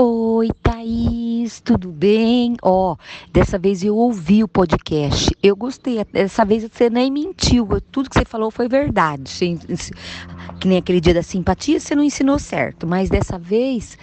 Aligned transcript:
Oi, 0.00 0.50
Thaís, 0.62 1.60
tudo 1.60 1.88
bem? 1.88 2.54
Ó, 2.62 2.94
dessa 3.32 3.58
vez 3.58 3.82
eu 3.82 3.96
ouvi 3.96 4.44
o 4.44 4.46
podcast. 4.46 5.36
Eu 5.42 5.56
gostei. 5.56 6.04
Dessa 6.12 6.44
vez 6.44 6.62
você 6.62 6.88
nem 6.88 7.10
mentiu. 7.10 7.66
Tudo 7.90 8.08
que 8.08 8.16
você 8.16 8.24
falou 8.24 8.48
foi 8.48 8.68
verdade. 8.68 9.58
Que 10.60 10.68
nem 10.68 10.78
aquele 10.78 11.00
dia 11.00 11.14
da 11.14 11.22
simpatia, 11.24 11.80
você 11.80 11.96
não 11.96 12.04
ensinou 12.04 12.38
certo. 12.38 12.86
Mas 12.86 13.10
dessa 13.10 13.40
vez, 13.40 13.98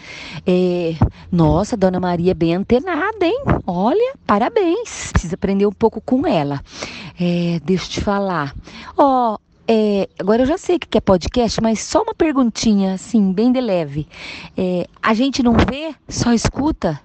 é... 0.45 0.95
nossa, 1.31 1.77
Dona 1.77 1.97
Maria 1.97 2.31
é 2.31 2.33
bem 2.33 2.55
antenada, 2.55 3.25
hein? 3.25 3.43
Olha, 3.65 4.15
parabéns. 4.27 5.13
Precisa 5.13 5.35
aprender 5.35 5.65
um 5.65 5.71
pouco 5.71 6.01
com 6.01 6.27
ela. 6.27 6.61
É, 7.17 7.61
deixa 7.63 7.85
eu 7.85 7.89
te 7.89 8.01
falar. 8.01 8.53
Ó, 8.97 9.37
é, 9.67 10.07
agora 10.19 10.43
eu 10.43 10.45
já 10.45 10.57
sei 10.57 10.75
o 10.75 10.79
que 10.79 10.97
é 10.97 11.01
podcast, 11.01 11.61
mas 11.61 11.79
só 11.81 12.03
uma 12.03 12.13
perguntinha, 12.13 12.93
assim, 12.93 13.31
bem 13.31 13.51
de 13.51 13.59
leve. 13.59 14.07
É, 14.57 14.87
a 15.01 15.13
gente 15.13 15.41
não 15.41 15.53
vê, 15.53 15.95
só 16.07 16.33
escuta? 16.33 16.99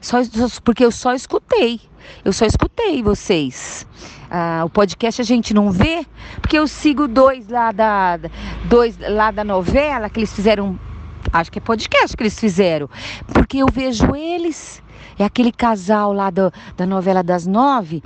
Só, 0.00 0.18
porque 0.64 0.84
eu 0.84 0.90
só 0.90 1.14
escutei. 1.14 1.80
Eu 2.24 2.32
só 2.32 2.46
escutei 2.46 3.02
vocês. 3.02 3.86
Ah, 4.30 4.62
o 4.64 4.70
podcast 4.70 5.20
a 5.20 5.24
gente 5.24 5.52
não 5.52 5.70
vê, 5.70 6.06
porque 6.40 6.58
eu 6.58 6.66
sigo 6.66 7.08
dois 7.08 7.48
lá 7.48 7.72
da 7.72 8.18
dois 8.64 8.98
lá 8.98 9.30
da 9.30 9.42
novela 9.42 10.10
que 10.10 10.20
eles 10.20 10.32
fizeram, 10.32 10.78
acho 11.32 11.50
que 11.50 11.58
é 11.58 11.62
podcast 11.62 12.16
que 12.16 12.22
eles 12.22 12.38
fizeram, 12.38 12.90
porque 13.32 13.58
eu 13.58 13.66
vejo 13.72 14.14
eles 14.14 14.82
é 15.18 15.24
aquele 15.24 15.50
casal 15.50 16.12
lá 16.12 16.30
do, 16.30 16.52
da 16.76 16.86
novela 16.86 17.22
das 17.22 17.46
nove. 17.46 18.02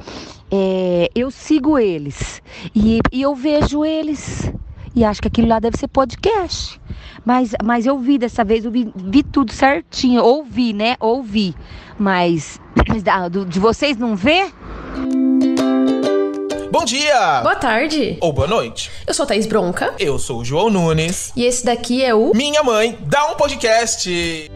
É, 0.52 1.10
eu 1.14 1.30
sigo 1.30 1.78
eles 1.78 2.42
e, 2.74 3.00
e 3.10 3.22
eu 3.22 3.34
vejo 3.34 3.84
eles. 3.84 4.52
E 4.94 5.02
acho 5.04 5.22
que 5.22 5.28
aquilo 5.28 5.48
lá 5.48 5.58
deve 5.58 5.78
ser 5.78 5.88
podcast. 5.88 6.78
Mas, 7.24 7.54
mas 7.64 7.86
eu 7.86 7.98
vi 7.98 8.18
dessa 8.18 8.44
vez, 8.44 8.64
eu 8.64 8.70
vi, 8.70 8.92
vi 8.94 9.22
tudo 9.22 9.50
certinho. 9.50 10.22
Ouvi, 10.22 10.74
né? 10.74 10.96
Ouvi. 11.00 11.54
Mas, 11.98 12.60
mas 12.86 13.02
do, 13.30 13.46
de 13.46 13.58
vocês 13.58 13.96
não 13.96 14.14
vê? 14.14 14.50
Bom 16.70 16.84
dia! 16.84 17.40
Boa 17.42 17.56
tarde! 17.56 18.18
Ou 18.20 18.32
boa 18.32 18.46
noite. 18.46 18.90
Eu 19.06 19.14
sou 19.14 19.24
a 19.24 19.26
Thaís 19.26 19.46
Bronca. 19.46 19.94
Eu 19.98 20.18
sou 20.18 20.40
o 20.40 20.44
João 20.44 20.68
Nunes. 20.68 21.32
E 21.36 21.44
esse 21.44 21.64
daqui 21.64 22.04
é 22.04 22.14
o 22.14 22.32
Minha 22.34 22.62
Mãe 22.62 22.98
Dá 23.06 23.30
um 23.30 23.34
Podcast. 23.36 24.50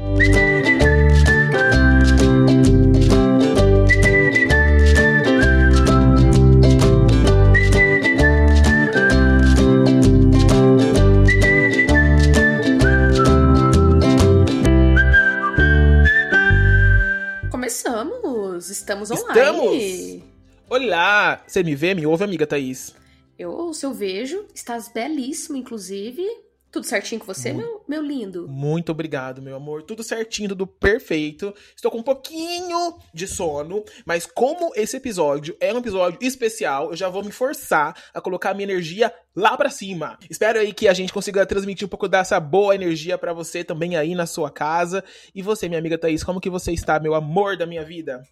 Estamos 18.86 19.10
online. 19.10 19.40
Estamos! 19.40 20.22
Olá! 20.70 21.42
Você 21.44 21.64
me 21.64 21.74
vê? 21.74 21.92
Me 21.92 22.06
ouve, 22.06 22.22
amiga 22.22 22.46
Thaís? 22.46 22.94
Eu 23.36 23.50
ouço, 23.50 23.84
eu 23.84 23.92
vejo. 23.92 24.46
Estás 24.54 24.86
belíssimo, 24.86 25.56
inclusive. 25.56 26.24
Tudo 26.70 26.86
certinho 26.86 27.20
com 27.20 27.26
você, 27.26 27.52
meu, 27.52 27.82
meu 27.88 28.00
lindo? 28.00 28.46
Muito 28.46 28.92
obrigado, 28.92 29.42
meu 29.42 29.56
amor. 29.56 29.82
Tudo 29.82 30.04
certinho, 30.04 30.50
tudo 30.50 30.68
perfeito. 30.68 31.52
Estou 31.74 31.90
com 31.90 31.98
um 31.98 32.02
pouquinho 32.02 32.96
de 33.12 33.26
sono, 33.26 33.84
mas 34.04 34.24
como 34.24 34.70
esse 34.76 34.96
episódio 34.96 35.56
é 35.58 35.74
um 35.74 35.78
episódio 35.78 36.20
especial, 36.22 36.90
eu 36.90 36.96
já 36.96 37.08
vou 37.08 37.24
me 37.24 37.32
forçar 37.32 37.92
a 38.14 38.20
colocar 38.20 38.50
a 38.50 38.54
minha 38.54 38.70
energia 38.70 39.12
lá 39.34 39.56
para 39.56 39.68
cima. 39.68 40.16
Espero 40.30 40.60
aí 40.60 40.72
que 40.72 40.86
a 40.86 40.94
gente 40.94 41.12
consiga 41.12 41.44
transmitir 41.44 41.86
um 41.86 41.90
pouco 41.90 42.06
dessa 42.06 42.38
boa 42.38 42.72
energia 42.72 43.18
para 43.18 43.32
você 43.32 43.64
também 43.64 43.96
aí 43.96 44.14
na 44.14 44.26
sua 44.26 44.48
casa. 44.48 45.02
E 45.34 45.42
você, 45.42 45.68
minha 45.68 45.80
amiga 45.80 45.98
Thaís, 45.98 46.22
como 46.22 46.40
que 46.40 46.48
você 46.48 46.70
está, 46.70 47.00
meu 47.00 47.16
amor 47.16 47.56
da 47.56 47.66
minha 47.66 47.82
vida? 47.82 48.22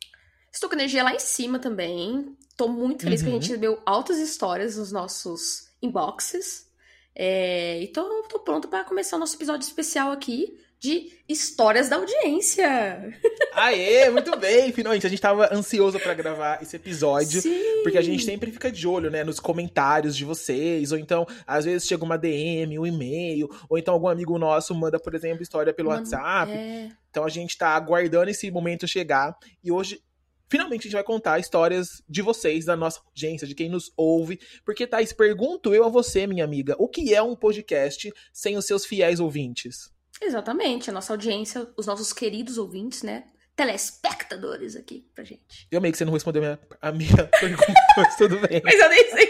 Estou 0.55 0.71
com 0.71 0.77
energia 0.77 1.03
lá 1.03 1.13
em 1.13 1.19
cima 1.19 1.59
também. 1.59 2.37
Tô 2.57 2.69
muito 2.69 3.03
feliz 3.03 3.21
uhum. 3.21 3.27
que 3.27 3.31
a 3.31 3.35
gente 3.35 3.47
uhum. 3.47 3.49
recebeu 3.49 3.83
altas 3.85 4.19
histórias 4.19 4.77
nos 4.77 4.93
nossos 4.93 5.69
inboxes. 5.83 6.71
É, 7.13 7.81
e 7.83 7.89
tô, 7.89 8.23
tô 8.29 8.39
pronto 8.39 8.69
para 8.69 8.85
começar 8.85 9.17
o 9.17 9.19
nosso 9.19 9.35
episódio 9.35 9.67
especial 9.67 10.13
aqui 10.13 10.57
de 10.79 11.13
histórias 11.29 11.89
da 11.89 11.97
audiência. 11.97 13.19
Aê, 13.55 14.09
muito 14.11 14.37
bem! 14.37 14.71
Finalmente, 14.71 15.07
a 15.07 15.11
gente 15.11 15.21
tava 15.21 15.53
ansioso 15.53 15.99
para 15.99 16.15
gravar 16.15 16.63
esse 16.63 16.77
episódio, 16.77 17.41
Sim. 17.41 17.83
porque 17.83 17.99
a 17.99 18.03
gente 18.03 18.25
sempre 18.25 18.53
fica 18.53 18.71
de 18.71 18.87
olho, 18.87 19.11
né, 19.11 19.25
nos 19.25 19.41
comentários 19.41 20.15
de 20.15 20.25
vocês, 20.25 20.93
ou 20.93 20.99
então, 20.99 21.27
às 21.47 21.65
vezes 21.65 21.89
chega 21.89 22.05
uma 22.05 22.19
DM, 22.19 22.79
um 22.79 22.87
e-mail, 22.87 23.49
ou 23.69 23.79
então 23.79 23.95
algum 23.95 24.09
amigo 24.09 24.39
nosso 24.39 24.75
manda, 24.75 25.01
por 25.01 25.15
exemplo, 25.15 25.43
história 25.43 25.73
pelo 25.73 25.89
Mano, 25.89 26.03
WhatsApp. 26.03 26.53
É... 26.53 26.91
Então 27.11 27.25
a 27.25 27.31
gente 27.31 27.57
tá 27.57 27.71
aguardando 27.71 28.31
esse 28.31 28.51
momento 28.51 28.87
chegar, 28.87 29.35
e 29.63 29.73
hoje 29.73 30.01
finalmente 30.49 30.81
a 30.81 30.85
gente 30.85 30.93
vai 30.95 31.05
contar 31.05 31.39
histórias 31.39 32.03
de 32.09 32.23
vocês, 32.23 32.65
da 32.65 32.77
nossa 32.77 33.01
audiência, 33.07 33.47
de 33.47 33.55
quem 33.55 33.69
nos 33.69 33.93
ouve. 33.97 34.39
Porque, 34.65 34.87
Thais, 34.87 35.13
pergunto 35.13 35.75
eu 35.75 35.85
a 35.85 35.89
você, 35.89 36.27
minha 36.27 36.45
amiga, 36.45 36.75
o 36.79 36.89
que 36.89 37.15
é 37.15 37.23
um 37.23 37.37
podcast 37.37 38.13
sem 38.33 38.57
os 38.57 38.67
seus 38.67 38.85
fiéis 38.85 39.21
ouvintes? 39.21 39.91
Exatamente, 40.21 40.91
a 40.91 40.93
nossa 40.93 41.13
audiência, 41.13 41.69
os 41.77 41.87
nossos 41.87 42.13
queridos 42.13 42.59
ouvintes, 42.59 43.03
né? 43.03 43.25
Telespectadores 43.57 44.75
aqui 44.75 45.07
pra 45.15 45.23
gente. 45.23 45.67
Eu 45.71 45.81
meio 45.81 45.93
que 45.93 45.99
você 45.99 46.05
não 46.05 46.13
respondeu 46.13 46.43
a 46.43 46.47
minha, 46.47 46.61
a 46.83 46.93
minha 46.93 47.27
pergunta, 47.41 47.75
mas 47.97 48.17
tudo 48.17 48.39
bem. 48.41 48.61
Mas 48.65 48.81
eu 48.81 48.89
nem 48.89 49.11
sei, 49.11 49.29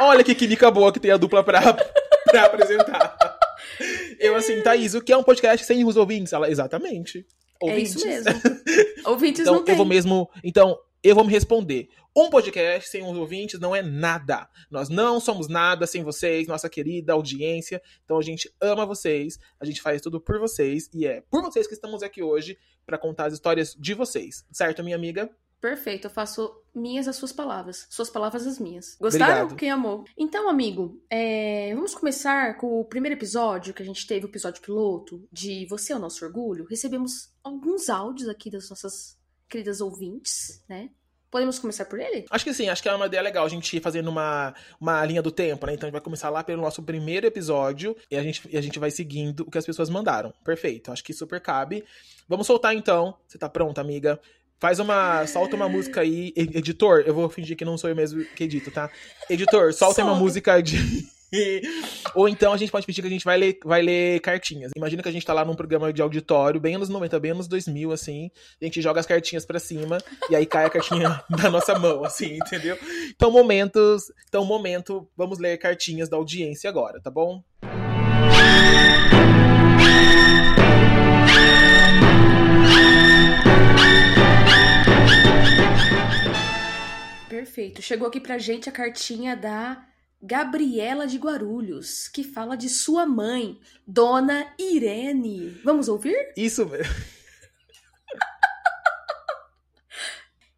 Olha 0.00 0.22
que 0.22 0.34
química 0.34 0.70
boa 0.70 0.92
que 0.92 1.00
tem 1.00 1.10
a 1.10 1.16
dupla 1.16 1.42
pra, 1.42 1.60
pra 2.30 2.44
apresentar. 2.44 3.16
Eu 4.18 4.36
assim, 4.36 4.60
Thaís, 4.62 4.94
o 4.94 5.00
que 5.00 5.12
é 5.12 5.16
um 5.16 5.22
podcast 5.22 5.66
sem 5.66 5.84
os 5.84 5.96
ouvintes? 5.96 6.32
Ela, 6.32 6.50
exatamente. 6.50 7.26
Ouvintes. 7.60 7.94
É 7.94 7.96
isso 7.96 8.06
mesmo. 8.06 8.42
ouvintes 9.06 9.40
então, 9.40 9.54
não 9.54 9.64
tem. 9.64 9.72
Eu 9.72 9.76
vou 9.76 9.86
mesmo. 9.86 10.30
Então, 10.44 10.78
eu 11.02 11.14
vou 11.14 11.24
me 11.24 11.32
responder. 11.32 11.88
Um 12.16 12.28
podcast 12.30 12.90
sem 12.90 13.02
os 13.02 13.16
ouvintes 13.16 13.60
não 13.60 13.74
é 13.74 13.82
nada. 13.82 14.48
Nós 14.70 14.88
não 14.88 15.20
somos 15.20 15.46
nada 15.46 15.86
sem 15.86 16.02
vocês, 16.02 16.48
nossa 16.48 16.68
querida 16.68 17.12
audiência. 17.12 17.80
Então 18.04 18.18
a 18.18 18.22
gente 18.22 18.52
ama 18.60 18.84
vocês, 18.84 19.38
a 19.60 19.64
gente 19.64 19.80
faz 19.80 20.00
tudo 20.00 20.20
por 20.20 20.40
vocês 20.40 20.90
e 20.92 21.06
é 21.06 21.20
por 21.30 21.42
vocês 21.42 21.68
que 21.68 21.74
estamos 21.74 22.02
aqui 22.02 22.22
hoje 22.22 22.58
para 22.84 22.98
contar 22.98 23.26
as 23.26 23.34
histórias 23.34 23.74
de 23.78 23.94
vocês. 23.94 24.44
Certo, 24.50 24.82
minha 24.82 24.96
amiga? 24.96 25.30
Perfeito, 25.60 26.06
eu 26.06 26.10
faço 26.10 26.52
minhas 26.74 27.08
as 27.08 27.16
suas 27.16 27.32
palavras, 27.32 27.86
suas 27.90 28.08
palavras 28.08 28.46
as 28.46 28.58
minhas. 28.58 28.96
Gostaram? 29.00 29.42
Obrigado. 29.42 29.56
Quem 29.58 29.70
amou? 29.70 30.04
Então, 30.16 30.48
amigo, 30.48 31.02
é... 31.10 31.74
vamos 31.74 31.94
começar 31.94 32.56
com 32.56 32.80
o 32.80 32.84
primeiro 32.84 33.16
episódio 33.16 33.74
que 33.74 33.82
a 33.82 33.86
gente 33.86 34.06
teve, 34.06 34.26
o 34.26 34.28
episódio 34.28 34.62
piloto 34.62 35.26
de 35.32 35.66
Você 35.66 35.92
é 35.92 35.96
o 35.96 35.98
Nosso 35.98 36.24
Orgulho. 36.24 36.66
Recebemos 36.68 37.32
alguns 37.42 37.88
áudios 37.88 38.28
aqui 38.28 38.50
das 38.50 38.70
nossas 38.70 39.18
queridas 39.48 39.80
ouvintes, 39.80 40.62
né? 40.68 40.90
Podemos 41.30 41.58
começar 41.58 41.84
por 41.84 42.00
ele? 42.00 42.24
Acho 42.30 42.44
que 42.44 42.54
sim, 42.54 42.70
acho 42.70 42.82
que 42.82 42.88
é 42.88 42.94
uma 42.94 43.04
ideia 43.04 43.22
legal 43.22 43.44
a 43.44 43.48
gente 43.48 43.76
ir 43.76 43.82
fazendo 43.82 44.08
uma, 44.08 44.54
uma 44.80 45.04
linha 45.04 45.20
do 45.20 45.30
tempo, 45.30 45.66
né? 45.66 45.74
Então 45.74 45.86
a 45.86 45.88
gente 45.88 45.92
vai 45.92 46.00
começar 46.00 46.30
lá 46.30 46.42
pelo 46.42 46.62
nosso 46.62 46.82
primeiro 46.82 47.26
episódio 47.26 47.94
e 48.10 48.16
a 48.16 48.22
gente, 48.22 48.48
e 48.50 48.56
a 48.56 48.62
gente 48.62 48.78
vai 48.78 48.90
seguindo 48.90 49.40
o 49.40 49.50
que 49.50 49.58
as 49.58 49.66
pessoas 49.66 49.90
mandaram. 49.90 50.32
Perfeito, 50.42 50.90
acho 50.90 51.04
que 51.04 51.12
super 51.12 51.40
cabe. 51.40 51.84
Vamos 52.26 52.46
soltar 52.46 52.74
então. 52.74 53.14
Você 53.26 53.36
tá 53.36 53.48
pronta, 53.48 53.80
amiga? 53.80 54.18
Faz 54.58 54.80
uma. 54.80 55.26
Solta 55.26 55.54
uma 55.54 55.68
música 55.68 56.00
aí. 56.00 56.32
Editor, 56.36 57.04
eu 57.06 57.14
vou 57.14 57.28
fingir 57.28 57.56
que 57.56 57.64
não 57.64 57.78
sou 57.78 57.88
eu 57.88 57.96
mesmo 57.96 58.24
que 58.36 58.44
edito, 58.44 58.70
tá? 58.70 58.90
Editor, 59.30 59.72
solta 59.74 60.02
uma 60.02 60.14
música 60.14 60.60
de. 60.60 60.76
Ou 62.14 62.26
então 62.26 62.54
a 62.54 62.56
gente 62.56 62.72
pode 62.72 62.86
pedir 62.86 63.02
que 63.02 63.06
a 63.06 63.10
gente 63.10 63.24
vai 63.24 63.36
ler, 63.36 63.58
vai 63.62 63.82
ler 63.82 64.18
cartinhas. 64.20 64.72
Imagina 64.74 65.02
que 65.02 65.08
a 65.08 65.12
gente 65.12 65.26
tá 65.26 65.34
lá 65.34 65.44
num 65.44 65.54
programa 65.54 65.92
de 65.92 66.00
auditório, 66.00 66.58
bem 66.58 66.74
anos 66.74 66.88
90, 66.88 67.20
bem 67.20 67.32
anos 67.32 67.46
2000, 67.46 67.92
assim. 67.92 68.30
A 68.60 68.64
gente 68.64 68.80
joga 68.80 68.98
as 68.98 69.06
cartinhas 69.06 69.44
para 69.44 69.58
cima 69.58 69.98
e 70.30 70.34
aí 70.34 70.46
cai 70.46 70.64
a 70.64 70.70
cartinha 70.70 71.22
da 71.28 71.50
nossa 71.50 71.78
mão, 71.78 72.02
assim, 72.02 72.38
entendeu? 72.38 72.78
Então, 73.14 73.30
momentos. 73.30 74.04
Então, 74.26 74.44
momento, 74.44 75.06
vamos 75.16 75.38
ler 75.38 75.58
cartinhas 75.58 76.08
da 76.08 76.16
audiência 76.16 76.68
agora, 76.68 77.00
tá 77.00 77.10
bom? 77.10 77.44
Perfeito. 87.38 87.80
Chegou 87.80 88.08
aqui 88.08 88.18
pra 88.18 88.36
gente 88.36 88.68
a 88.68 88.72
cartinha 88.72 89.36
da 89.36 89.86
Gabriela 90.20 91.06
de 91.06 91.18
Guarulhos, 91.18 92.08
que 92.08 92.24
fala 92.24 92.56
de 92.56 92.68
sua 92.68 93.06
mãe, 93.06 93.60
Dona 93.86 94.52
Irene. 94.58 95.50
Vamos 95.62 95.88
ouvir? 95.88 96.32
Isso 96.36 96.66
mesmo. 96.66 96.92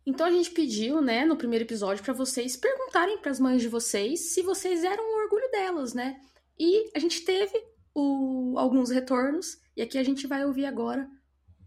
Então 0.07 0.27
a 0.27 0.31
gente 0.31 0.51
pediu, 0.51 1.01
né, 1.01 1.25
no 1.25 1.37
primeiro 1.37 1.65
episódio 1.65 2.03
para 2.03 2.15
vocês 2.15 2.57
perguntarem 2.57 3.19
para 3.19 3.31
as 3.31 3.39
mães 3.39 3.63
de 3.63 3.69
vocês 3.69 4.33
se 4.33 4.43
vocês 4.43 4.83
eram 4.83 5.05
o 5.05 5.23
orgulho 5.23 5.49
delas, 5.53 5.95
né? 5.95 6.19
E 6.59 6.91
a 6.97 6.99
gente 6.99 7.21
teve 7.21 7.53
o, 7.95 8.55
alguns 8.59 8.91
retornos 8.91 9.61
e 9.77 9.83
aqui 9.83 9.99
a 9.99 10.03
gente 10.03 10.27
vai 10.27 10.45
ouvir 10.45 10.65
agora 10.65 11.09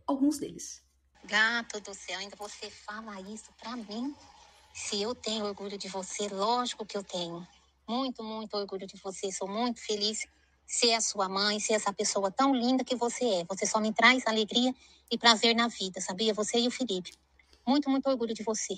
alguns 0.05 0.39
deles. 0.39 0.83
Gato 1.23 1.79
do 1.79 1.93
céu, 1.93 2.19
ainda 2.19 2.35
você 2.35 2.69
fala 2.69 3.21
isso 3.21 3.49
para 3.61 3.77
mim? 3.77 4.13
Se 4.73 4.99
eu 4.99 5.13
tenho 5.13 5.45
orgulho 5.45 5.77
de 5.77 5.87
você, 5.87 6.27
lógico 6.29 6.83
que 6.83 6.97
eu 6.97 7.03
tenho. 7.03 7.47
Muito, 7.87 8.23
muito 8.23 8.57
orgulho 8.57 8.87
de 8.87 8.97
você. 8.97 9.31
Sou 9.31 9.47
muito 9.47 9.79
feliz 9.79 10.25
ser 10.65 10.93
a 10.95 11.01
sua 11.01 11.29
mãe, 11.29 11.59
ser 11.59 11.73
essa 11.73 11.93
pessoa 11.93 12.31
tão 12.31 12.55
linda 12.55 12.83
que 12.83 12.95
você 12.95 13.23
é. 13.23 13.45
Você 13.45 13.67
só 13.67 13.79
me 13.79 13.93
traz 13.93 14.25
alegria 14.25 14.73
e 15.11 15.17
prazer 15.17 15.55
na 15.55 15.67
vida, 15.67 16.01
sabia? 16.01 16.33
Você 16.33 16.57
e 16.57 16.67
o 16.67 16.71
Felipe. 16.71 17.11
Muito, 17.67 17.87
muito 17.87 18.09
orgulho 18.09 18.33
de 18.33 18.41
você. 18.41 18.75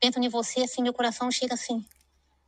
Penso 0.00 0.18
em 0.18 0.28
você, 0.28 0.62
assim, 0.62 0.82
meu 0.82 0.92
coração 0.92 1.30
chega 1.30 1.54
assim, 1.54 1.86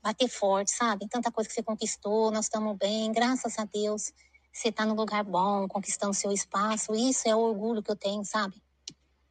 bater 0.03 0.29
forte, 0.29 0.73
sabe? 0.73 1.09
Tanta 1.09 1.31
coisa 1.31 1.49
que 1.49 1.55
você 1.55 1.63
conquistou, 1.63 2.33
nós 2.33 2.47
estamos 2.47 2.77
bem, 2.77 3.13
graças 3.13 3.57
a 3.57 3.65
Deus. 3.65 4.13
Você 4.53 4.71
está 4.71 4.85
no 4.85 4.95
lugar 4.95 5.23
bom, 5.23 5.69
conquistando 5.69 6.13
seu 6.13 6.33
espaço. 6.33 6.93
Isso 6.93 7.29
é 7.29 7.37
o 7.37 7.39
orgulho 7.39 7.85
que 7.85 7.91
eu 7.91 7.97
tenho, 7.97 8.25
sabe? 8.25 8.61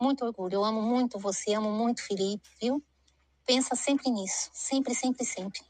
Muito 0.01 0.23
orgulho. 0.23 0.55
Eu 0.55 0.63
amo 0.63 0.81
muito 0.81 1.19
você, 1.19 1.53
amo 1.53 1.71
muito 1.71 2.01
Felipe, 2.01 2.49
viu? 2.61 2.81
Pensa 3.45 3.75
sempre 3.75 4.09
nisso. 4.09 4.49
Sempre, 4.53 4.95
sempre, 4.95 5.25
sempre. 5.25 5.61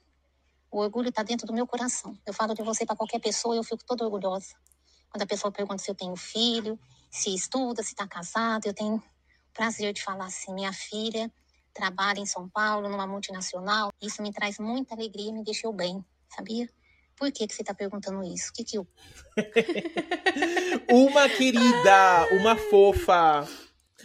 O 0.71 0.79
orgulho 0.79 1.09
está 1.09 1.23
dentro 1.23 1.45
do 1.45 1.53
meu 1.53 1.67
coração. 1.67 2.17
Eu 2.25 2.33
falo 2.33 2.53
de 2.53 2.63
você 2.63 2.85
para 2.85 2.95
qualquer 2.95 3.19
pessoa 3.19 3.55
e 3.55 3.59
eu 3.59 3.63
fico 3.63 3.83
toda 3.85 4.03
orgulhosa. 4.03 4.55
Quando 5.09 5.21
a 5.21 5.27
pessoa 5.27 5.51
pergunta 5.51 5.83
se 5.83 5.91
eu 5.91 5.95
tenho 5.95 6.15
filho, 6.15 6.79
se 7.11 7.33
estuda, 7.33 7.83
se 7.83 7.89
está 7.89 8.07
casado, 8.07 8.65
eu 8.65 8.73
tenho 8.73 9.01
prazer 9.53 9.93
de 9.93 10.01
falar 10.01 10.25
assim: 10.25 10.53
minha 10.53 10.73
filha 10.73 11.31
trabalha 11.73 12.19
em 12.19 12.25
São 12.25 12.49
Paulo, 12.49 12.89
numa 12.89 13.07
multinacional. 13.07 13.91
Isso 14.01 14.21
me 14.21 14.31
traz 14.31 14.57
muita 14.57 14.95
alegria 14.95 15.29
e 15.29 15.33
me 15.33 15.43
deixou 15.43 15.71
bem, 15.71 16.03
sabia? 16.29 16.69
Por 17.15 17.31
que, 17.31 17.47
que 17.47 17.53
você 17.53 17.61
está 17.61 17.73
perguntando 17.73 18.23
isso? 18.23 18.49
O 18.49 18.53
que, 18.53 18.63
que 18.63 18.77
eu. 18.77 18.87
uma 20.89 21.29
querida, 21.29 22.27
uma 22.39 22.55
fofa. 22.55 23.47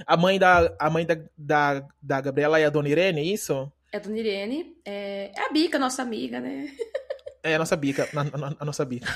A 0.06 0.16
mãe 0.16 0.38
da, 0.38 0.74
a 0.78 0.90
mãe 0.90 1.06
da, 1.06 1.16
da, 1.36 1.88
da 2.00 2.20
Gabriela 2.20 2.58
é 2.58 2.64
a 2.64 2.70
Dona 2.70 2.88
Irene, 2.88 3.20
é 3.20 3.24
isso? 3.24 3.70
É 3.92 3.96
a 3.96 4.00
Dona 4.00 4.18
Irene. 4.18 4.76
É, 4.84 5.32
é 5.34 5.46
a 5.46 5.52
Bica, 5.52 5.78
nossa 5.78 6.02
amiga, 6.02 6.40
né? 6.40 6.70
É 7.42 7.54
a 7.54 7.58
nossa 7.58 7.76
bica, 7.76 8.08
a, 8.58 8.64
nossa 8.64 8.84
bica. 8.84 9.06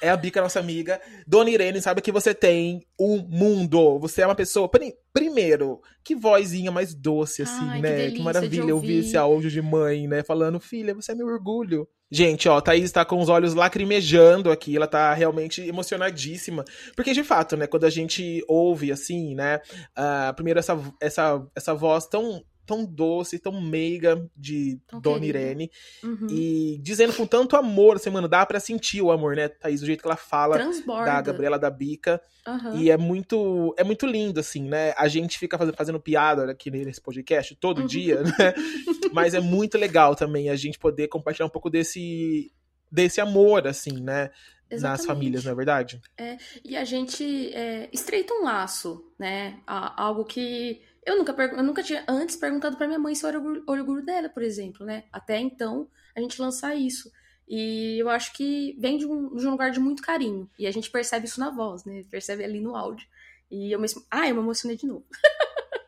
É 0.00 0.08
a 0.08 0.16
bica, 0.16 0.40
nossa 0.40 0.58
amiga. 0.58 1.00
Dona 1.26 1.50
Irene, 1.50 1.80
sabe 1.80 2.00
que 2.00 2.10
você 2.10 2.34
tem 2.34 2.86
um 2.98 3.18
mundo. 3.18 3.98
Você 3.98 4.22
é 4.22 4.26
uma 4.26 4.34
pessoa. 4.34 4.68
Primeiro, 5.12 5.80
que 6.02 6.14
vozinha 6.14 6.72
mais 6.72 6.94
doce, 6.94 7.42
assim, 7.42 7.68
Ai, 7.68 7.80
né? 7.80 8.06
Que, 8.06 8.16
que 8.16 8.22
maravilha 8.22 8.74
ouvir 8.74 9.00
esse 9.00 9.16
áudio 9.16 9.50
de 9.50 9.60
mãe, 9.60 10.08
né? 10.08 10.22
Falando, 10.22 10.58
filha, 10.58 10.94
você 10.94 11.12
é 11.12 11.14
meu 11.14 11.26
orgulho. 11.26 11.86
Gente, 12.10 12.48
ó, 12.48 12.60
Thaís 12.60 12.92
tá 12.92 13.04
com 13.04 13.18
os 13.18 13.28
olhos 13.28 13.54
lacrimejando 13.54 14.50
aqui, 14.50 14.76
ela 14.76 14.86
tá 14.86 15.12
realmente 15.12 15.60
emocionadíssima. 15.62 16.64
Porque, 16.94 17.12
de 17.12 17.24
fato, 17.24 17.56
né, 17.56 17.66
quando 17.66 17.84
a 17.84 17.90
gente 17.90 18.44
ouve, 18.46 18.92
assim, 18.92 19.34
né, 19.34 19.60
uh, 19.98 20.32
primeiro 20.34 20.60
essa, 20.60 20.78
essa, 21.00 21.44
essa 21.54 21.74
voz 21.74 22.06
tão 22.06 22.44
tão 22.66 22.84
doce, 22.84 23.38
tão 23.38 23.60
meiga 23.60 24.28
de 24.36 24.78
tão 24.86 25.00
Dona 25.00 25.20
querida. 25.20 25.38
Irene. 25.38 25.70
Uhum. 26.02 26.26
E 26.28 26.78
dizendo 26.82 27.12
com 27.14 27.26
tanto 27.26 27.56
amor, 27.56 27.96
assim, 27.96 28.10
mano, 28.10 28.28
dá 28.28 28.44
pra 28.44 28.58
sentir 28.58 29.00
o 29.00 29.12
amor, 29.12 29.36
né, 29.36 29.48
Thaís? 29.48 29.82
O 29.82 29.86
jeito 29.86 30.00
que 30.00 30.08
ela 30.08 30.16
fala 30.16 30.56
Transborda. 30.56 31.04
da 31.04 31.20
Gabriela 31.22 31.58
da 31.58 31.70
Bica. 31.70 32.20
Uhum. 32.46 32.78
E 32.78 32.90
é 32.90 32.96
muito, 32.96 33.74
é 33.78 33.84
muito 33.84 34.06
lindo, 34.06 34.40
assim, 34.40 34.64
né? 34.64 34.92
A 34.96 35.08
gente 35.08 35.38
fica 35.38 35.56
fazendo, 35.56 35.76
fazendo 35.76 36.00
piada 36.00 36.50
aqui 36.50 36.70
nesse 36.70 37.00
podcast 37.00 37.54
todo 37.56 37.82
uhum. 37.82 37.86
dia, 37.86 38.22
né? 38.22 38.54
Mas 39.12 39.34
é 39.34 39.40
muito 39.40 39.78
legal 39.78 40.14
também 40.14 40.50
a 40.50 40.56
gente 40.56 40.78
poder 40.78 41.08
compartilhar 41.08 41.46
um 41.46 41.50
pouco 41.50 41.70
desse, 41.70 42.52
desse 42.90 43.20
amor, 43.20 43.66
assim, 43.66 44.02
né? 44.02 44.30
Exatamente. 44.68 44.82
nas 44.82 45.06
famílias, 45.06 45.44
não 45.44 45.52
é 45.52 45.54
verdade? 45.54 46.00
É, 46.18 46.36
e 46.64 46.76
a 46.76 46.84
gente 46.84 47.54
é, 47.54 47.88
estreita 47.92 48.34
um 48.34 48.42
laço, 48.42 49.12
né? 49.16 49.60
Algo 49.64 50.24
que 50.24 50.82
eu 51.06 51.16
nunca, 51.16 51.32
eu 51.32 51.62
nunca 51.62 51.82
tinha 51.82 52.04
antes 52.08 52.36
perguntado 52.36 52.76
para 52.76 52.88
minha 52.88 52.98
mãe 52.98 53.14
se 53.14 53.24
era 53.24 53.40
o 53.40 53.62
orgulho 53.66 54.04
dela, 54.04 54.28
por 54.28 54.42
exemplo, 54.42 54.84
né? 54.84 55.04
Até 55.12 55.38
então, 55.38 55.88
a 56.16 56.20
gente 56.20 56.42
lançar 56.42 56.74
isso. 56.74 57.10
E 57.48 57.96
eu 58.00 58.10
acho 58.10 58.32
que 58.32 58.76
vem 58.78 58.98
de 58.98 59.06
um, 59.06 59.36
de 59.36 59.46
um 59.46 59.52
lugar 59.52 59.70
de 59.70 59.78
muito 59.78 60.02
carinho. 60.02 60.50
E 60.58 60.66
a 60.66 60.70
gente 60.72 60.90
percebe 60.90 61.26
isso 61.26 61.38
na 61.38 61.48
voz, 61.48 61.84
né? 61.84 62.02
Percebe 62.10 62.42
ali 62.42 62.60
no 62.60 62.74
áudio. 62.74 63.06
E 63.48 63.70
eu 63.70 63.78
mesmo. 63.78 64.04
Ah, 64.10 64.28
eu 64.28 64.34
me 64.34 64.40
emocionei 64.40 64.76
de 64.76 64.86
novo. 64.86 65.04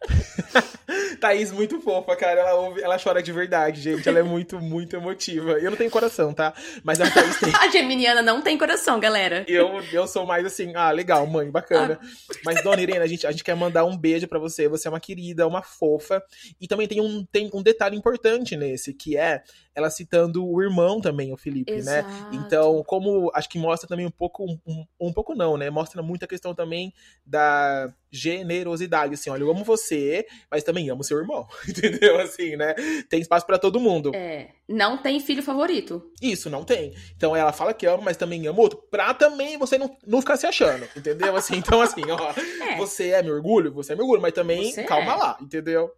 Thaís, 1.21 1.51
muito 1.53 1.81
fofa, 1.81 2.15
cara. 2.17 2.41
Ela, 2.41 2.55
ouve, 2.55 2.81
ela 2.81 2.99
chora 2.99 3.23
de 3.23 3.33
verdade, 3.33 3.81
gente. 3.81 4.09
Ela 4.09 4.21
é 4.21 4.23
muito, 4.23 4.61
muito 4.61 4.97
emotiva. 4.97 5.53
Eu 5.53 5.71
não 5.71 5.77
tenho 5.77 5.91
coração, 5.91 6.33
tá? 6.33 6.55
Mas 6.83 7.01
a 7.01 7.11
Thaís 7.11 7.39
tem. 7.39 7.53
a 7.61 7.69
Geminiana 7.69 8.23
não 8.23 8.41
tem 8.41 8.57
coração, 8.57 8.99
galera. 9.01 9.45
Eu, 9.47 9.83
eu 9.93 10.07
sou 10.07 10.25
mais 10.25 10.47
assim, 10.47 10.73
ah, 10.75 10.91
legal, 10.91 11.27
mãe, 11.27 11.51
bacana. 11.51 11.99
Ah. 12.03 12.07
Mas, 12.45 12.63
dona 12.63 12.81
Irene, 12.81 12.99
a 12.99 13.07
gente, 13.07 13.27
a 13.27 13.31
gente 13.31 13.45
quer 13.45 13.57
mandar 13.57 13.85
um 13.85 13.97
beijo 13.97 14.29
para 14.29 14.39
você. 14.39 14.69
Você 14.69 14.89
é 14.89 14.91
uma 14.91 15.01
querida, 15.01 15.47
uma 15.47 15.63
fofa. 15.63 16.23
E 16.61 16.67
também 16.67 16.87
tem 16.87 17.01
um, 17.01 17.25
tem 17.25 17.51
um 17.53 17.63
detalhe 17.63 17.97
importante 17.97 18.57
nesse, 18.57 18.95
que 18.95 19.17
é 19.17 19.43
ela 19.79 19.91
citando 19.91 20.45
o 20.45 20.61
irmão 20.61 21.01
também, 21.01 21.33
o 21.33 21.37
Felipe, 21.37 21.73
Exato. 21.73 22.09
né? 22.09 22.31
Então, 22.33 22.83
como 22.85 23.31
acho 23.33 23.49
que 23.49 23.61
mostra 23.61 23.89
também 23.89 24.05
um 24.05 24.11
pouco, 24.11 24.45
um, 24.45 24.85
um 24.99 25.13
pouco 25.13 25.37
não, 25.37 25.57
né? 25.57 25.71
Mostra 25.71 26.03
muita 26.03 26.27
questão 26.27 26.53
também 26.53 26.93
da 27.25 27.89
generosidade, 28.11 29.15
assim, 29.15 29.31
olha, 29.31 29.43
eu 29.43 29.51
amo 29.51 29.63
você, 29.63 30.27
mas 30.51 30.65
também 30.65 30.91
amo 30.91 31.05
seu 31.05 31.17
irmão, 31.19 31.47
entendeu? 31.69 32.19
Assim, 32.19 32.57
né? 32.57 32.75
Tem 33.09 33.21
espaço 33.21 33.47
para 33.47 33.57
todo 33.57 33.79
mundo. 33.79 34.11
É, 34.17 34.49
não 34.69 34.99
tem 34.99 35.21
filho 35.21 35.45
favorito. 35.45 36.11
Isso, 36.21 36.51
não 36.51 36.65
tem. 36.65 36.93
Então 37.17 37.37
ela 37.37 37.53
fala 37.53 37.73
que 37.73 37.87
ama, 37.87 38.03
mas 38.03 38.17
também 38.17 38.49
ama 38.49 38.61
outro, 38.61 38.83
pra 38.91 39.15
também 39.15 39.57
você 39.57 39.79
não, 39.79 39.97
não 40.05 40.21
ficar 40.21 40.37
se 40.37 40.47
achando, 40.47 40.89
entendeu? 40.97 41.37
Assim, 41.37 41.55
então 41.55 41.81
assim, 41.81 42.03
ó, 42.11 42.33
é. 42.67 42.77
você 42.77 43.11
é 43.11 43.23
meu 43.23 43.35
orgulho, 43.35 43.73
você 43.73 43.93
é 43.93 43.95
meu 43.95 44.07
orgulho, 44.07 44.23
mas 44.23 44.33
também 44.33 44.73
você 44.73 44.83
calma 44.83 45.13
é. 45.13 45.17
lá, 45.17 45.39
entendeu? 45.41 45.93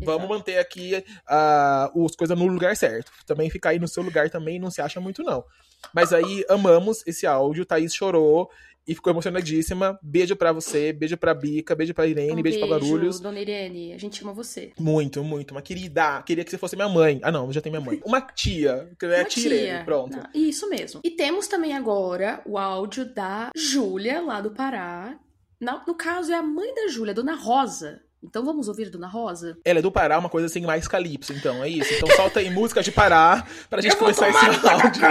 Vamos 0.00 0.28
manter 0.28 0.58
aqui 0.58 1.04
uh, 1.28 2.04
os 2.04 2.14
coisas 2.14 2.38
no 2.38 2.46
lugar 2.46 2.76
certo. 2.76 3.10
Também 3.26 3.50
ficar 3.50 3.70
aí 3.70 3.78
no 3.78 3.88
seu 3.88 4.02
lugar 4.02 4.30
também 4.30 4.58
não 4.58 4.70
se 4.70 4.80
acha 4.80 5.00
muito, 5.00 5.22
não. 5.22 5.44
Mas 5.92 6.12
aí, 6.12 6.44
amamos 6.48 7.06
esse 7.06 7.26
áudio. 7.26 7.64
Thaís 7.64 7.94
chorou 7.94 8.50
e 8.88 8.94
ficou 8.94 9.12
emocionadíssima. 9.12 9.98
Beijo 10.02 10.34
pra 10.34 10.50
você, 10.50 10.94
beijo 10.94 11.16
pra 11.16 11.34
Bica, 11.34 11.74
beijo 11.74 11.92
pra 11.92 12.06
Irene, 12.06 12.32
um 12.32 12.42
beijo, 12.42 12.58
beijo 12.58 12.58
pra 12.58 12.78
Barulhos. 12.78 13.20
Dona 13.20 13.38
Irene, 13.38 13.92
a 13.92 13.98
gente 13.98 14.22
ama 14.22 14.32
você. 14.32 14.72
Muito, 14.78 15.22
muito. 15.22 15.52
Uma 15.52 15.60
querida. 15.60 16.22
Queria 16.22 16.42
que 16.42 16.50
você 16.50 16.56
fosse 16.56 16.74
minha 16.74 16.88
mãe. 16.88 17.20
Ah, 17.22 17.30
não, 17.30 17.52
já 17.52 17.60
tem 17.60 17.70
minha 17.70 17.84
mãe. 17.84 18.00
Uma 18.04 18.22
tia. 18.22 18.90
Que 18.98 19.04
é 19.04 19.18
Uma 19.18 19.24
tia, 19.26 19.54
Irene, 19.54 19.84
pronto. 19.84 20.16
Não, 20.16 20.24
isso 20.34 20.68
mesmo. 20.70 21.00
E 21.04 21.10
temos 21.10 21.46
também 21.46 21.74
agora 21.74 22.40
o 22.46 22.56
áudio 22.56 23.04
da 23.04 23.50
Júlia, 23.54 24.22
lá 24.22 24.40
do 24.40 24.52
Pará. 24.52 25.18
No, 25.60 25.82
no 25.86 25.94
caso, 25.94 26.32
é 26.32 26.36
a 26.36 26.42
mãe 26.42 26.74
da 26.74 26.88
Júlia, 26.88 27.12
Dona 27.12 27.34
Rosa. 27.34 28.00
Então 28.22 28.44
vamos 28.44 28.68
ouvir 28.68 28.90
Dona 28.90 29.06
Rosa? 29.06 29.56
Ela 29.64 29.78
é 29.78 29.82
do 29.82 29.92
Pará, 29.92 30.18
uma 30.18 30.28
coisa 30.28 30.46
assim 30.46 30.60
mais 30.62 30.88
calypso, 30.88 31.32
então, 31.32 31.62
é 31.62 31.68
isso. 31.68 31.94
Então 31.94 32.08
solta 32.16 32.40
aí 32.40 32.50
música 32.50 32.82
de 32.82 32.90
Pará 32.90 33.46
pra 33.70 33.80
gente 33.80 33.96
começar 33.96 34.28
esse 34.28 34.46
áudio. 34.46 35.02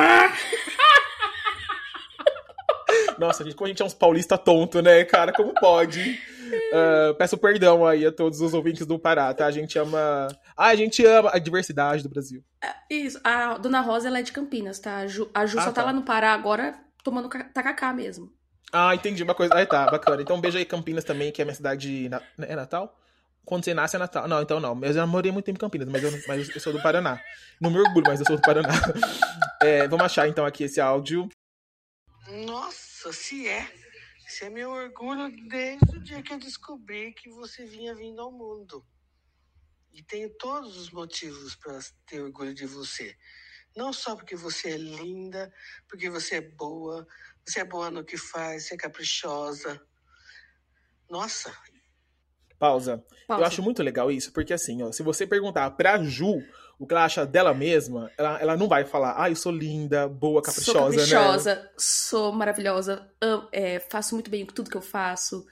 Nossa, 3.18 3.44
gente, 3.44 3.56
como 3.56 3.65
a 3.65 3.69
gente 3.69 3.81
é 3.81 3.86
uns 3.86 3.94
paulista 3.94 4.38
tonto, 4.38 4.81
né, 4.81 5.04
cara? 5.04 5.33
Como 5.33 5.54
pode? 5.54 6.19
Uh, 6.48 7.13
peço 7.18 7.38
perdão 7.38 7.86
aí 7.86 8.06
a 8.06 8.12
todos 8.12 8.39
os 8.42 8.54
ouvintes 8.54 8.85
do 8.85 8.99
Pará, 8.99 9.33
tá? 9.33 9.45
A 9.45 9.52
gente 9.52 9.78
ama. 9.80 10.28
Ah, 10.56 10.68
a 10.68 10.76
gente 10.76 11.06
ama 11.06 11.31
a 11.33 11.40
diversidade 11.40 12.04
do 12.04 12.09
Brasil. 12.09 12.44
Isso. 12.90 13.19
A 13.23 13.57
Dona 13.57 13.81
Rosa, 13.81 14.07
ela 14.07 14.19
é 14.19 14.21
de 14.21 14.31
Campinas, 14.31 14.80
tá? 14.80 14.97
A 14.97 15.07
Ju, 15.07 15.30
a 15.33 15.45
Ju 15.45 15.59
ah, 15.59 15.64
só 15.64 15.68
tá. 15.71 15.81
tá 15.81 15.85
lá 15.85 15.94
no 15.94 16.04
Pará 16.04 16.33
agora 16.33 16.76
tomando 17.04 17.30
tacacá 17.54 17.94
mesmo. 17.94 18.31
Ah, 18.71 18.94
entendi. 18.94 19.24
Uma 19.24 19.36
coisa. 19.36 19.56
Aí 19.56 19.66
tá, 19.66 19.90
bacana. 19.90 20.21
Então, 20.21 20.36
um 20.36 20.42
beijo 20.42 20.57
aí, 20.57 20.66
Campinas 20.66 21.04
também, 21.04 21.31
que 21.31 21.42
é 21.42 21.45
minha 21.45 21.56
cidade. 21.56 22.09
É 22.40 22.56
Natal? 22.56 22.97
Quando 23.45 23.64
você 23.64 23.74
nasce 23.74 23.95
é 23.95 24.00
Natal. 24.00 24.28
Não, 24.28 24.42
então 24.42 24.59
não. 24.59 24.78
Eu 24.83 24.92
já 24.92 25.06
morei 25.06 25.31
muito 25.31 25.45
tempo 25.45 25.57
em 25.57 25.62
Campinas, 25.62 25.88
mas 25.88 26.04
eu, 26.04 26.12
mas 26.28 26.50
eu 26.50 26.59
sou 26.59 26.74
do 26.74 26.81
Paraná. 26.81 27.21
Não 27.62 27.71
me 27.71 27.80
orgulho, 27.80 28.04
mas 28.06 28.19
eu 28.19 28.26
sou 28.26 28.36
do 28.36 28.42
Paraná. 28.42 28.69
É, 29.59 29.88
vamos 29.88 30.06
achar 30.06 30.28
então 30.28 30.45
aqui 30.45 30.66
esse 30.66 30.80
áudio. 30.80 31.28
Nossa, 32.45 33.12
se 33.12 33.50
é. 33.50 33.68
Esse 34.28 34.45
é 34.45 34.50
meu 34.52 34.69
orgulho 34.69 35.31
desde 35.47 35.97
o 35.97 36.00
dia 36.00 36.21
que 36.21 36.31
eu 36.31 36.38
descobri 36.38 37.12
que 37.14 37.28
você 37.30 37.66
vinha 37.66 37.95
vindo 37.95 38.21
ao 38.21 38.31
mundo. 38.31 38.86
E 39.92 40.04
tenho 40.04 40.30
todos 40.38 40.78
os 40.78 40.92
motivos 40.92 41.56
para 41.56 41.80
ter 42.06 42.21
orgulho 42.21 42.54
de 42.54 42.68
você. 42.68 43.18
Não 43.76 43.92
só 43.92 44.16
porque 44.16 44.36
você 44.36 44.71
é 44.71 44.78
linda, 44.78 45.52
porque 45.88 46.07
você 46.07 46.36
é 46.36 46.42
boa, 46.42 47.07
você 47.47 47.61
é 47.61 47.66
boa 47.66 47.89
no 47.89 48.04
que 48.04 48.18
faz, 48.18 48.68
você 48.68 48.73
é 48.73 48.77
caprichosa. 48.77 49.81
Nossa. 51.09 51.51
Pausa. 52.59 53.04
Pausa. 53.27 53.44
Eu 53.44 53.47
acho 53.47 53.61
muito 53.61 53.81
legal 53.81 54.11
isso, 54.11 54.31
porque 54.31 54.54
assim, 54.54 54.83
ó, 54.83 54.92
se 54.92 55.04
você 55.04 55.25
perguntar 55.25 55.71
pra 55.71 56.04
Ju 56.04 56.44
o 56.80 56.85
que 56.85 56.94
ela 56.94 57.06
acha 57.06 57.25
dela 57.25 57.54
mesma, 57.54 58.11
ela, 58.18 58.39
ela 58.39 58.57
não 58.57 58.68
vai 58.68 58.85
falar, 58.85 59.16
ah, 59.18 59.30
eu 59.30 59.35
sou 59.35 59.51
linda, 59.51 60.07
boa, 60.07 60.42
caprichosa, 60.42 60.73
sou 60.73 60.83
caprichosa, 60.83 61.56
né? 61.56 61.69
Sou 61.77 62.31
maravilhosa, 62.31 63.09
amo, 63.21 63.47
é, 63.51 63.80
faço 63.80 64.13
muito 64.13 64.30
bem 64.30 64.45
tudo 64.45 64.69
que 64.69 64.77
eu 64.77 64.81
faço. 64.81 65.45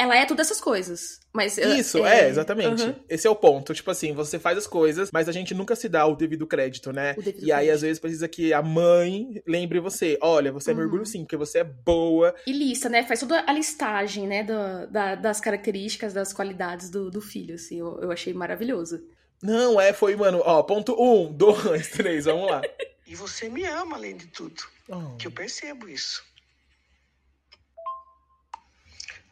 Ela 0.00 0.16
é 0.16 0.24
todas 0.24 0.46
essas 0.46 0.62
coisas. 0.62 1.20
Mas 1.30 1.58
Isso, 1.58 2.06
é, 2.06 2.22
é 2.22 2.28
exatamente. 2.30 2.82
Uhum. 2.84 2.94
Esse 3.06 3.26
é 3.26 3.30
o 3.30 3.36
ponto. 3.36 3.74
Tipo 3.74 3.90
assim, 3.90 4.14
você 4.14 4.38
faz 4.38 4.56
as 4.56 4.66
coisas, 4.66 5.10
mas 5.12 5.28
a 5.28 5.32
gente 5.32 5.52
nunca 5.52 5.76
se 5.76 5.90
dá 5.90 6.06
o 6.06 6.16
devido 6.16 6.46
crédito, 6.46 6.90
né? 6.90 7.12
Devido 7.12 7.44
e 7.44 7.52
aí, 7.52 7.58
crédito. 7.58 7.74
às 7.74 7.82
vezes, 7.82 7.98
precisa 7.98 8.26
que 8.26 8.54
a 8.54 8.62
mãe 8.62 9.42
lembre 9.46 9.78
você: 9.78 10.18
olha, 10.22 10.50
você 10.50 10.70
é 10.70 10.74
meu 10.74 10.84
orgulho 10.84 11.04
sim, 11.04 11.20
porque 11.20 11.36
você 11.36 11.58
é 11.58 11.64
boa. 11.64 12.34
E 12.46 12.52
lista, 12.52 12.88
né? 12.88 13.04
Faz 13.04 13.20
toda 13.20 13.44
a 13.46 13.52
listagem, 13.52 14.26
né? 14.26 14.42
Do, 14.42 14.90
da, 14.90 15.16
das 15.16 15.38
características, 15.38 16.14
das 16.14 16.32
qualidades 16.32 16.88
do, 16.88 17.10
do 17.10 17.20
filho, 17.20 17.56
assim. 17.56 17.78
Eu, 17.78 17.98
eu 18.00 18.10
achei 18.10 18.32
maravilhoso. 18.32 19.04
Não, 19.42 19.78
é, 19.78 19.92
foi, 19.92 20.16
mano, 20.16 20.40
ó, 20.46 20.62
ponto 20.62 20.94
um, 20.98 21.30
dois, 21.36 21.88
três, 21.88 22.24
vamos 22.24 22.50
lá. 22.50 22.62
E 23.06 23.14
você 23.14 23.50
me 23.50 23.66
ama 23.66 23.96
além 23.96 24.16
de 24.16 24.28
tudo. 24.28 24.62
Oh. 24.88 25.16
Que 25.16 25.26
eu 25.26 25.30
percebo 25.30 25.88
isso. 25.88 26.24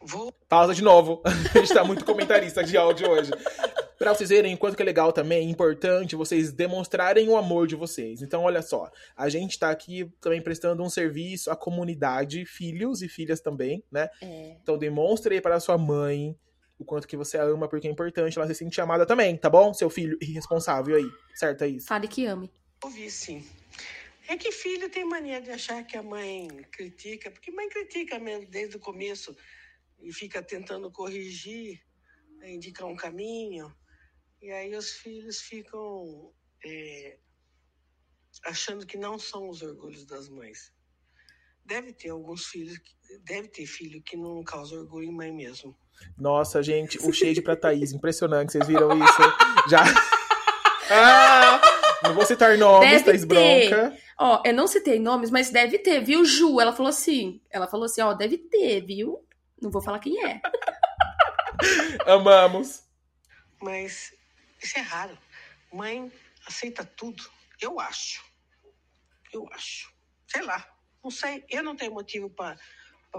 Vou 0.01 0.31
Pausa 0.47 0.73
de 0.73 0.81
novo. 0.81 1.21
A 1.53 1.59
gente 1.59 1.73
tá 1.73 1.83
muito 1.83 2.05
comentarista 2.05 2.63
de 2.63 2.75
áudio 2.77 3.09
hoje. 3.09 3.31
Pra 3.97 4.13
vocês 4.13 4.29
verem 4.29 4.55
quanto 4.55 4.77
que 4.77 4.81
é 4.81 4.85
legal 4.85 5.11
também, 5.11 5.39
é 5.39 5.49
importante 5.49 6.15
vocês 6.15 6.53
demonstrarem 6.53 7.27
o 7.27 7.35
amor 7.35 7.67
de 7.67 7.75
vocês. 7.75 8.21
Então, 8.21 8.43
olha 8.43 8.61
só, 8.61 8.89
a 9.15 9.27
gente 9.27 9.59
tá 9.59 9.69
aqui 9.69 10.09
também 10.21 10.41
prestando 10.41 10.81
um 10.81 10.89
serviço 10.89 11.51
à 11.51 11.55
comunidade, 11.55 12.45
filhos 12.45 13.01
e 13.01 13.09
filhas 13.09 13.41
também, 13.41 13.83
né? 13.91 14.09
É. 14.21 14.55
Então, 14.63 14.77
demonstre 14.77 15.35
aí 15.35 15.41
para 15.41 15.59
sua 15.59 15.77
mãe 15.77 16.35
o 16.79 16.85
quanto 16.85 17.05
que 17.05 17.17
você 17.17 17.37
a 17.37 17.43
ama, 17.43 17.67
porque 17.67 17.89
é 17.89 17.91
importante 17.91 18.37
ela 18.37 18.47
se 18.47 18.55
sentir 18.55 18.79
amada 18.79 19.05
também, 19.05 19.35
tá 19.35 19.49
bom? 19.49 19.73
Seu 19.73 19.89
filho 19.89 20.17
irresponsável 20.21 20.95
aí, 20.95 21.11
certo? 21.35 21.65
É 21.65 21.67
isso. 21.67 21.87
Fale 21.87 22.07
que 22.07 22.25
ame. 22.25 22.49
ouvir 22.81 23.11
sim. 23.11 23.45
É 24.29 24.37
que 24.37 24.51
filho 24.51 24.89
tem 24.89 25.03
mania 25.03 25.41
de 25.41 25.51
achar 25.51 25.83
que 25.83 25.97
a 25.97 26.03
mãe 26.03 26.47
critica, 26.71 27.29
porque 27.29 27.51
mãe 27.51 27.67
critica 27.67 28.17
mesmo 28.17 28.47
desde 28.49 28.77
o 28.77 28.79
começo 28.79 29.35
e 30.01 30.13
fica 30.13 30.41
tentando 30.41 30.91
corrigir, 30.91 31.81
né, 32.37 32.51
indicar 32.51 32.87
um 32.87 32.95
caminho. 32.95 33.73
E 34.41 34.51
aí 34.51 34.75
os 34.75 34.91
filhos 34.91 35.41
ficam 35.41 36.31
é, 36.65 37.17
achando 38.45 38.85
que 38.85 38.97
não 38.97 39.17
são 39.19 39.49
os 39.49 39.61
orgulhos 39.61 40.05
das 40.05 40.29
mães. 40.29 40.71
Deve 41.65 41.93
ter 41.93 42.09
alguns 42.09 42.45
filhos, 42.47 42.77
que- 42.77 42.95
deve 43.25 43.47
ter 43.47 43.65
filho 43.65 44.01
que 44.01 44.17
não 44.17 44.43
causa 44.43 44.75
orgulho 44.75 45.05
em 45.07 45.11
mãe 45.15 45.31
mesmo. 45.31 45.77
Nossa, 46.17 46.63
gente, 46.63 46.97
o 46.99 47.11
shade 47.13 47.41
pra 47.41 47.55
Thaís, 47.55 47.91
impressionante, 47.91 48.51
vocês 48.53 48.65
viram 48.67 48.89
isso? 48.97 49.17
Já. 49.69 49.83
Ah! 50.89 51.61
Não 52.03 52.13
vou 52.13 52.25
citar 52.25 52.57
nomes, 52.57 52.89
Deve 52.89 53.03
Thaís 53.03 53.21
ter. 53.21 53.27
Bronca. 53.27 53.97
Ó, 54.17 54.41
eu 54.45 54.53
não 54.53 54.67
citei 54.67 54.99
nomes, 54.99 55.29
mas 55.29 55.49
deve 55.51 55.77
ter, 55.79 56.01
viu, 56.03 56.23
Ju? 56.23 56.59
Ela 56.59 56.71
falou 56.73 56.89
assim. 56.89 57.41
Ela 57.51 57.67
falou 57.67 57.85
assim, 57.85 58.01
ó, 58.01 58.13
deve 58.13 58.37
ter, 58.37 58.81
viu? 58.85 59.19
Não 59.61 59.69
vou 59.69 59.81
falar 59.81 59.99
quem 59.99 60.23
é. 60.25 60.41
Amamos. 62.07 62.83
Mas 63.61 64.13
isso 64.61 64.77
é 64.77 64.81
raro. 64.81 65.17
Mãe 65.71 66.11
aceita 66.47 66.85
tudo. 66.85 67.23
Eu 67.61 67.79
acho. 67.79 68.23
Eu 69.33 69.47
acho. 69.51 69.93
Sei 70.27 70.41
lá. 70.41 70.65
Não 71.03 71.11
sei. 71.11 71.45
Eu 71.49 71.63
não 71.63 71.75
tenho 71.75 71.93
motivo 71.93 72.29
para 72.29 72.57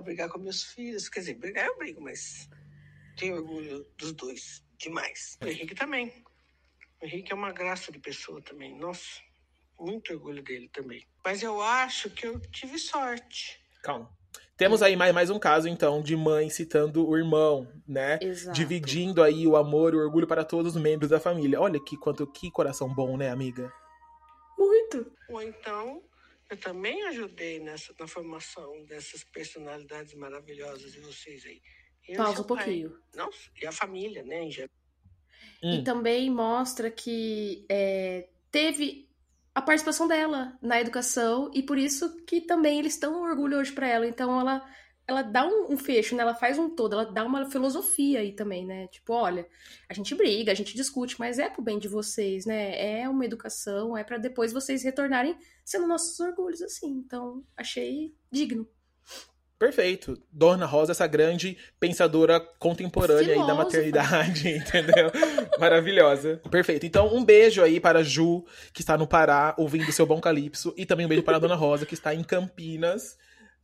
brigar 0.03 0.29
com 0.29 0.39
meus 0.39 0.65
filhos. 0.65 1.09
Quer 1.09 1.21
dizer, 1.21 1.35
brigar 1.35 1.67
eu 1.67 1.77
brigo, 1.77 2.01
mas 2.01 2.49
tenho 3.17 3.37
orgulho 3.37 3.85
dos 3.97 4.13
dois. 4.13 4.65
Demais. 4.79 5.39
O 5.43 5.47
Henrique 5.47 5.75
também. 5.75 6.25
O 7.01 7.05
Henrique 7.05 7.33
é 7.33 7.35
uma 7.35 7.53
graça 7.53 7.93
de 7.93 7.99
pessoa 7.99 8.41
também. 8.41 8.75
Nossa, 8.79 9.21
muito 9.79 10.13
orgulho 10.13 10.43
dele 10.43 10.71
também. 10.71 11.07
Mas 11.25 11.43
eu 11.43 11.61
acho 11.61 12.09
que 12.11 12.27
eu 12.27 12.41
tive 12.41 12.79
sorte. 12.79 13.63
Calma. 13.83 14.11
Temos 14.61 14.83
aí 14.83 14.95
mais, 14.95 15.15
mais 15.15 15.31
um 15.31 15.39
caso, 15.39 15.69
então, 15.69 16.03
de 16.03 16.15
mãe 16.15 16.51
citando 16.51 17.09
o 17.09 17.17
irmão, 17.17 17.67
né? 17.89 18.19
Exato. 18.21 18.55
Dividindo 18.55 19.23
aí 19.23 19.47
o 19.47 19.57
amor 19.57 19.95
e 19.95 19.97
o 19.97 20.01
orgulho 20.01 20.27
para 20.27 20.45
todos 20.45 20.77
os 20.77 20.83
membros 20.83 21.09
da 21.09 21.19
família. 21.19 21.59
Olha 21.59 21.83
que 21.83 21.97
quanto 21.97 22.27
que 22.27 22.51
coração 22.51 22.87
bom, 22.95 23.17
né, 23.17 23.31
amiga? 23.31 23.73
Muito. 24.59 25.11
Ou 25.31 25.41
então, 25.41 26.03
eu 26.51 26.59
também 26.59 27.03
ajudei 27.05 27.59
nessa, 27.59 27.95
na 27.99 28.07
formação 28.07 28.85
dessas 28.85 29.25
personalidades 29.25 30.13
maravilhosas 30.13 30.93
de 30.93 31.01
vocês 31.01 31.47
aí. 31.47 31.63
Eu 32.07 32.13
e 32.13 32.17
Pausa 32.19 32.43
um 32.43 32.45
pai. 32.45 32.57
pouquinho. 32.59 32.99
Não, 33.15 33.31
e 33.63 33.67
a 33.67 33.73
família, 33.73 34.23
né, 34.23 34.43
em 34.43 34.51
geral. 34.51 34.69
Hum. 35.63 35.73
E 35.77 35.83
também 35.83 36.29
mostra 36.29 36.91
que 36.91 37.65
é, 37.67 38.29
teve 38.51 39.09
a 39.55 39.63
participação 39.63 40.07
dela 40.07 40.57
na 40.63 40.81
educação 40.81 41.51
e 41.55 41.63
por 41.63 41.79
isso 41.79 42.25
que 42.25 42.41
também 42.41 42.79
eles 42.79 42.95
estão 42.95 43.23
orgulho 43.23 43.59
hoje 43.59 43.73
pra 43.73 43.89
ela. 43.89 44.07
Então 44.07 44.41
ela 44.41 44.65
ela 45.11 45.23
dá 45.23 45.45
um, 45.45 45.73
um 45.73 45.77
fecho, 45.77 46.15
né? 46.15 46.23
Ela 46.23 46.35
faz 46.35 46.57
um 46.57 46.71
todo, 46.71 46.93
ela 46.93 47.05
dá 47.05 47.25
uma 47.25 47.51
filosofia 47.51 48.21
aí 48.21 48.33
também, 48.33 48.65
né? 48.65 48.87
Tipo, 48.87 49.13
olha, 49.13 49.45
a 49.89 49.95
gente 49.95 50.15
briga, 50.15 50.53
a 50.53 50.55
gente 50.55 50.77
discute, 50.77 51.19
mas 51.19 51.39
é 51.39 51.51
pro 51.51 51.63
bem 51.63 51.81
de 51.81 51.89
vocês, 51.89 52.47
né? 52.47 53.01
É 53.01 53.09
uma 53.09 53.25
educação, 53.25 53.97
é 53.97 54.05
pra 54.05 54.19
depois 54.19 54.53
vocês 54.53 54.85
retornarem 54.85 55.37
sendo 55.65 55.89
nossos 55.89 56.19
orgulhos 56.21 56.63
assim. 56.63 56.91
Então, 56.91 57.45
achei 57.57 58.15
digno. 58.31 58.69
Perfeito. 59.61 60.19
Dona 60.33 60.65
Rosa, 60.65 60.93
essa 60.93 61.07
grande 61.07 61.59
pensadora 61.79 62.41
contemporânea 62.59 63.35
aí 63.35 63.47
da 63.47 63.55
maternidade, 63.55 64.49
entendeu? 64.57 65.13
Maravilhosa. 65.59 66.41
Perfeito. 66.51 66.87
Então, 66.87 67.15
um 67.15 67.23
beijo 67.23 67.63
aí 67.63 67.79
para 67.79 67.99
a 67.99 68.03
Ju, 68.03 68.43
que 68.73 68.81
está 68.81 68.97
no 68.97 69.07
Pará, 69.07 69.55
ouvindo 69.59 69.93
seu 69.93 70.07
bom 70.07 70.19
calypso. 70.19 70.73
E 70.79 70.87
também 70.87 71.05
um 71.05 71.11
beijo 71.11 71.23
para 71.23 71.37
a 71.37 71.39
Dona 71.39 71.57
Rosa, 71.57 71.85
que 71.85 71.93
está 71.93 72.15
em 72.15 72.25
Campinas. 72.25 73.19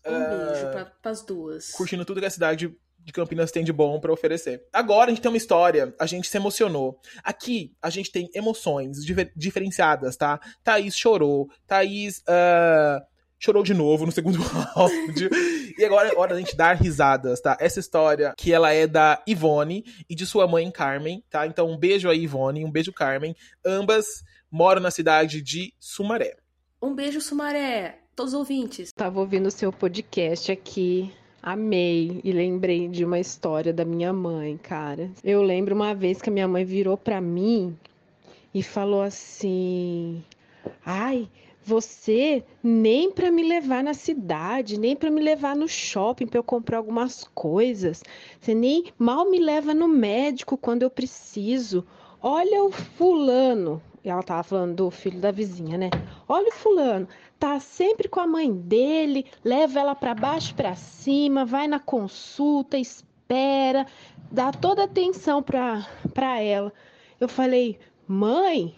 Um 0.07 0.15
ah, 0.15 0.49
beijo 0.51 0.71
pra, 0.71 0.85
pras 0.85 1.25
duas. 1.25 1.71
curtindo 1.71 2.05
tudo 2.05 2.21
que 2.21 2.27
a 2.27 2.31
cidade 2.31 2.77
de 2.99 3.13
Campinas 3.13 3.51
tem 3.51 3.65
de 3.65 3.73
bom 3.73 3.99
pra 3.99 4.13
oferecer. 4.13 4.67
Agora 4.75 5.07
a 5.07 5.15
gente 5.15 5.23
tem 5.23 5.31
uma 5.31 5.39
história, 5.39 5.95
a 5.99 6.05
gente 6.05 6.29
se 6.29 6.37
emocionou. 6.37 7.01
Aqui 7.25 7.75
a 7.81 7.89
gente 7.89 8.13
tem 8.13 8.29
emoções 8.35 8.99
diferenciadas, 9.35 10.15
tá? 10.15 10.39
Thaís 10.63 10.95
chorou, 10.95 11.49
Thaís 11.67 12.23
ah, 12.29 13.03
chorou 13.39 13.63
de 13.63 13.75
novo 13.75 14.07
no 14.07 14.13
segundo 14.13 14.39
áudio. 14.75 15.31
E 15.79 15.85
agora 15.85 16.09
é 16.09 16.17
hora 16.17 16.35
da 16.35 16.41
gente 16.41 16.57
dar 16.57 16.75
risadas, 16.75 17.41
tá? 17.41 17.57
Essa 17.61 17.81
história 17.81 18.35
que 18.37 18.53
ela 18.53 18.73
é 18.73 18.87
da 18.87 19.23
Ivone 19.27 19.85
e 20.09 20.15
de 20.15 20.25
sua 20.25 20.47
mãe 20.47 20.71
Carmen, 20.71 21.23
tá? 21.29 21.47
Então 21.47 21.71
um 21.71 21.77
beijo 21.77 22.09
aí, 22.09 22.23
Ivone, 22.23 22.65
um 22.65 22.71
beijo, 22.71 22.93
Carmen. 22.93 23.37
Ambas 23.65 24.25
moram 24.51 24.81
na 24.81 24.91
cidade 24.91 25.43
de 25.43 25.73
Sumaré. 25.79 26.37
Um 26.81 26.95
beijo, 26.95 27.21
Sumaré. 27.21 27.99
Todos 28.15 28.33
os 28.33 28.39
ouvintes. 28.39 28.93
Tava 28.93 29.21
ouvindo 29.21 29.47
o 29.47 29.51
seu 29.51 29.71
podcast 29.71 30.51
aqui, 30.51 31.13
amei 31.43 32.21
e 32.25 32.33
lembrei 32.33 32.89
de 32.89 33.05
uma 33.05 33.19
história 33.19 33.73
da 33.73 33.85
minha 33.85 34.13
mãe, 34.13 34.57
cara. 34.57 35.11
Eu 35.23 35.43
lembro 35.43 35.75
uma 35.75 35.95
vez 35.95 36.23
que 36.23 36.31
a 36.31 36.33
minha 36.33 36.49
mãe 36.49 36.65
virou 36.65 36.97
pra 36.97 37.21
mim 37.21 37.77
e 38.55 38.63
falou 38.63 39.03
assim: 39.03 40.25
"Ai, 40.85 41.29
você 41.67 42.45
nem 42.63 43.11
pra 43.11 43.29
me 43.29 43.43
levar 43.43 43.83
na 43.83 43.93
cidade, 43.93 44.79
nem 44.79 44.95
pra 44.95 45.11
me 45.11 45.21
levar 45.21 45.57
no 45.57 45.67
shopping 45.67 46.29
pra 46.29 46.39
eu 46.39 46.45
comprar 46.45 46.79
algumas 46.79 47.25
coisas. 47.35 48.05
Você 48.41 48.55
nem 48.55 48.85
mal 48.97 49.29
me 49.29 49.41
leva 49.41 49.75
no 49.75 49.89
médico 49.89 50.57
quando 50.57 50.85
eu 50.85 50.91
preciso. 50.91 51.85
Olha 52.23 52.63
o 52.63 52.71
fulano." 52.71 53.83
Ela 54.05 54.23
tava 54.23 54.45
falando 54.45 54.77
do 54.77 54.91
filho 54.93 55.21
da 55.21 55.33
vizinha, 55.33 55.77
né? 55.77 55.91
Olha 56.29 56.51
o 56.51 56.53
fulano, 56.53 57.09
tá 57.41 57.59
sempre 57.59 58.09
com 58.09 58.21
a 58.21 58.27
mãe 58.29 58.53
dele, 58.53 59.27
leva 59.45 59.81
ela 59.81 59.97
para 59.97 60.15
baixo, 60.15 60.55
para 60.55 60.77
cima, 60.77 61.45
vai 61.45 61.67
na 61.67 61.81
consulta, 61.81 62.79
espera, 62.79 63.85
dá 64.31 64.53
toda 64.53 64.85
atenção 64.85 65.43
para 65.43 65.85
para 66.15 66.41
ela. 66.41 66.73
Eu 67.19 67.29
falei: 67.29 67.77
"Mãe, 68.07 68.77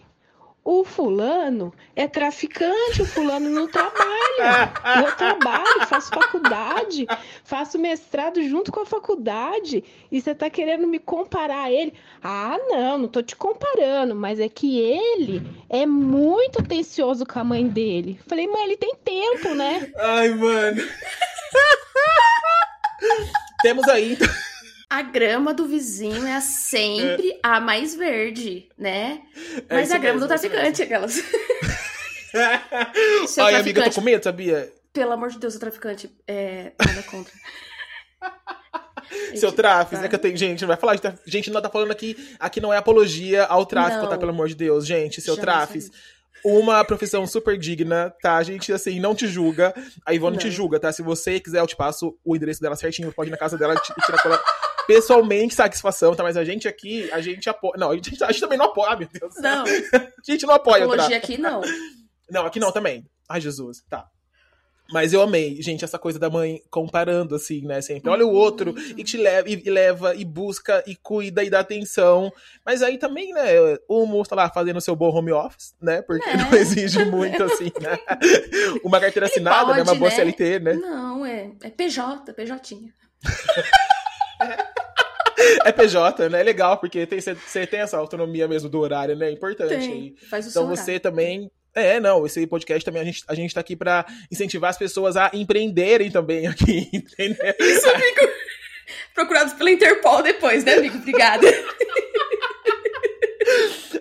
o 0.63 0.83
fulano 0.83 1.73
é 1.95 2.07
traficante, 2.07 3.01
o 3.01 3.05
fulano 3.05 3.49
não 3.49 3.67
trabalha. 3.67 4.19
Eu 5.05 5.15
trabalho, 5.15 5.87
faço 5.87 6.09
faculdade, 6.09 7.07
faço 7.43 7.79
mestrado 7.79 8.41
junto 8.47 8.71
com 8.71 8.81
a 8.81 8.85
faculdade, 8.85 9.83
e 10.11 10.21
você 10.21 10.35
tá 10.35 10.49
querendo 10.49 10.87
me 10.87 10.99
comparar 10.99 11.63
a 11.63 11.71
ele? 11.71 11.93
Ah, 12.23 12.57
não, 12.69 12.97
não 12.97 13.07
tô 13.07 13.21
te 13.21 13.35
comparando, 13.35 14.15
mas 14.15 14.39
é 14.39 14.47
que 14.47 14.79
ele 14.79 15.41
é 15.69 15.85
muito 15.85 16.59
atencioso 16.59 17.25
com 17.25 17.39
a 17.39 17.43
mãe 17.43 17.67
dele. 17.67 18.19
Falei, 18.27 18.47
mãe, 18.47 18.63
ele 18.63 18.77
tem 18.77 18.95
tempo, 19.03 19.53
né? 19.55 19.91
Ai, 19.97 20.29
mano. 20.29 20.81
Temos 23.61 23.87
aí 23.87 24.13
então, 24.13 24.27
A 24.89 25.01
grama 25.03 25.53
do 25.53 25.67
vizinho 25.67 26.25
é 26.25 26.41
sempre 26.41 27.37
a 27.43 27.59
mais 27.59 27.93
verde, 27.95 28.67
né? 28.77 29.21
É 29.69 29.75
Mas 29.75 29.91
a 29.91 29.97
grama 29.99 30.15
mesmo, 30.19 30.27
do 30.27 30.33
é 30.33 30.37
traficante, 30.37 30.81
aquelas. 30.81 31.13
Seu 33.27 33.45
Ai, 33.45 33.55
amiga, 33.55 33.81
eu 33.81 33.85
tô 33.85 33.91
com 33.95 34.01
medo, 34.01 34.23
sabia? 34.23 34.71
pelo 34.91 35.11
amor 35.11 35.29
de 35.29 35.37
Deus, 35.39 35.55
o 35.55 35.59
traficante 35.59 36.11
é 36.27 36.73
nada 36.83 37.03
contra. 37.03 37.31
Seu 39.35 39.51
tráfico, 39.51 39.95
tá? 39.95 40.01
né? 40.01 40.07
Que 40.09 40.15
eu 40.15 40.19
tenho, 40.19 40.35
gente, 40.35 40.61
não 40.61 40.67
vai 40.67 40.77
falar 40.77 40.95
de. 40.95 41.01
Gente, 41.25 41.49
não 41.51 41.61
tá 41.61 41.69
falando 41.69 41.91
aqui. 41.91 42.35
Aqui 42.39 42.59
não 42.59 42.73
é 42.73 42.77
apologia 42.77 43.45
ao 43.45 43.65
tráfico, 43.65 44.03
Não. 44.03 44.09
tá? 44.09 44.17
Pelo 44.17 44.31
amor 44.31 44.47
de 44.47 44.55
Deus, 44.55 44.85
gente. 44.85 45.21
Seu 45.21 45.37
tráfico. 45.37 45.89
Uma 46.43 46.83
profissão 46.83 47.25
super 47.27 47.57
digna, 47.57 48.13
tá? 48.21 48.37
A 48.37 48.43
gente, 48.43 48.71
assim, 48.73 48.99
não 48.99 49.13
te 49.15 49.27
julga. 49.27 49.73
A 50.05 50.13
Ivone 50.13 50.35
Não. 50.37 50.41
te 50.41 50.51
julga, 50.51 50.79
tá? 50.79 50.91
Se 50.91 51.01
você 51.01 51.39
quiser, 51.39 51.59
eu 51.59 51.67
te 51.67 51.75
passo 51.75 52.17
o 52.23 52.35
endereço 52.35 52.61
dela 52.61 52.75
certinho. 52.75 53.11
Pode 53.13 53.29
ir 53.29 53.31
na 53.31 53.37
casa 53.37 53.57
dela 53.57 53.73
e 53.75 53.79
ti- 53.81 53.93
tirar 54.05 54.21
com 54.21 54.29
ela 54.29 54.43
pessoalmente 54.89 55.53
satisfação, 55.53 56.15
tá? 56.15 56.23
Mas 56.23 56.35
a 56.35 56.43
gente 56.43 56.67
aqui, 56.67 57.09
a 57.11 57.21
gente 57.21 57.47
apoia. 57.47 57.73
Não, 57.77 57.91
a 57.91 57.95
gente, 57.95 58.23
a 58.23 58.31
gente 58.31 58.41
também 58.41 58.57
não 58.57 58.65
apoia, 58.65 58.95
meu 58.95 59.07
Deus. 59.07 59.35
Não, 59.37 59.63
A 60.25 60.31
gente 60.31 60.45
não 60.47 60.55
apoia 60.55 60.83
apologia 60.83 61.19
tráfico. 61.19 61.33
aqui 61.33 61.41
não. 61.41 61.61
Não, 62.29 62.45
aqui 62.45 62.59
não 62.59 62.71
também. 62.71 63.05
Ai, 63.27 63.39
Jesus. 63.39 63.83
Tá. 63.87 64.07
Mas 64.91 65.13
eu 65.13 65.21
amei, 65.21 65.61
gente, 65.61 65.85
essa 65.85 65.99
coisa 65.99 66.17
da 66.17 66.31
mãe 66.31 66.63
comparando, 66.71 67.35
assim, 67.35 67.61
né? 67.61 67.79
Sempre. 67.79 68.09
Olha 68.09 68.25
o 68.25 68.31
outro 68.33 68.73
e 68.97 69.03
te 69.03 69.17
leva 69.17 69.47
e, 69.47 69.61
e 69.63 69.69
leva 69.69 70.15
e 70.15 70.25
busca 70.25 70.83
e 70.87 70.95
cuida 70.95 71.43
e 71.43 71.49
dá 71.51 71.59
atenção. 71.59 72.31
Mas 72.65 72.81
aí 72.81 72.97
também, 72.97 73.31
né? 73.31 73.43
O 73.87 74.07
moço 74.07 74.31
tá 74.31 74.35
lá 74.35 74.49
fazendo 74.49 74.81
seu 74.81 74.95
bom 74.95 75.15
home 75.15 75.31
office, 75.31 75.75
né? 75.79 76.01
Porque 76.01 76.27
É. 76.27 76.37
não 76.37 76.51
exige 76.53 77.05
muito, 77.05 77.43
assim, 77.43 77.71
né? 77.79 77.99
Uma 78.83 78.99
carteira 78.99 79.27
Ele 79.27 79.33
assinada, 79.33 79.73
né? 79.73 79.81
Uma 79.83 79.85
pode, 79.85 79.99
boa 79.99 80.09
né? 80.09 80.15
CLT, 80.15 80.59
né? 80.59 80.73
Não, 80.73 81.23
é, 81.23 81.51
é 81.61 81.69
PJ, 81.69 82.33
PJ. 82.33 82.91
É 85.65 85.71
PJ, 85.71 86.27
né? 86.29 86.41
É 86.41 86.43
legal, 86.43 86.77
porque 86.77 87.05
tem- 87.05 87.21
você 87.21 87.33
você 87.33 87.65
tem 87.65 87.79
essa 87.79 87.97
autonomia 87.97 88.45
mesmo 88.47 88.67
do 88.69 88.77
horário, 88.79 89.15
né? 89.15 89.29
É 89.29 89.31
importante. 89.31 89.73
Tem, 89.87 90.15
faz 90.29 90.45
o 90.45 90.49
Então 90.49 90.63
seu 90.63 90.75
você 90.75 90.81
horário. 90.91 90.99
também. 90.99 91.51
É, 91.73 91.99
não, 91.99 92.25
esse 92.25 92.45
podcast 92.45 92.83
também 92.83 93.01
a 93.01 93.05
gente, 93.05 93.23
a 93.27 93.33
gente 93.33 93.53
tá 93.53 93.61
aqui 93.61 93.75
pra 93.75 94.05
incentivar 94.31 94.69
as 94.69 94.77
pessoas 94.77 95.15
a 95.15 95.31
empreenderem 95.33 96.11
também 96.11 96.45
aqui, 96.45 96.89
entendeu? 96.93 97.53
Isso, 97.59 97.89
amigo. 97.89 98.19
Procurados 99.15 99.53
pela 99.53 99.71
Interpol 99.71 100.21
depois, 100.21 100.63
né, 100.65 100.73
amigo? 100.73 100.97
Obrigada. 100.97 101.47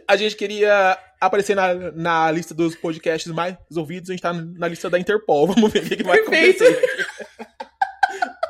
A 0.07 0.17
gente 0.17 0.37
queria 0.37 0.99
aparecer 1.21 1.55
na, 1.55 1.75
na 1.75 2.31
lista 2.31 2.55
dos 2.55 2.75
podcasts 2.75 3.31
mais 3.33 3.57
ouvidos, 3.77 4.09
a 4.11 4.13
gente 4.13 4.23
tá 4.23 4.33
na 4.33 4.67
lista 4.69 4.89
da 4.89 4.99
Interpol. 4.99 5.47
Vamos 5.53 5.71
ver 5.73 5.81
o 5.83 5.89
que, 5.89 5.97
que 5.97 6.03
vai 6.03 6.19
Perfeito. 6.19 6.65
acontecer. 6.65 7.07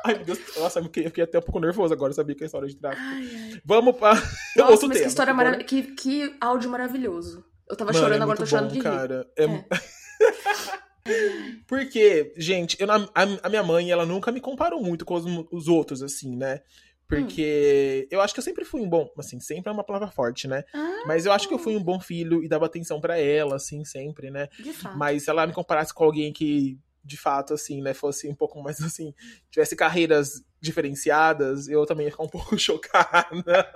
Ai, 0.09 0.15
meu 0.15 0.25
Deus, 0.25 0.39
nossa, 0.57 0.79
eu 0.79 0.83
fiquei, 0.83 1.23
até 1.23 1.39
um 1.39 1.41
pouco 1.41 1.59
nervoso 1.59 1.93
agora, 1.93 2.13
sabia 2.13 2.35
que 2.35 2.43
é 2.43 2.45
história 2.45 2.67
de 2.67 2.75
tráfico. 2.75 3.01
Ai. 3.03 3.61
Vamos 3.63 3.95
pra 3.97 4.13
Nossa, 4.57 4.71
outro 4.71 4.87
mas 4.87 4.97
tema. 4.97 5.03
que 5.03 5.07
história 5.07 5.31
Agora- 5.33 5.51
maravilhosa. 5.51 5.63
Que, 5.65 5.95
que 5.95 6.35
áudio 6.41 6.69
maravilhoso. 6.69 7.45
Eu 7.69 7.75
tava 7.75 7.91
Mano, 7.93 8.03
chorando, 8.03 8.21
é 8.21 8.23
agora 8.23 8.37
tô 8.37 8.41
muito 8.43 8.49
chorando 8.49 8.67
bom, 8.67 8.73
de 8.73 8.79
rir. 8.79 8.83
cara. 8.83 9.27
É- 9.37 9.45
Porque, 11.67 12.33
gente, 12.37 12.77
eu, 12.79 12.87
a, 12.91 13.07
a 13.43 13.49
minha 13.49 13.63
mãe, 13.63 13.89
ela 13.91 14.05
nunca 14.05 14.31
me 14.31 14.39
comparou 14.41 14.81
muito 14.81 15.05
com 15.05 15.15
os, 15.15 15.25
os 15.51 15.67
outros, 15.67 16.01
assim, 16.03 16.35
né? 16.35 16.61
Porque 17.07 18.07
eu 18.11 18.21
acho 18.21 18.33
que 18.35 18.39
eu 18.39 18.43
sempre 18.43 18.63
fui 18.63 18.81
um 18.81 18.89
bom, 18.89 19.09
assim, 19.17 19.39
sempre 19.39 19.69
é 19.69 19.73
uma 19.73 19.83
palavra 19.83 20.09
forte, 20.11 20.47
né? 20.47 20.63
Ah, 20.73 21.03
Mas 21.07 21.25
eu 21.25 21.31
acho 21.31 21.47
que 21.47 21.53
eu 21.53 21.57
fui 21.57 21.75
um 21.75 21.83
bom 21.83 21.99
filho 21.99 22.43
e 22.43 22.47
dava 22.47 22.67
atenção 22.67 23.01
pra 23.01 23.17
ela, 23.17 23.55
assim, 23.55 23.83
sempre, 23.83 24.29
né? 24.29 24.47
de 24.59 24.71
fato. 24.73 24.95
Mas 24.95 25.23
se 25.23 25.29
ela 25.31 25.47
me 25.47 25.53
comparasse 25.53 25.91
com 25.91 26.03
alguém 26.03 26.31
que, 26.31 26.77
de 27.03 27.17
fato, 27.17 27.53
assim, 27.53 27.81
né, 27.81 27.93
fosse 27.93 28.27
um 28.27 28.35
pouco 28.35 28.61
mais 28.61 28.79
assim, 28.83 29.13
tivesse 29.49 29.75
carreiras 29.75 30.43
diferenciadas, 30.61 31.67
eu 31.67 31.85
também 31.85 32.05
ia 32.05 32.11
ficar 32.11 32.23
um 32.23 32.27
pouco 32.29 32.57
chocada. 32.57 33.71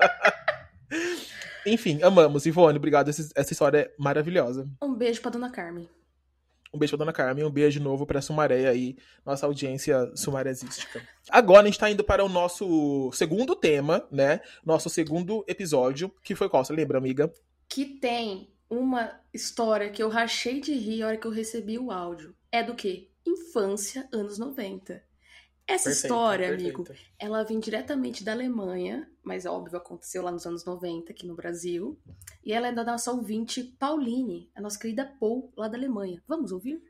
Enfim, 1.65 2.01
amamos. 2.03 2.45
Ivone, 2.45 2.77
obrigado. 2.77 3.09
Essa, 3.09 3.29
essa 3.35 3.53
história 3.53 3.77
é 3.79 3.93
maravilhosa. 3.97 4.67
Um 4.81 4.93
beijo 4.93 5.21
pra 5.21 5.31
dona 5.31 5.49
Carmen. 5.49 5.89
Um 6.73 6.79
beijo 6.79 6.91
pra 6.91 7.05
dona 7.05 7.13
Carmen, 7.13 7.45
um 7.45 7.51
beijo 7.51 7.79
de 7.79 7.83
novo 7.83 8.03
pra 8.03 8.19
Sumaré 8.19 8.67
aí, 8.67 8.97
nossa 9.23 9.45
audiência 9.45 10.11
sumarezística. 10.15 11.07
Agora 11.29 11.61
a 11.61 11.65
gente 11.65 11.77
tá 11.77 11.87
indo 11.89 12.03
para 12.03 12.25
o 12.25 12.29
nosso 12.29 13.11
segundo 13.13 13.55
tema, 13.55 14.07
né? 14.11 14.41
Nosso 14.65 14.89
segundo 14.89 15.45
episódio, 15.47 16.11
que 16.23 16.33
foi 16.33 16.49
qual? 16.49 16.65
Você 16.65 16.73
lembra, 16.73 16.97
amiga? 16.97 17.31
Que 17.69 17.85
tem 17.85 18.51
uma 18.67 19.19
história 19.31 19.91
que 19.91 20.01
eu 20.01 20.09
rachei 20.09 20.59
de 20.59 20.73
rir 20.73 21.03
a 21.03 21.07
hora 21.07 21.17
que 21.17 21.27
eu 21.27 21.31
recebi 21.31 21.77
o 21.77 21.91
áudio. 21.91 22.35
É 22.51 22.63
do 22.63 22.73
quê? 22.73 23.07
Infância, 23.25 24.07
anos 24.11 24.37
90. 24.37 25.01
Essa 25.65 25.85
Perfeito, 25.85 26.05
história, 26.05 26.47
perfeito. 26.49 26.81
amigo, 26.81 26.95
ela 27.17 27.43
vem 27.43 27.57
diretamente 27.59 28.21
da 28.23 28.33
Alemanha, 28.33 29.09
mas 29.23 29.45
é 29.45 29.49
óbvio, 29.49 29.77
aconteceu 29.77 30.21
lá 30.21 30.29
nos 30.29 30.45
anos 30.45 30.65
90 30.65 31.11
aqui 31.13 31.25
no 31.25 31.35
Brasil. 31.35 31.97
E 32.43 32.51
ela 32.51 32.67
é 32.67 32.71
da 32.73 32.83
nossa 32.83 33.11
ouvinte 33.11 33.63
Pauline, 33.79 34.51
a 34.53 34.61
nossa 34.61 34.77
querida 34.77 35.05
Paul, 35.19 35.53
lá 35.55 35.69
da 35.69 35.77
Alemanha. 35.77 36.21
Vamos 36.27 36.51
ouvir? 36.51 36.83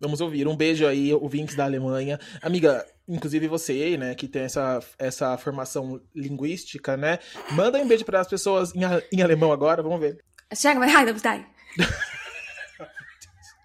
Vamos 0.00 0.20
ouvir. 0.20 0.48
Um 0.48 0.56
beijo 0.56 0.84
aí, 0.84 1.14
o 1.14 1.28
Vinks 1.28 1.54
da 1.54 1.64
Alemanha. 1.64 2.18
Amiga, 2.42 2.84
inclusive 3.06 3.46
você, 3.46 3.96
né, 3.96 4.16
que 4.16 4.26
tem 4.26 4.42
essa, 4.42 4.80
essa 4.98 5.38
formação 5.38 6.02
linguística, 6.12 6.96
né? 6.96 7.20
Manda 7.52 7.78
um 7.78 7.86
beijo 7.86 8.04
para 8.04 8.20
as 8.20 8.26
pessoas 8.26 8.74
em, 8.74 8.80
em 9.12 9.22
alemão 9.22 9.52
agora, 9.52 9.80
vamos 9.80 10.00
ver. 10.00 10.18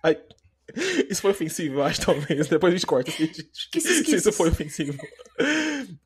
Ai. 0.03 0.21
Isso 1.09 1.21
foi 1.21 1.31
ofensivo, 1.31 1.75
eu 1.75 1.83
acho, 1.83 2.05
talvez. 2.05 2.47
Depois 2.47 2.73
a 2.73 2.77
gente 2.77 2.85
corta 2.85 3.11
se, 3.11 3.27
Que 3.71 3.81
se 3.81 4.15
isso 4.15 4.31
foi 4.31 4.49
ofensivo. 4.49 4.97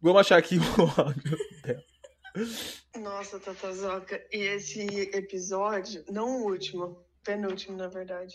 Vamos 0.01 0.21
achar 0.21 0.37
aqui 0.37 0.57
o 0.57 1.01
áudio 1.01 1.37
dela. 1.63 1.83
Nossa, 2.97 3.39
Tatazoca, 3.39 4.23
e 4.31 4.37
esse 4.37 4.81
episódio, 5.13 6.03
não 6.09 6.41
o 6.41 6.45
último, 6.45 7.05
penúltimo, 7.23 7.75
na 7.75 7.87
verdade, 7.87 8.33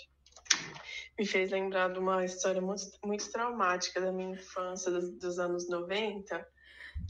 me 1.19 1.27
fez 1.27 1.51
lembrar 1.51 1.93
de 1.93 1.99
uma 1.99 2.25
história 2.25 2.61
muito, 2.61 2.83
muito 3.05 3.31
traumática 3.31 4.01
da 4.01 4.13
minha 4.13 4.35
infância, 4.35 4.91
dos, 4.91 5.11
dos 5.19 5.39
anos 5.39 5.69
90, 5.69 6.47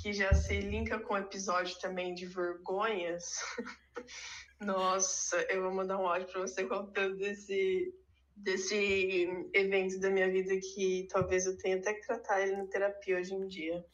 que 0.00 0.12
já 0.12 0.32
se 0.32 0.60
linka 0.60 0.98
com 1.00 1.14
o 1.14 1.18
episódio 1.18 1.76
também 1.80 2.14
de 2.14 2.26
vergonhas. 2.26 3.24
Nossa, 4.60 5.36
eu 5.50 5.62
vou 5.62 5.74
mandar 5.74 5.98
um 5.98 6.06
áudio 6.06 6.28
pra 6.28 6.40
você 6.40 6.64
contando 6.64 7.16
desse, 7.16 7.92
desse 8.36 9.28
evento 9.54 9.98
da 9.98 10.10
minha 10.10 10.30
vida 10.30 10.54
que 10.58 11.08
talvez 11.10 11.46
eu 11.46 11.56
tenha 11.56 11.76
até 11.76 11.94
que 11.94 12.06
tratar 12.06 12.42
ele 12.42 12.56
na 12.56 12.66
terapia 12.66 13.18
hoje 13.18 13.34
em 13.34 13.46
dia. 13.46 13.84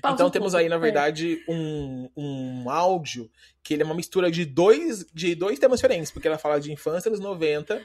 Pausa 0.00 0.14
Então 0.14 0.26
um 0.28 0.30
temos 0.30 0.52
pouco. 0.52 0.62
aí, 0.62 0.68
na 0.68 0.78
verdade, 0.78 1.42
um, 1.48 2.08
um 2.16 2.70
áudio 2.70 3.28
que 3.62 3.74
ele 3.74 3.82
é 3.82 3.86
uma 3.86 3.94
mistura 3.94 4.30
de 4.30 4.44
dois, 4.44 5.04
de 5.12 5.34
dois 5.34 5.58
temas 5.58 5.80
diferentes, 5.80 6.12
porque 6.12 6.28
ela 6.28 6.38
fala 6.38 6.60
de 6.60 6.72
infância 6.72 7.10
dos 7.10 7.18
90, 7.18 7.84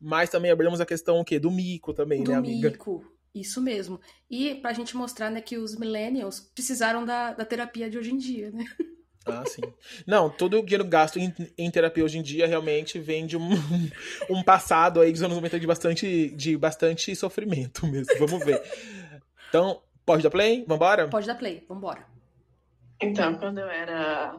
mas 0.00 0.28
também 0.30 0.50
abrimos 0.50 0.80
a 0.80 0.86
questão 0.86 1.20
o 1.20 1.24
quê? 1.24 1.38
Do 1.38 1.50
mico 1.50 1.94
também, 1.94 2.24
do 2.24 2.32
né, 2.32 2.36
amiga? 2.36 2.70
mico. 2.70 3.04
Isso 3.32 3.60
mesmo. 3.60 4.00
E 4.30 4.54
pra 4.56 4.72
gente 4.72 4.96
mostrar, 4.96 5.30
né, 5.30 5.40
que 5.42 5.58
os 5.58 5.76
millennials 5.76 6.40
precisaram 6.40 7.04
da, 7.04 7.34
da 7.34 7.44
terapia 7.44 7.88
de 7.88 7.98
hoje 7.98 8.12
em 8.12 8.16
dia, 8.16 8.50
né? 8.50 8.64
Ah, 9.26 9.42
sim. 9.46 9.62
Não, 10.06 10.30
todo 10.30 10.58
o 10.58 10.62
dinheiro 10.62 10.84
gasto 10.84 11.18
em, 11.18 11.34
em 11.58 11.70
terapia 11.70 12.04
hoje 12.04 12.18
em 12.18 12.22
dia 12.22 12.46
realmente 12.46 12.98
vem 12.98 13.26
de 13.26 13.36
um, 13.36 13.50
um 14.30 14.42
passado 14.42 15.00
aí 15.00 15.12
dos 15.12 15.22
anos 15.22 15.36
90 15.36 15.58
de 15.58 15.66
bastante, 15.66 16.30
de 16.30 16.56
bastante 16.56 17.14
sofrimento 17.16 17.86
mesmo. 17.86 18.14
Vamos 18.18 18.44
ver. 18.44 18.62
Então, 19.48 19.82
pode 20.04 20.22
dar 20.22 20.30
play? 20.30 20.64
Vambora? 20.66 21.08
Pode 21.08 21.26
dar 21.26 21.34
play, 21.34 21.64
vambora. 21.68 22.06
Então, 23.00 23.34
quando 23.34 23.58
eu 23.58 23.68
era 23.68 24.36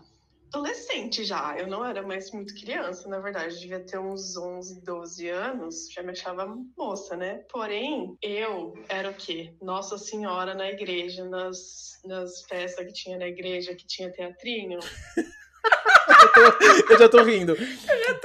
adolescente 0.47 1.23
já, 1.23 1.57
eu 1.57 1.67
não 1.67 1.85
era 1.85 2.01
mais 2.01 2.31
muito 2.31 2.53
criança, 2.53 3.07
na 3.07 3.19
verdade, 3.19 3.55
eu 3.55 3.59
devia 3.59 3.79
ter 3.79 3.99
uns 3.99 4.37
11, 4.37 4.83
12 4.83 5.29
anos, 5.29 5.91
já 5.91 6.01
me 6.01 6.11
achava 6.11 6.57
moça, 6.77 7.15
né? 7.15 7.43
Porém, 7.51 8.17
eu 8.21 8.73
era 8.89 9.09
o 9.09 9.13
quê? 9.13 9.53
Nossa 9.61 9.97
Senhora 9.97 10.53
na 10.53 10.69
igreja, 10.69 11.25
nas, 11.25 11.99
nas 12.05 12.43
festas 12.43 12.85
que 12.85 12.93
tinha 12.93 13.17
na 13.17 13.27
igreja, 13.27 13.75
que 13.75 13.85
tinha 13.85 14.11
teatrinho. 14.11 14.79
Eu 16.89 16.97
já 16.97 17.09
tô 17.09 17.21
rindo. 17.23 17.55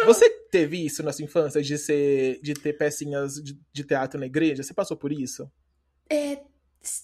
Você 0.05 0.31
teve 0.51 0.85
isso 0.85 1.03
na 1.03 1.13
sua 1.13 1.25
infância 1.25 1.61
de 1.61 1.77
ser 1.77 2.41
de 2.41 2.55
ter 2.55 2.73
pecinhas 2.75 3.35
de, 3.35 3.59
de 3.73 3.85
teatro 3.85 4.21
na 4.21 4.27
igreja? 4.27 4.63
Você 4.63 4.73
passou 4.73 4.97
por 4.97 5.13
isso? 5.13 5.51
É, 6.09 6.41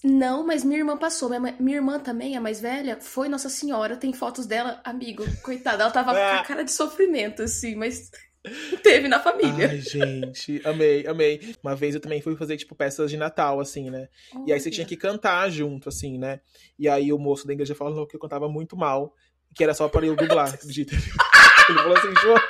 não, 0.03 0.45
mas 0.45 0.63
minha 0.63 0.79
irmã 0.79 0.97
passou. 0.97 1.29
Minha, 1.29 1.55
minha 1.59 1.77
irmã 1.77 1.99
também, 1.99 2.35
a 2.37 2.41
mais 2.41 2.59
velha, 2.59 2.97
foi 2.99 3.27
Nossa 3.29 3.49
Senhora. 3.49 3.95
Tem 3.97 4.11
fotos 4.13 4.45
dela, 4.45 4.81
amigo. 4.83 5.23
Coitada, 5.41 5.83
ela 5.83 5.91
tava 5.91 6.11
com 6.11 6.17
Ah. 6.17 6.39
a 6.39 6.43
cara 6.43 6.63
de 6.63 6.71
sofrimento, 6.71 7.41
assim, 7.43 7.75
mas 7.75 8.09
teve 8.83 9.07
na 9.07 9.19
família. 9.19 9.69
Ai, 9.69 9.79
gente, 9.81 10.61
amei, 10.65 11.05
amei. 11.07 11.55
Uma 11.63 11.75
vez 11.75 11.95
eu 11.95 12.01
também 12.01 12.21
fui 12.21 12.35
fazer, 12.35 12.57
tipo, 12.57 12.75
peças 12.75 13.09
de 13.11 13.17
Natal, 13.17 13.59
assim, 13.59 13.89
né? 13.89 14.07
E 14.45 14.51
aí 14.53 14.59
você 14.59 14.69
tinha 14.71 14.85
que 14.85 14.95
cantar 14.97 15.49
junto, 15.49 15.89
assim, 15.89 16.17
né? 16.17 16.39
E 16.77 16.87
aí 16.89 17.11
o 17.13 17.17
moço 17.19 17.45
da 17.47 17.53
igreja 17.53 17.75
falou 17.75 18.05
que 18.07 18.15
eu 18.15 18.19
cantava 18.19 18.47
muito 18.49 18.75
mal, 18.77 19.13
que 19.55 19.63
era 19.63 19.73
só 19.73 19.87
para 19.87 20.05
eu 20.05 20.15
dublar, 20.15 20.49
acredita? 20.53 20.93
Ele 21.69 21.77
falou 21.79 21.97
assim, 21.97 22.13
João, 22.21 22.41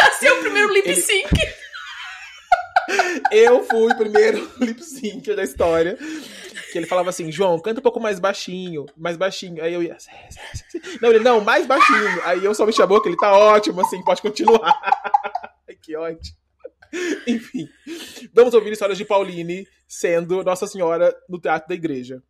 Nasceu 0.00 0.36
o 0.38 0.40
primeiro 0.40 0.72
lip 0.72 0.88
Ele- 0.88 1.00
sync. 1.00 1.28
eu 3.32 3.62
fui 3.64 3.92
o 3.92 3.96
primeiro 3.96 4.50
lip 4.60 4.82
sync 4.82 5.34
da 5.34 5.42
história. 5.44 5.98
Que 6.72 6.78
ele 6.78 6.86
falava 6.86 7.10
assim, 7.10 7.32
João, 7.32 7.58
canta 7.58 7.80
um 7.80 7.82
pouco 7.82 8.00
mais 8.00 8.18
baixinho, 8.20 8.84
mais 8.96 9.16
baixinho. 9.16 9.62
Aí 9.62 9.72
eu 9.72 9.82
ia. 9.82 9.96
Não, 11.00 11.10
ele, 11.10 11.20
não, 11.20 11.40
mais 11.40 11.66
baixinho. 11.66 12.22
Aí 12.24 12.44
eu 12.44 12.54
só 12.54 12.66
me 12.66 12.72
chamou 12.72 13.00
que 13.00 13.08
ele 13.08 13.16
tá 13.16 13.32
ótimo, 13.36 13.80
assim, 13.80 14.02
pode 14.04 14.22
continuar. 14.22 14.74
Que 15.80 15.96
ótimo. 15.96 16.36
Enfim, 17.26 17.68
vamos 18.34 18.52
ouvir 18.52 18.72
histórias 18.72 18.98
de 18.98 19.04
Pauline 19.04 19.66
sendo 19.86 20.42
Nossa 20.42 20.66
Senhora 20.66 21.14
no 21.28 21.40
teatro 21.40 21.68
da 21.68 21.74
igreja. 21.74 22.22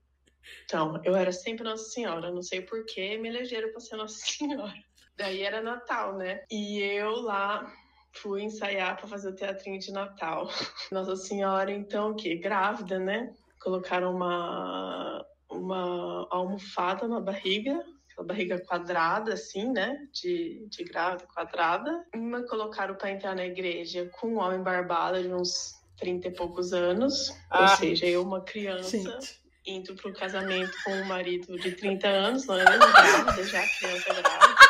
Então, 0.64 1.00
eu 1.04 1.16
era 1.16 1.32
sempre 1.32 1.64
Nossa 1.64 1.90
Senhora, 1.90 2.30
não 2.30 2.42
sei 2.42 2.60
por 2.60 2.84
que 2.84 3.16
me 3.18 3.28
elegeram 3.28 3.70
pra 3.70 3.80
ser 3.80 3.96
Nossa 3.96 4.18
Senhora. 4.24 4.74
Daí 5.16 5.42
era 5.42 5.60
Natal, 5.60 6.16
né? 6.16 6.44
E 6.50 6.78
eu 6.80 7.10
lá 7.22 7.72
fui 8.12 8.42
ensaiar 8.42 8.96
pra 8.96 9.08
fazer 9.08 9.30
o 9.30 9.34
teatrinho 9.34 9.78
de 9.78 9.92
Natal. 9.92 10.48
Nossa 10.92 11.16
Senhora, 11.16 11.70
então, 11.70 12.12
o 12.12 12.14
quê? 12.14 12.36
Grávida, 12.36 12.98
né? 12.98 13.32
Colocaram 13.60 14.14
uma, 14.14 15.24
uma 15.50 16.26
almofada 16.30 17.08
na 17.08 17.20
barriga, 17.20 17.84
aquela 18.10 18.26
barriga 18.26 18.58
quadrada, 18.60 19.34
assim, 19.34 19.70
né? 19.72 19.96
De, 20.12 20.66
de 20.68 20.84
grávida 20.84 21.26
quadrada. 21.32 22.04
Uma 22.14 22.42
colocaram 22.46 22.94
pra 22.94 23.10
entrar 23.10 23.34
na 23.34 23.44
igreja 23.44 24.08
com 24.20 24.34
um 24.34 24.38
homem 24.38 24.62
barbado 24.62 25.20
de 25.22 25.32
uns 25.32 25.74
30 25.98 26.28
e 26.28 26.30
poucos 26.30 26.72
anos, 26.72 27.34
Ah. 27.50 27.62
ou 27.62 27.68
seja, 27.76 28.06
eu 28.06 28.22
uma 28.22 28.40
criança 28.42 28.96
Gente. 28.96 29.40
indo 29.66 29.94
para 29.96 30.10
o 30.10 30.14
casamento 30.14 30.72
com 30.84 30.92
um 30.92 31.04
marido 31.04 31.58
de 31.58 31.72
30 31.72 32.06
anos, 32.06 32.46
não 32.46 32.54
é? 32.56 32.64
Grávida 32.64 33.44
já, 33.44 33.62
criança 33.78 34.14
grávida. 34.14 34.58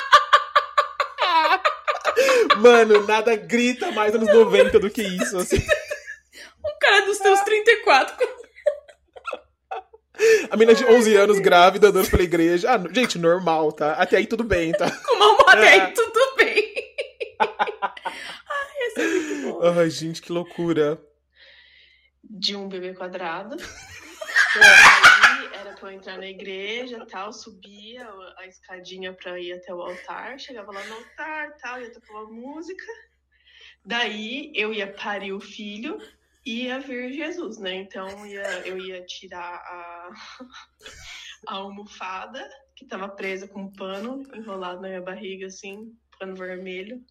Mano, 2.59 3.07
nada 3.07 3.37
grita 3.37 3.93
mais 3.93 4.15
anos 4.15 4.29
90 4.33 4.81
do 4.81 4.91
que 4.91 5.03
isso, 5.03 5.37
assim. 5.39 5.59
O 6.65 6.79
cara 6.81 7.05
dos 7.07 7.19
teus 7.19 7.41
34 7.43 8.17
A 10.51 10.57
menina 10.57 10.75
de 10.77 10.85
11 10.85 11.17
anos 11.17 11.39
grávida, 11.39 11.89
andando 11.89 12.11
pela 12.11 12.23
igreja. 12.23 12.69
Ah, 12.75 12.93
gente, 12.93 13.19
normal, 13.19 13.73
tá? 13.73 13.93
Até 13.95 14.17
aí 14.17 14.27
tudo 14.27 14.45
bem, 14.45 14.73
tá? 14.73 14.91
com 15.07 15.15
uma 15.15 15.33
moda 15.35 15.65
É. 15.65 15.69
aí, 15.87 15.93
tudo 15.95 16.37
bem. 16.37 16.75
Ai, 17.41 18.87
essa 18.87 19.01
é 19.01 19.07
muito 19.07 19.53
boa. 19.53 19.81
Ai, 19.81 19.91
gente, 19.91 20.21
que 20.23 20.33
loucura. 20.33 21.01
de 22.25 22.57
um 22.57 22.69
bebê 22.69 22.95
quadrado. 22.95 23.57
Saí, 24.53 25.51
era 25.61 25.73
pra 25.75 25.91
eu 25.93 25.97
entrar 25.97 26.17
na 26.17 26.27
igreja 26.27 27.05
tal, 27.07 27.33
subia 27.33 28.07
a 28.39 28.47
escadinha 28.47 29.13
pra 29.13 29.39
ir 29.39 29.53
até 29.53 29.73
o 29.75 29.81
altar, 29.83 30.39
chegava 30.39 30.73
lá 30.73 30.83
no 30.85 30.95
altar 30.95 31.55
tal, 31.61 31.81
ia 31.81 31.93
tocar 31.93 32.13
uma 32.15 32.31
música. 32.31 32.85
Daí 33.85 34.51
eu 34.55 34.73
ia 34.73 34.91
parir 34.93 35.33
o 35.33 35.41
filho 35.41 35.99
ia 36.49 36.81
vir 36.81 37.13
Jesus, 37.13 37.59
né? 37.59 37.75
Então 37.75 38.27
ia, 38.27 38.67
eu 38.67 38.79
ia 38.79 39.05
tirar 39.05 39.55
a, 39.55 40.11
a 41.47 41.55
almofada 41.57 42.49
que 42.75 42.87
tava 42.87 43.09
presa 43.09 43.47
com 43.47 43.63
um 43.63 43.73
pano 43.73 44.23
enrolado 44.35 44.81
na 44.81 44.89
minha 44.89 45.03
barriga, 45.03 45.47
assim, 45.47 45.93
pano 46.19 46.35
vermelho. 46.35 47.05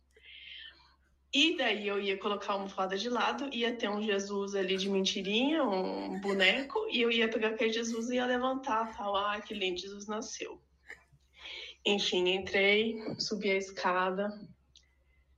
E 1.34 1.58
daí 1.58 1.88
eu 1.88 2.00
ia 2.00 2.18
colocar 2.18 2.54
a 2.54 2.56
almofada 2.56 2.98
de 2.98 3.10
lado, 3.10 3.54
ia 3.54 3.76
ter 3.76 3.90
um 3.90 4.02
Jesus 4.02 4.56
ali 4.56 4.78
de 4.78 4.90
mentirinha, 4.90 5.62
um 5.64 6.20
boneco, 6.22 6.88
e 6.90 7.02
eu 7.02 7.12
ia 7.12 7.30
pegar 7.30 7.50
aquele 7.50 7.74
Jesus 7.74 8.10
e 8.10 8.16
ia 8.16 8.26
levantar, 8.26 8.96
tal, 8.96 9.16
ah, 9.16 9.40
que 9.42 9.54
lindo, 9.54 9.80
Jesus 9.80 10.08
nasceu. 10.08 10.60
Enfim, 11.86 12.30
entrei, 12.30 12.96
subi 13.20 13.52
a 13.52 13.56
escada, 13.56 14.30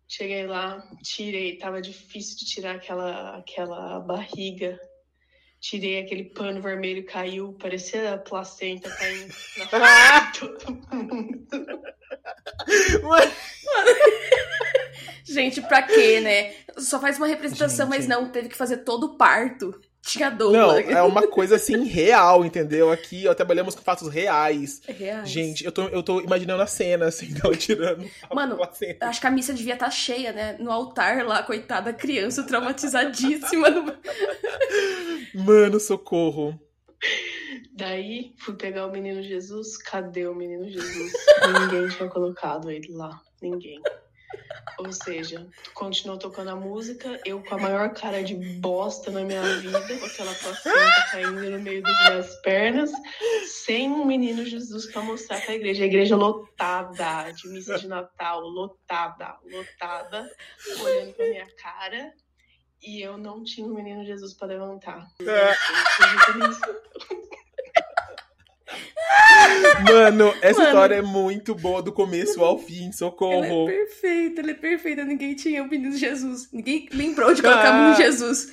cheguei 0.10 0.48
lá, 0.48 0.84
tirei, 1.04 1.58
tava 1.58 1.80
difícil 1.80 2.40
de 2.40 2.46
tirar 2.46 2.76
aquela, 2.76 3.38
aquela 3.38 4.00
barriga. 4.00 4.80
Tirei 5.62 6.00
aquele 6.00 6.24
pano 6.24 6.62
vermelho, 6.62 7.06
caiu, 7.06 7.52
parecia 7.54 8.14
a 8.14 8.18
placenta 8.18 8.90
caindo 8.90 9.34
na 9.58 9.68
frente 10.32 10.32
de 10.32 10.40
todo 10.40 10.72
mundo. 10.94 11.48
Gente, 15.26 15.62
pra 15.62 15.84
quê, 15.84 16.22
né? 16.22 16.56
Só 16.78 17.00
faz 17.00 17.18
uma 17.18 17.28
representação, 17.28 17.86
Gente. 17.86 17.98
mas 17.98 18.08
não, 18.08 18.32
teve 18.32 18.50
que 18.50 18.56
fazer 18.56 18.78
todo 18.78 19.04
o 19.04 19.18
parto. 19.18 19.80
Tinha 20.02 20.30
dor. 20.30 20.54
Não, 20.54 20.72
é 20.78 21.02
uma 21.04 21.28
coisa 21.28 21.58
assim 21.58 21.84
real, 21.84 22.46
entendeu? 22.46 22.92
Aqui, 22.92 23.28
ó, 23.28 23.34
trabalhamos 23.34 23.76
com 23.76 23.82
fatos 23.82 24.08
reais. 24.08 24.82
Reais. 24.88 25.30
Gente, 25.30 25.66
eu 25.66 25.72
tô, 25.72 25.84
eu 25.84 26.02
tô 26.02 26.22
imaginando 26.22 26.62
a 26.64 26.68
cena, 26.68 27.08
assim, 27.08 27.28
dela 27.34 27.56
tirando 27.56 28.10
a 28.30 28.34
Mano. 28.34 28.58
Acho 29.02 29.22
que 29.22 29.28
a 29.28 29.32
missa 29.32 29.54
devia 29.54 29.74
estar 29.74 29.92
cheia, 29.92 30.32
né? 30.32 30.58
No 30.60 30.72
altar 30.72 31.26
lá, 31.26 31.44
coitada, 31.44 31.94
criança 31.94 32.44
traumatizadíssima. 32.44 33.68
Mano, 35.36 35.80
socorro. 35.80 36.60
Daí 37.74 38.34
fui 38.40 38.56
pegar 38.56 38.88
o 38.88 38.92
menino 38.92 39.22
Jesus. 39.22 39.78
Cadê 39.78 40.28
o 40.28 40.36
menino 40.36 40.68
Jesus? 40.70 41.12
Ninguém 41.62 41.88
tinha 41.90 42.10
colocado 42.10 42.72
ele 42.72 42.92
lá. 42.94 43.22
Ninguém. 43.42 43.82
Ou 44.78 44.92
seja, 44.94 45.46
continuou 45.74 46.18
tocando 46.18 46.52
a 46.52 46.56
música, 46.56 47.20
eu 47.26 47.44
com 47.44 47.56
a 47.56 47.58
maior 47.58 47.94
cara 47.94 48.24
de 48.24 48.36
bosta 48.36 49.12
na 49.12 49.22
minha 49.22 49.42
vida, 49.58 49.82
com 49.82 50.06
aquela 50.06 50.34
placenta 50.34 51.08
caindo 51.12 51.50
no 51.52 51.60
meio 51.60 51.82
das 51.82 52.00
minhas 52.08 52.36
pernas, 52.42 52.92
sem 53.46 53.90
um 53.90 54.06
menino 54.06 54.46
Jesus 54.46 54.86
pra 54.86 55.02
mostrar 55.02 55.42
pra 55.42 55.56
igreja. 55.56 55.84
A 55.84 55.88
igreja 55.88 56.16
lotada, 56.16 57.32
de 57.32 57.50
missa 57.50 57.78
de 57.78 57.88
Natal, 57.88 58.42
lotada, 58.42 59.38
lotada, 59.44 60.30
olhando 60.82 61.14
pra 61.14 61.28
minha 61.28 61.48
cara. 61.56 62.14
E 62.82 63.02
eu 63.02 63.18
não 63.18 63.44
tinha 63.44 63.68
um 63.68 63.74
menino 63.74 64.06
Jesus 64.06 64.34
pra 64.34 64.48
levantar. 64.48 65.06
É. 65.22 66.38
Nisso? 66.38 66.62
Mano, 69.84 70.34
essa 70.42 70.58
Mano. 70.60 70.70
história 70.70 70.96
é 70.96 71.02
muito 71.02 71.56
boa 71.56 71.82
do 71.82 71.92
começo 71.92 72.44
ao 72.44 72.58
fim, 72.60 72.82
Ela 72.82 72.90
é 72.90 72.94
socorro. 72.94 73.66
perfeita, 73.66 74.42
ela 74.42 74.52
é 74.52 74.54
perfeita. 74.54 75.04
Ninguém 75.04 75.36
tinha 75.36 75.64
o 75.64 75.68
menino 75.70 75.96
Jesus. 75.98 76.50
Ninguém 76.52 76.88
lembrou 76.92 77.34
de 77.34 77.42
colocar 77.42 77.66
o 77.66 77.68
Ah. 77.68 77.74
menino 77.82 77.96
Jesus. 77.98 78.52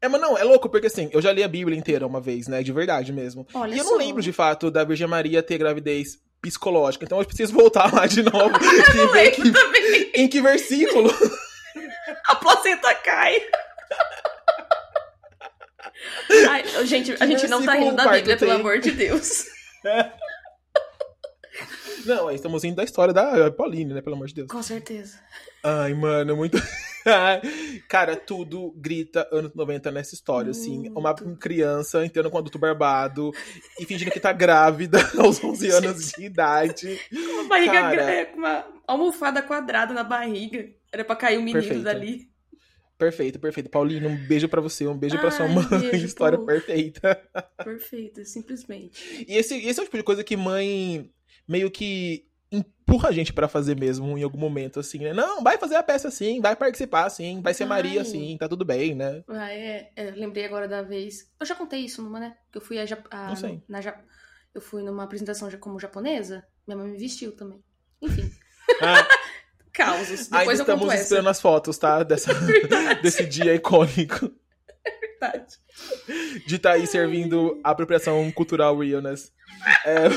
É, 0.00 0.08
mas 0.08 0.20
não, 0.20 0.36
é 0.36 0.44
louco, 0.44 0.68
porque 0.68 0.86
assim, 0.86 1.08
eu 1.12 1.22
já 1.22 1.32
li 1.32 1.42
a 1.42 1.48
Bíblia 1.48 1.78
inteira 1.78 2.06
uma 2.06 2.20
vez, 2.20 2.46
né? 2.46 2.62
De 2.62 2.70
verdade 2.72 3.10
mesmo. 3.12 3.46
Olha 3.54 3.74
e 3.74 3.78
eu 3.78 3.84
só. 3.84 3.90
não 3.92 3.98
lembro 3.98 4.20
de 4.22 4.32
fato 4.32 4.70
da 4.70 4.84
Virgem 4.84 5.06
Maria 5.06 5.42
ter 5.42 5.56
gravidez 5.56 6.18
psicológica. 6.42 7.04
Então 7.06 7.18
eu 7.18 7.24
preciso 7.24 7.54
voltar 7.54 7.92
lá 7.92 8.06
de 8.06 8.22
novo 8.22 8.52
e 8.62 9.12
ver 9.12 9.30
que, 9.30 9.50
também. 9.50 10.10
em 10.14 10.28
que 10.28 10.40
versículo. 10.42 11.10
A 12.28 12.36
placenta 12.36 12.94
cai. 12.96 13.34
Ai, 16.50 16.86
gente, 16.86 17.12
a 17.12 17.16
Que 17.18 17.26
gente 17.26 17.46
não 17.48 17.58
tá 17.64 17.72
versículo 17.72 17.90
rindo 17.90 17.96
da 18.04 18.12
Bíblia, 18.12 18.36
pelo 18.36 18.52
amor 18.52 18.78
de 18.78 18.90
Deus. 18.92 19.44
Não, 22.06 22.28
aí 22.28 22.34
estamos 22.36 22.62
indo 22.64 22.76
da 22.76 22.84
história 22.84 23.14
da 23.14 23.50
Pauline, 23.50 23.94
né? 23.94 24.02
Pelo 24.02 24.16
amor 24.16 24.26
de 24.26 24.34
Deus. 24.34 24.48
Com 24.48 24.62
certeza. 24.62 25.18
Ai, 25.62 25.94
mano, 25.94 26.36
muito. 26.36 26.58
Cara, 27.88 28.16
tudo 28.16 28.72
grita 28.76 29.26
anos 29.32 29.54
90 29.54 29.90
nessa 29.90 30.14
história, 30.14 30.50
assim. 30.50 30.90
Uma 30.94 31.14
Muito. 31.14 31.38
criança 31.38 32.04
entrando 32.04 32.30
com 32.30 32.36
um 32.36 32.40
adulto 32.40 32.58
barbado 32.58 33.30
e 33.80 33.86
fingindo 33.86 34.10
que 34.10 34.20
tá 34.20 34.32
grávida 34.32 34.98
aos 35.18 35.42
11 35.42 35.70
anos 35.70 36.10
de 36.12 36.24
idade. 36.26 37.00
Uma 37.12 37.44
barriga 37.44 37.72
Cara. 37.72 37.94
gra- 37.94 38.10
é, 38.10 38.24
com 38.26 38.38
uma 38.38 38.66
almofada 38.86 39.40
quadrada 39.42 39.94
na 39.94 40.04
barriga. 40.04 40.68
Era 40.92 41.04
pra 41.04 41.16
cair 41.16 41.38
o 41.38 41.42
menino 41.42 41.60
Perfeito. 41.60 41.84
dali. 41.84 42.28
Perfeito, 43.04 43.38
perfeito. 43.38 43.68
Paulino, 43.68 44.08
um 44.08 44.16
beijo 44.26 44.48
pra 44.48 44.60
você, 44.62 44.86
um 44.86 44.96
beijo 44.96 45.18
pra 45.18 45.30
sua 45.30 45.44
Ai, 45.46 45.54
mãe. 45.54 45.66
beijo, 45.90 46.06
História 46.06 46.38
Paulo. 46.38 46.50
perfeita. 46.52 47.20
Perfeito, 47.62 48.24
simplesmente. 48.24 49.26
E 49.28 49.36
esse, 49.36 49.54
esse 49.56 49.78
é 49.78 49.82
o 49.82 49.84
tipo 49.84 49.96
de 49.98 50.02
coisa 50.02 50.24
que 50.24 50.36
mãe 50.36 51.10
meio 51.46 51.70
que 51.70 52.26
empurra 52.50 53.08
a 53.10 53.12
gente 53.12 53.32
pra 53.32 53.46
fazer 53.48 53.76
mesmo 53.78 54.16
em 54.16 54.22
algum 54.22 54.38
momento, 54.38 54.80
assim, 54.80 54.98
né? 54.98 55.12
Não, 55.12 55.42
vai 55.42 55.58
fazer 55.58 55.74
a 55.74 55.82
peça 55.82 56.08
assim, 56.08 56.40
vai 56.40 56.54
participar 56.56 57.04
assim, 57.04 57.42
vai 57.42 57.52
ser 57.52 57.66
Vai. 57.66 57.82
Maria 57.82 58.00
assim, 58.00 58.36
tá 58.38 58.48
tudo 58.48 58.64
bem, 58.64 58.94
né? 58.94 59.22
Ah, 59.28 59.52
é, 59.52 59.90
é, 59.96 60.10
lembrei 60.12 60.44
agora 60.46 60.66
da 60.66 60.80
vez. 60.80 61.30
Eu 61.38 61.44
já 61.46 61.54
contei 61.54 61.80
isso 61.80 62.00
numa, 62.02 62.18
né? 62.20 62.36
Que 62.50 62.58
eu 62.58 62.62
fui 62.62 62.78
a, 62.78 62.84
a- 63.10 63.28
Não 63.28 63.36
sei. 63.36 63.62
na 63.68 63.80
Ja- 63.80 64.00
eu 64.54 64.60
fui 64.60 64.82
numa 64.82 65.02
apresentação 65.04 65.50
já 65.50 65.58
como 65.58 65.78
japonesa. 65.80 66.42
Minha 66.66 66.78
mãe 66.78 66.90
me 66.92 66.96
vestiu 66.98 67.32
também. 67.36 67.62
Enfim, 68.00 68.30
Ah, 68.80 69.06
causos. 69.74 70.20
ainda 70.32 70.38
Depois 70.38 70.58
eu 70.58 70.62
estamos 70.62 70.82
conto 70.84 70.92
essa. 70.94 71.02
esperando 71.02 71.28
as 71.28 71.40
fotos, 71.40 71.76
tá? 71.78 72.02
Dessa, 72.02 72.32
desse 73.02 73.26
dia 73.26 73.54
icônico 73.54 74.30
Verdade. 75.20 75.56
de 76.46 76.56
estar 76.56 76.72
aí 76.72 76.86
servindo 76.86 77.60
a 77.62 77.70
apropriação 77.70 78.30
cultural 78.32 78.78
realness. 78.78 79.32
É, 79.84 80.08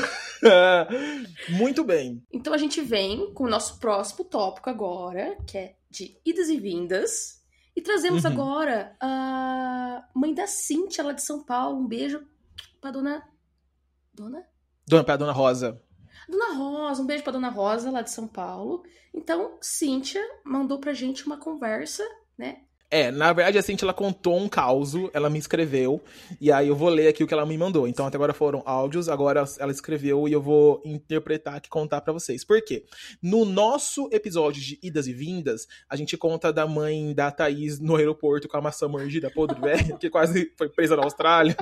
muito 1.50 1.84
bem. 1.84 2.22
Então 2.32 2.52
a 2.52 2.58
gente 2.58 2.80
vem 2.80 3.32
com 3.34 3.44
o 3.44 3.48
nosso 3.48 3.78
próximo 3.78 4.24
tópico 4.24 4.70
agora, 4.70 5.36
que 5.46 5.58
é 5.58 5.74
de 5.90 6.16
idas 6.24 6.48
e 6.48 6.58
vindas. 6.60 7.38
E 7.74 7.80
trazemos 7.80 8.24
Uhum. 8.24 8.32
agora 8.32 8.96
a 9.00 10.04
mãe 10.14 10.34
da 10.34 10.46
Cintia, 10.46 11.04
lá 11.04 11.12
de 11.12 11.22
São 11.22 11.44
Paulo. 11.44 11.78
Um 11.78 11.86
beijo 11.86 12.20
pra 12.80 12.90
dona. 12.90 13.22
Dona? 14.12 14.42
Dona, 14.86 15.04
pra 15.04 15.16
Dona 15.16 15.32
Rosa. 15.32 15.80
Dona 16.28 16.54
Rosa, 16.54 17.02
um 17.02 17.06
beijo 17.06 17.22
pra 17.22 17.32
Dona 17.32 17.48
Rosa, 17.48 17.90
lá 17.90 18.02
de 18.02 18.10
São 18.10 18.28
Paulo. 18.28 18.84
Então, 19.14 19.56
Cíntia 19.60 20.22
mandou 20.44 20.78
pra 20.78 20.92
gente 20.92 21.26
uma 21.26 21.38
conversa, 21.38 22.04
né? 22.36 22.62
É, 22.90 23.10
na 23.10 23.32
verdade, 23.32 23.58
a 23.58 23.62
Cintia, 23.62 23.84
ela 23.84 23.92
contou 23.92 24.36
um 24.36 24.48
caos, 24.48 24.94
ela 25.12 25.28
me 25.28 25.38
escreveu, 25.38 26.02
e 26.40 26.50
aí 26.50 26.68
eu 26.68 26.76
vou 26.76 26.88
ler 26.88 27.08
aqui 27.08 27.22
o 27.22 27.26
que 27.26 27.34
ela 27.34 27.44
me 27.44 27.56
mandou. 27.58 27.86
Então, 27.86 28.06
até 28.06 28.16
agora 28.16 28.32
foram 28.32 28.62
áudios, 28.64 29.08
agora 29.08 29.44
ela 29.58 29.70
escreveu 29.70 30.26
e 30.26 30.32
eu 30.32 30.40
vou 30.40 30.80
interpretar 30.84 31.56
aqui 31.56 31.66
e 31.66 31.70
contar 31.70 32.00
pra 32.00 32.12
vocês. 32.12 32.44
Por 32.44 32.62
quê? 32.62 32.84
No 33.22 33.44
nosso 33.44 34.08
episódio 34.10 34.62
de 34.62 34.78
Idas 34.82 35.06
e 35.06 35.12
Vindas, 35.12 35.66
a 35.88 35.96
gente 35.96 36.16
conta 36.16 36.50
da 36.50 36.66
mãe 36.66 37.12
da 37.14 37.30
Thaís 37.30 37.78
no 37.78 37.96
aeroporto 37.96 38.48
com 38.48 38.56
a 38.56 38.60
maçã 38.60 38.88
mordida 38.88 39.30
podre 39.30 39.60
velha, 39.60 39.96
que 40.00 40.08
quase 40.08 40.52
foi 40.56 40.68
presa 40.70 40.96
na 40.96 41.04
Austrália. 41.04 41.56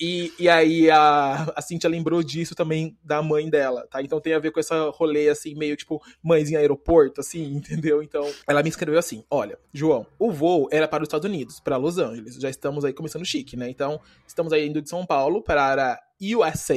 E, 0.00 0.32
e 0.38 0.48
aí 0.48 0.88
a, 0.90 1.52
a 1.56 1.60
Cintia 1.60 1.90
lembrou 1.90 2.22
disso 2.22 2.54
também 2.54 2.96
da 3.02 3.20
mãe 3.20 3.50
dela, 3.50 3.86
tá? 3.90 4.00
Então 4.00 4.20
tem 4.20 4.32
a 4.32 4.38
ver 4.38 4.52
com 4.52 4.60
essa 4.60 4.90
rolê, 4.90 5.28
assim, 5.28 5.54
meio 5.54 5.76
tipo 5.76 6.00
mães 6.22 6.50
em 6.50 6.56
aeroporto, 6.56 7.20
assim, 7.20 7.44
entendeu? 7.52 8.02
Então 8.02 8.26
ela 8.46 8.62
me 8.62 8.68
escreveu 8.68 8.98
assim: 8.98 9.24
olha, 9.28 9.58
João, 9.72 10.06
o 10.20 10.30
voo 10.30 10.68
era 10.70 10.86
para 10.86 11.02
os 11.02 11.06
Estados 11.06 11.24
Unidos, 11.24 11.58
para 11.58 11.78
Los 11.78 11.96
Angeles. 11.96 12.34
Já 12.34 12.50
estamos 12.50 12.84
aí 12.84 12.92
começando 12.92 13.24
chique, 13.24 13.56
né? 13.56 13.70
Então 13.70 13.98
estamos 14.26 14.52
aí 14.52 14.68
indo 14.68 14.82
de 14.82 14.88
São 14.88 15.06
Paulo 15.06 15.42
para 15.42 15.94
a 15.94 16.00
USA, 16.36 16.76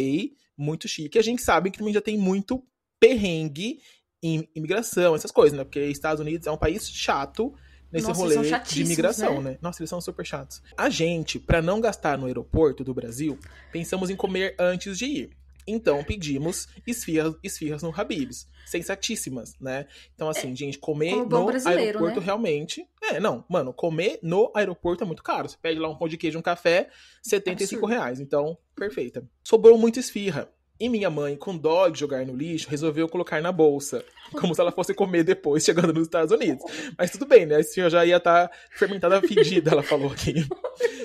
muito 0.58 0.88
chique. 0.88 1.20
A 1.20 1.22
gente 1.22 1.42
sabe 1.42 1.70
que 1.70 1.78
também 1.78 1.94
já 1.94 2.00
tem 2.00 2.18
muito 2.18 2.64
perrengue 2.98 3.82
em 4.24 4.48
imigração, 4.56 5.14
essas 5.14 5.30
coisas, 5.30 5.58
né? 5.58 5.66
Porque 5.66 5.82
Estados 5.88 6.22
Unidos 6.22 6.48
é 6.48 6.52
um 6.52 6.58
país 6.58 6.90
chato 6.90 7.54
nesse 7.92 8.08
Nossa, 8.08 8.22
rolê 8.22 8.62
de 8.62 8.82
imigração, 8.82 9.42
né? 9.42 9.52
né? 9.52 9.58
Nossa, 9.62 9.82
eles 9.82 9.90
são 9.90 10.00
super 10.00 10.26
chatos. 10.26 10.64
A 10.78 10.90
gente, 10.90 11.38
pra 11.38 11.62
não 11.62 11.82
gastar 11.82 12.18
no 12.18 12.28
aeroporto 12.28 12.82
do 12.82 12.94
Brasil, 12.94 13.38
pensamos 13.74 14.10
em 14.10 14.16
comer 14.16 14.56
antes 14.58 14.98
de 14.98 15.06
ir. 15.06 15.38
Então 15.68 16.04
pedimos 16.04 16.68
esfirras, 16.86 17.36
esfirras 17.44 17.82
no 17.82 17.94
Habib's. 17.96 18.48
Sensatíssimas, 18.66 19.56
né? 19.60 19.88
Então, 20.16 20.30
assim, 20.30 20.56
gente, 20.56 20.78
comer 20.78 21.16
no 21.16 21.46
brasileiro, 21.46 21.82
aeroporto 21.82 22.20
né? 22.20 22.26
realmente. 22.26 22.88
É, 23.02 23.20
não, 23.20 23.44
mano, 23.50 23.74
comer 23.74 24.20
no 24.22 24.52
aeroporto 24.56 25.04
é 25.04 25.08
muito 25.08 25.22
caro. 25.22 25.50
Você 25.50 25.58
pede 25.62 25.80
lá 25.80 25.90
um 25.90 25.96
pão 25.98 26.08
de 26.08 26.18
queijo, 26.18 26.40
um 26.40 26.42
café, 26.42 26.90
75 27.22 27.86
Absurdo. 27.86 27.86
reais. 27.94 28.20
Então, 28.20 28.58
perfeita. 28.76 29.24
Sobrou 29.44 29.78
muito 29.78 30.00
esfirra. 30.00 30.50
E 30.80 30.90
minha 30.90 31.10
mãe, 31.10 31.36
com 31.36 31.56
dó 31.56 31.88
de 31.88 32.00
jogar 32.00 32.26
no 32.26 32.36
lixo, 32.36 32.70
resolveu 32.70 33.08
colocar 33.08 33.42
na 33.42 33.52
bolsa. 33.52 34.04
Como 34.32 34.56
se 34.56 34.60
ela 34.60 34.72
fosse 34.72 34.94
comer 34.94 35.24
depois, 35.24 35.64
chegando 35.66 35.94
nos 35.94 36.08
Estados 36.08 36.32
Unidos. 36.32 36.64
Mas 36.98 37.12
tudo 37.12 37.26
bem, 37.26 37.46
né? 37.46 37.58
A 37.58 37.60
esfirra 37.60 37.90
já 37.90 38.06
ia 38.06 38.18
estar 38.18 38.52
fermentada 38.72 39.22
fedida, 39.22 39.72
ela 39.72 39.84
falou 39.84 40.12
aqui. 40.12 40.34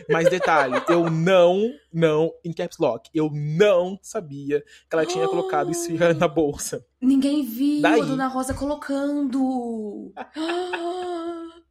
Mas 0.08 0.28
detalhe, 0.30 0.82
eu 0.88 1.10
não, 1.10 1.70
não, 1.92 2.32
em 2.44 2.52
caps 2.52 2.78
lock, 2.78 3.10
eu 3.14 3.30
não 3.32 3.98
sabia 4.02 4.60
que 4.60 4.66
ela 4.94 5.04
tinha 5.04 5.28
colocado 5.28 5.70
esfirra 5.70 6.14
na 6.14 6.26
bolsa. 6.26 6.84
Ninguém 7.00 7.44
viu 7.44 7.82
Daí. 7.82 8.00
a 8.00 8.04
Dona 8.04 8.26
Rosa 8.26 8.54
colocando. 8.54 10.12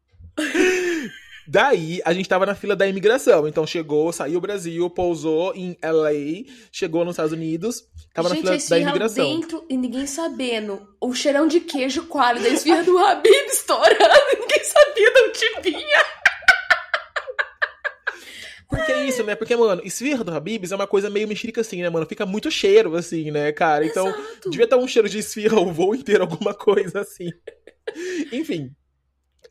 Daí, 1.49 2.01
a 2.03 2.11
gente 2.11 2.27
tava 2.27 2.45
na 2.45 2.53
fila 2.53 2.75
da 2.75 2.85
imigração. 2.85 3.47
Então 3.47 3.65
chegou, 3.65 4.11
saiu 4.11 4.37
o 4.37 4.41
Brasil, 4.41 4.89
pousou 4.89 5.55
em 5.55 5.77
LA, 5.81 6.43
chegou 6.71 7.05
nos 7.05 7.13
Estados 7.13 7.31
Unidos, 7.31 7.85
tava 8.13 8.27
Gente, 8.29 8.43
na 8.43 8.59
fila 8.59 8.69
da 8.69 8.79
imigração. 8.79 9.25
dentro 9.25 9.65
e 9.69 9.77
ninguém 9.77 10.05
sabendo. 10.05 10.85
O 10.99 11.13
cheirão 11.13 11.47
de 11.47 11.61
queijo 11.61 12.05
coalho 12.07 12.41
da 12.41 12.49
esfirra 12.49 12.83
do 12.83 12.97
Habib 12.99 13.31
estourando. 13.47 13.97
Ninguém 14.39 14.63
sabia 14.65 15.13
de 15.13 15.19
onde 15.21 15.61
vinha. 15.71 16.03
Porque 18.69 18.91
é 18.91 19.05
isso, 19.05 19.16
né? 19.27 19.35
Porque, 19.35 19.55
mano, 19.55 19.81
esfirra 19.85 20.23
do 20.23 20.33
Habib's 20.33 20.71
é 20.71 20.75
uma 20.75 20.87
coisa 20.87 21.09
meio 21.09 21.27
mexerica 21.27 21.61
assim, 21.61 21.81
né, 21.81 21.89
mano? 21.89 22.05
Fica 22.05 22.25
muito 22.25 22.49
cheiro, 22.49 22.95
assim, 22.95 23.29
né, 23.29 23.51
cara? 23.51 23.85
Então, 23.85 24.07
Exato. 24.07 24.49
devia 24.49 24.63
estar 24.63 24.77
um 24.77 24.87
cheiro 24.87 25.07
de 25.07 25.19
esfirra 25.19 25.59
o 25.59 25.71
voo 25.71 25.93
inteiro, 25.93 26.23
alguma 26.23 26.53
coisa 26.53 27.01
assim. 27.01 27.29
Enfim. 28.31 28.73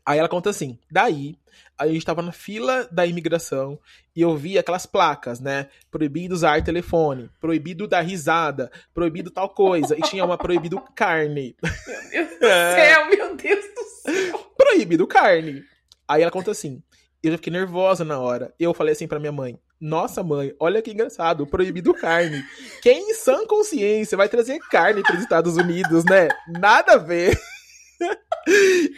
Aí 0.05 0.19
ela 0.19 0.29
conta 0.29 0.49
assim: 0.49 0.79
daí, 0.89 1.35
a 1.77 1.87
gente 1.87 2.05
tava 2.05 2.21
na 2.21 2.31
fila 2.31 2.87
da 2.91 3.05
imigração 3.05 3.77
e 4.15 4.21
eu 4.21 4.35
vi 4.37 4.57
aquelas 4.57 4.85
placas, 4.85 5.39
né? 5.39 5.67
Proibido 5.91 6.33
usar 6.33 6.63
telefone, 6.63 7.29
proibido 7.41 7.87
dar 7.87 8.01
risada, 8.01 8.71
proibido 8.93 9.29
tal 9.29 9.49
coisa. 9.49 9.97
E 9.97 10.01
tinha 10.01 10.23
uma 10.23 10.37
proibido 10.37 10.81
carne. 10.95 11.55
Meu 12.11 12.25
Deus 12.25 12.39
do 12.39 12.47
céu, 12.47 13.09
meu 13.09 13.35
Deus 13.35 13.65
do 13.75 13.83
céu. 14.11 14.51
proibido 14.57 15.07
carne. 15.07 15.63
Aí 16.07 16.21
ela 16.21 16.31
conta 16.31 16.51
assim: 16.51 16.81
eu 17.21 17.31
já 17.31 17.37
fiquei 17.37 17.51
nervosa 17.51 18.05
na 18.05 18.19
hora. 18.19 18.53
Eu 18.59 18.73
falei 18.73 18.93
assim 18.93 19.07
pra 19.07 19.19
minha 19.19 19.31
mãe: 19.31 19.59
Nossa, 19.79 20.23
mãe, 20.23 20.53
olha 20.59 20.81
que 20.81 20.91
engraçado, 20.91 21.45
proibido 21.45 21.93
carne. 21.93 22.43
Quem 22.81 23.11
em 23.11 23.13
sã 23.13 23.45
consciência 23.45 24.17
vai 24.17 24.27
trazer 24.27 24.59
carne 24.71 25.03
para 25.03 25.15
os 25.15 25.21
Estados 25.21 25.55
Unidos, 25.55 26.03
né? 26.05 26.29
Nada 26.47 26.93
a 26.93 26.97
ver. 26.97 27.39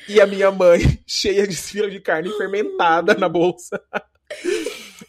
e 0.08 0.22
a 0.22 0.26
minha 0.26 0.52
mãe, 0.52 1.00
cheia 1.06 1.46
de 1.46 1.54
esfirra 1.54 1.90
de 1.90 2.00
carne 2.00 2.32
fermentada 2.38 3.14
na 3.14 3.28
bolsa. 3.28 3.82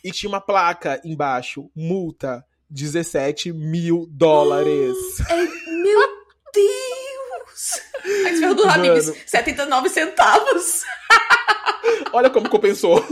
e 0.02 0.11
tinha 0.11 0.28
uma 0.28 0.40
placa 0.40 1.00
embaixo: 1.04 1.70
multa 1.74 2.44
17 2.68 3.52
mil 3.52 4.06
dólares. 4.11 4.96
É, 5.28 5.37
meu 5.37 6.00
Deus. 6.52 7.80
A 8.26 8.30
esfirra 8.30 8.54
do 8.54 8.64
Habib, 8.64 8.88
Mano. 8.88 9.14
79 9.26 9.88
centavos. 9.88 10.83
Olha 12.12 12.30
como 12.30 12.48
compensou. 12.48 13.04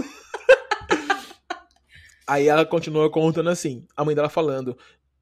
Aí 2.28 2.46
ela 2.46 2.66
continua 2.66 3.10
contando 3.10 3.48
assim, 3.48 3.86
a 3.96 4.04
mãe 4.04 4.14
dela 4.14 4.28
falando. 4.28 4.76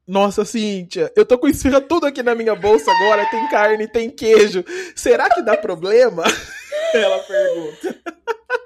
Nossa, 0.05 0.43
Cíntia, 0.43 1.09
eu 1.15 1.25
tô 1.25 1.37
com 1.37 1.47
esfirra 1.47 1.79
tudo 1.79 2.05
aqui 2.05 2.21
na 2.21 2.35
minha 2.35 2.53
bolsa 2.53 2.91
agora, 2.91 3.25
tem 3.29 3.47
carne, 3.47 3.87
tem 3.87 4.09
queijo. 4.09 4.63
Será 4.93 5.29
que 5.29 5.41
dá 5.41 5.55
problema? 5.55 6.23
Ela 6.93 7.19
pergunta. 7.19 8.01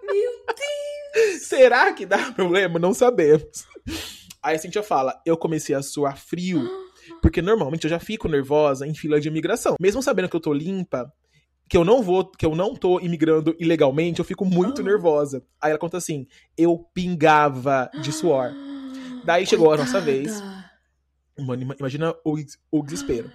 Meu 0.04 0.32
Deus. 0.48 1.42
Será 1.44 1.94
que 1.94 2.04
dá 2.04 2.32
problema? 2.32 2.80
Não 2.80 2.96
sabemos. 2.96 3.68
Aí 4.42 4.56
a 4.56 4.60
Cíntia 4.60 4.82
fala, 4.82 5.22
eu 5.24 5.38
comecei 5.38 5.76
a 5.76 5.84
suar 5.84 6.18
frio, 6.18 6.68
porque 7.22 7.44
normalmente 7.44 7.84
eu 7.84 7.92
já 7.92 8.00
fico 8.00 8.28
nervosa 8.28 8.88
em 8.88 8.96
fila 8.96 9.22
de 9.22 9.28
imigração. 9.28 9.76
Mesmo 9.80 10.02
sabendo 10.02 10.30
que 10.30 10.36
eu 10.36 10.42
tô 10.42 10.52
limpa, 10.52 11.14
que 11.72 11.78
eu 11.78 11.86
não 11.86 12.04
vou, 12.04 12.26
que 12.30 12.46
eu 12.46 12.54
não 12.54 12.76
tô 12.76 13.00
imigrando 13.00 13.56
ilegalmente, 13.58 14.20
eu 14.20 14.26
fico 14.26 14.44
muito 14.44 14.82
Ah. 14.82 14.84
nervosa. 14.84 15.42
Aí 15.62 15.70
ela 15.70 15.80
conta 15.80 15.96
assim, 15.96 16.28
eu 16.58 16.78
pingava 16.94 17.90
de 18.02 18.12
suor. 18.12 18.52
Daí 19.24 19.46
chegou 19.46 19.72
a 19.72 19.78
nossa 19.78 20.02
vez. 20.02 20.34
Coitada. 20.34 20.66
Mano, 21.40 21.62
ima- 21.62 21.76
imagina 21.80 22.14
o, 22.26 22.36
o 22.70 22.84
desespero. 22.84 23.32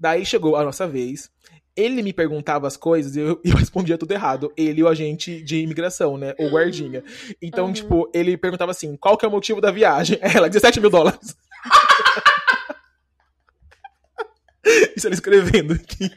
Daí 0.00 0.24
chegou 0.24 0.56
a 0.56 0.64
nossa 0.64 0.88
vez. 0.88 1.28
Ele 1.76 2.02
me 2.02 2.14
perguntava 2.14 2.66
as 2.66 2.78
coisas 2.78 3.14
e 3.14 3.20
eu, 3.20 3.38
eu 3.44 3.54
respondia 3.56 3.98
tudo 3.98 4.12
errado. 4.12 4.50
Ele, 4.56 4.82
o 4.82 4.88
agente 4.88 5.42
de 5.42 5.58
imigração, 5.58 6.16
né? 6.16 6.32
O 6.38 6.48
guardinha. 6.48 7.04
Então, 7.42 7.66
Uhum. 7.66 7.72
tipo, 7.74 8.10
ele 8.14 8.38
perguntava 8.38 8.70
assim: 8.70 8.96
qual 8.96 9.18
que 9.18 9.26
é 9.26 9.28
o 9.28 9.30
motivo 9.30 9.60
da 9.60 9.70
viagem? 9.70 10.18
Ela, 10.22 10.48
17 10.48 10.80
mil 10.80 10.88
dólares. 10.88 11.36
Isso 14.96 15.06
ele 15.06 15.14
escrevendo 15.14 15.74
aqui. 15.74 16.10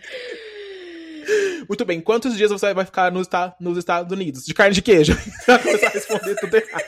Muito 1.68 1.86
bem, 1.86 2.00
quantos 2.02 2.36
dias 2.38 2.52
você 2.52 2.74
vai 2.74 2.86
ficar 2.86 3.12
nos, 3.12 3.28
nos 3.60 3.78
Estados 3.78 4.12
Unidos? 4.12 4.46
De 4.46 4.54
carne 4.54 4.74
de 4.74 4.82
queijo? 4.82 5.14
Ela 5.48 5.60
começou 5.60 5.88
a 5.88 5.92
responder 5.92 6.36
tudo 6.36 6.56
errado. 6.56 6.86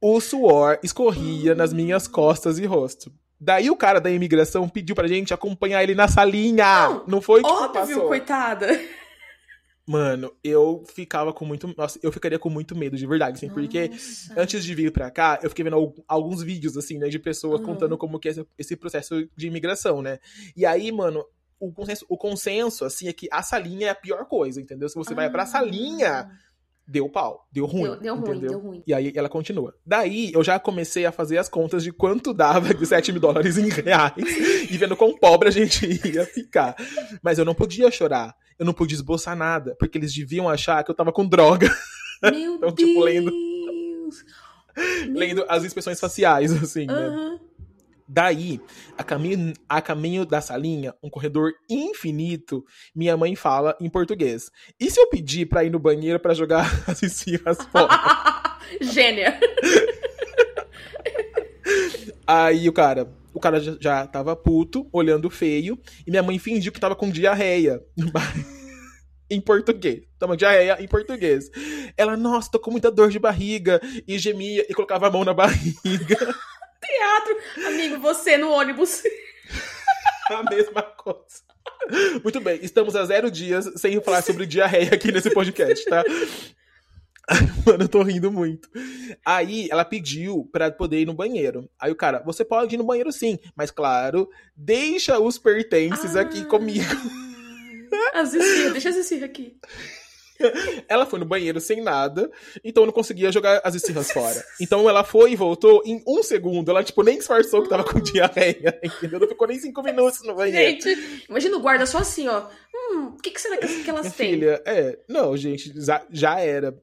O 0.00 0.20
suor 0.20 0.78
escorria 0.82 1.54
nas 1.54 1.72
minhas 1.72 2.06
costas 2.06 2.58
e 2.58 2.64
rosto. 2.66 3.12
Daí 3.40 3.70
o 3.70 3.76
cara 3.76 4.00
da 4.00 4.10
imigração 4.10 4.68
pediu 4.68 4.94
pra 4.94 5.08
gente 5.08 5.34
acompanhar 5.34 5.82
ele 5.82 5.94
na 5.94 6.08
salinha. 6.08 6.64
Não, 6.88 7.04
Não, 7.06 7.20
foi 7.20 7.40
que 7.42 7.48
Óbvio, 7.48 7.72
passou. 7.72 8.08
coitada. 8.08 8.80
Mano, 9.86 10.30
eu 10.44 10.84
ficava 10.94 11.32
com 11.32 11.44
muito. 11.46 11.72
Nossa, 11.76 11.98
eu 12.02 12.12
ficaria 12.12 12.38
com 12.38 12.50
muito 12.50 12.76
medo, 12.76 12.96
de 12.96 13.06
verdade, 13.06 13.38
assim, 13.38 13.48
porque 13.48 13.88
Nossa. 13.88 14.34
antes 14.36 14.62
de 14.62 14.74
vir 14.74 14.92
pra 14.92 15.10
cá, 15.10 15.38
eu 15.42 15.48
fiquei 15.48 15.64
vendo 15.64 15.76
al- 15.76 15.94
alguns 16.06 16.42
vídeos, 16.42 16.76
assim, 16.76 16.98
né, 16.98 17.08
de 17.08 17.18
pessoas 17.18 17.58
Uhum. 17.60 17.66
contando 17.66 17.96
como 17.96 18.18
que 18.20 18.28
é 18.28 18.32
esse, 18.32 18.46
esse 18.58 18.76
processo 18.76 19.26
de 19.34 19.46
imigração, 19.46 20.02
né? 20.02 20.18
E 20.54 20.66
aí, 20.66 20.92
mano, 20.92 21.24
o 21.60 21.72
consenso, 21.72 22.06
o 22.08 22.16
consenso, 22.16 22.84
assim, 22.84 23.08
é 23.08 23.12
que 23.12 23.28
a 23.32 23.42
salinha 23.42 23.88
é 23.88 23.90
a 23.90 23.94
pior 23.94 24.24
coisa, 24.26 24.60
entendeu? 24.60 24.88
Se 24.88 24.94
você 24.94 25.14
vai 25.14 25.28
pra 25.30 25.44
salinha, 25.46 26.30
deu 26.86 27.08
pau, 27.08 27.46
deu 27.52 27.66
ruim. 27.66 27.82
Deu, 27.82 27.96
deu 28.00 28.14
ruim, 28.16 28.38
deu 28.40 28.58
ruim. 28.58 28.82
E 28.86 28.94
aí 28.94 29.12
ela 29.14 29.28
continua. 29.28 29.74
Daí 29.84 30.32
eu 30.32 30.42
já 30.42 30.58
comecei 30.58 31.04
a 31.04 31.12
fazer 31.12 31.36
as 31.38 31.48
contas 31.48 31.82
de 31.82 31.92
quanto 31.92 32.32
dava 32.32 32.72
de 32.72 32.86
7 32.86 33.12
mil 33.12 33.20
dólares 33.20 33.58
em 33.58 33.68
reais 33.68 34.14
e 34.70 34.76
vendo 34.78 34.96
quão 34.96 35.16
pobre 35.18 35.48
a 35.48 35.52
gente 35.52 35.84
ia 36.08 36.24
ficar. 36.24 36.74
Mas 37.22 37.38
eu 37.38 37.44
não 37.44 37.54
podia 37.54 37.90
chorar. 37.90 38.34
Eu 38.58 38.64
não 38.66 38.72
podia 38.72 38.96
esboçar 38.96 39.36
nada, 39.36 39.76
porque 39.78 39.98
eles 39.98 40.12
deviam 40.14 40.48
achar 40.48 40.82
que 40.82 40.90
eu 40.90 40.94
tava 40.94 41.12
com 41.12 41.26
droga, 41.28 41.68
Meu 42.22 42.54
Então, 42.58 42.72
tipo, 42.72 43.00
lendo- 43.00 43.30
Deus. 43.30 44.24
lendo 45.08 45.44
as 45.48 45.64
inspeções 45.64 46.00
faciais, 46.00 46.52
assim, 46.60 46.86
né? 46.86 47.38
Daí, 48.08 48.58
a 48.96 49.04
caminho, 49.04 49.52
a 49.68 49.82
caminho 49.82 50.24
da 50.24 50.40
salinha, 50.40 50.94
um 51.02 51.10
corredor 51.10 51.52
infinito, 51.68 52.64
minha 52.94 53.16
mãe 53.18 53.36
fala 53.36 53.76
em 53.78 53.90
português. 53.90 54.50
E 54.80 54.90
se 54.90 54.98
eu 54.98 55.08
pedir 55.10 55.46
pra 55.46 55.62
ir 55.62 55.70
no 55.70 55.78
banheiro 55.78 56.18
pra 56.18 56.32
jogar 56.32 56.66
as 56.88 57.02
esfirras 57.02 57.58
fora? 57.70 57.88
Gênia. 58.80 59.38
Aí 62.26 62.66
o 62.68 62.72
cara, 62.72 63.12
o 63.34 63.40
cara 63.40 63.60
já, 63.60 63.76
já 63.78 64.06
tava 64.06 64.34
puto, 64.34 64.88
olhando 64.90 65.28
feio, 65.28 65.78
e 66.06 66.10
minha 66.10 66.22
mãe 66.22 66.38
fingiu 66.38 66.72
que 66.72 66.80
tava 66.80 66.96
com 66.96 67.10
diarreia. 67.10 67.82
em 69.30 69.40
português. 69.40 70.00
Tava 70.18 70.36
diarreia 70.36 70.78
em 70.80 70.88
português. 70.88 71.50
Ela, 71.96 72.16
nossa, 72.16 72.50
tô 72.50 72.58
com 72.58 72.70
muita 72.70 72.90
dor 72.90 73.10
de 73.10 73.18
barriga, 73.18 73.80
e 74.06 74.18
gemia 74.18 74.64
e 74.68 74.72
colocava 74.72 75.08
a 75.08 75.10
mão 75.10 75.24
na 75.24 75.34
barriga. 75.34 76.34
Teatro. 76.88 77.66
Amigo, 77.66 77.98
você 78.00 78.36
no 78.38 78.50
ônibus. 78.50 79.02
a 80.30 80.42
mesma 80.44 80.82
coisa. 80.82 81.46
Muito 82.22 82.40
bem, 82.40 82.58
estamos 82.62 82.94
a 82.96 83.04
zero 83.04 83.30
dias 83.30 83.70
sem 83.76 84.00
falar 84.02 84.22
sobre 84.22 84.46
diarreia 84.46 84.92
aqui 84.94 85.10
nesse 85.12 85.30
podcast, 85.30 85.84
tá? 85.86 86.04
Mano, 87.66 87.84
eu 87.84 87.88
tô 87.88 88.02
rindo 88.02 88.32
muito. 88.32 88.68
Aí 89.24 89.68
ela 89.70 89.84
pediu 89.84 90.48
pra 90.50 90.70
poder 90.70 91.00
ir 91.00 91.06
no 91.06 91.12
banheiro. 91.14 91.68
Aí 91.78 91.90
o 91.92 91.96
cara, 91.96 92.22
você 92.24 92.42
pode 92.44 92.74
ir 92.74 92.78
no 92.78 92.84
banheiro 92.84 93.12
sim, 93.12 93.38
mas 93.54 93.70
claro, 93.70 94.28
deixa 94.56 95.18
os 95.18 95.38
pertences 95.38 96.16
aqui 96.16 96.40
Ah. 96.40 96.46
comigo. 96.46 96.94
As 98.14 98.32
esfirras, 98.32 98.72
deixa 98.72 98.88
esfirras 98.90 99.24
aqui. 99.28 99.56
ela 100.88 101.06
foi 101.06 101.18
no 101.18 101.24
banheiro 101.24 101.60
sem 101.60 101.80
nada, 101.80 102.30
então 102.62 102.86
não 102.86 102.92
conseguia 102.92 103.32
jogar 103.32 103.60
as 103.64 103.74
esfirras 103.74 104.10
fora. 104.10 104.44
Então 104.60 104.88
ela 104.88 105.04
foi 105.04 105.32
e 105.32 105.36
voltou 105.36 105.82
em 105.84 106.02
um 106.06 106.22
segundo. 106.22 106.70
Ela, 106.70 106.84
tipo, 106.84 107.02
nem 107.02 107.18
disfarçou 107.18 107.62
que 107.62 107.68
tava 107.68 107.84
com 107.84 108.00
diarreia, 108.00 108.80
entendeu? 108.82 109.20
Não 109.20 109.28
ficou 109.28 109.48
nem 109.48 109.58
cinco 109.58 109.82
minutos 109.82 110.22
no 110.24 110.34
banheiro. 110.34 110.82
Gente, 110.82 111.24
imagina 111.28 111.56
o 111.56 111.60
guarda 111.60 111.86
só 111.86 111.98
assim, 111.98 112.28
ó. 112.28 112.46
Hum, 112.74 113.14
o 113.18 113.22
que, 113.22 113.30
que 113.30 113.40
será 113.40 113.56
que, 113.56 113.66
elas 113.88 114.02
Minha 114.02 114.12
têm? 114.12 114.30
filha, 114.30 114.62
é. 114.64 114.98
Não, 115.08 115.36
gente, 115.36 115.72
já, 115.80 116.04
já 116.10 116.40
era. 116.40 116.74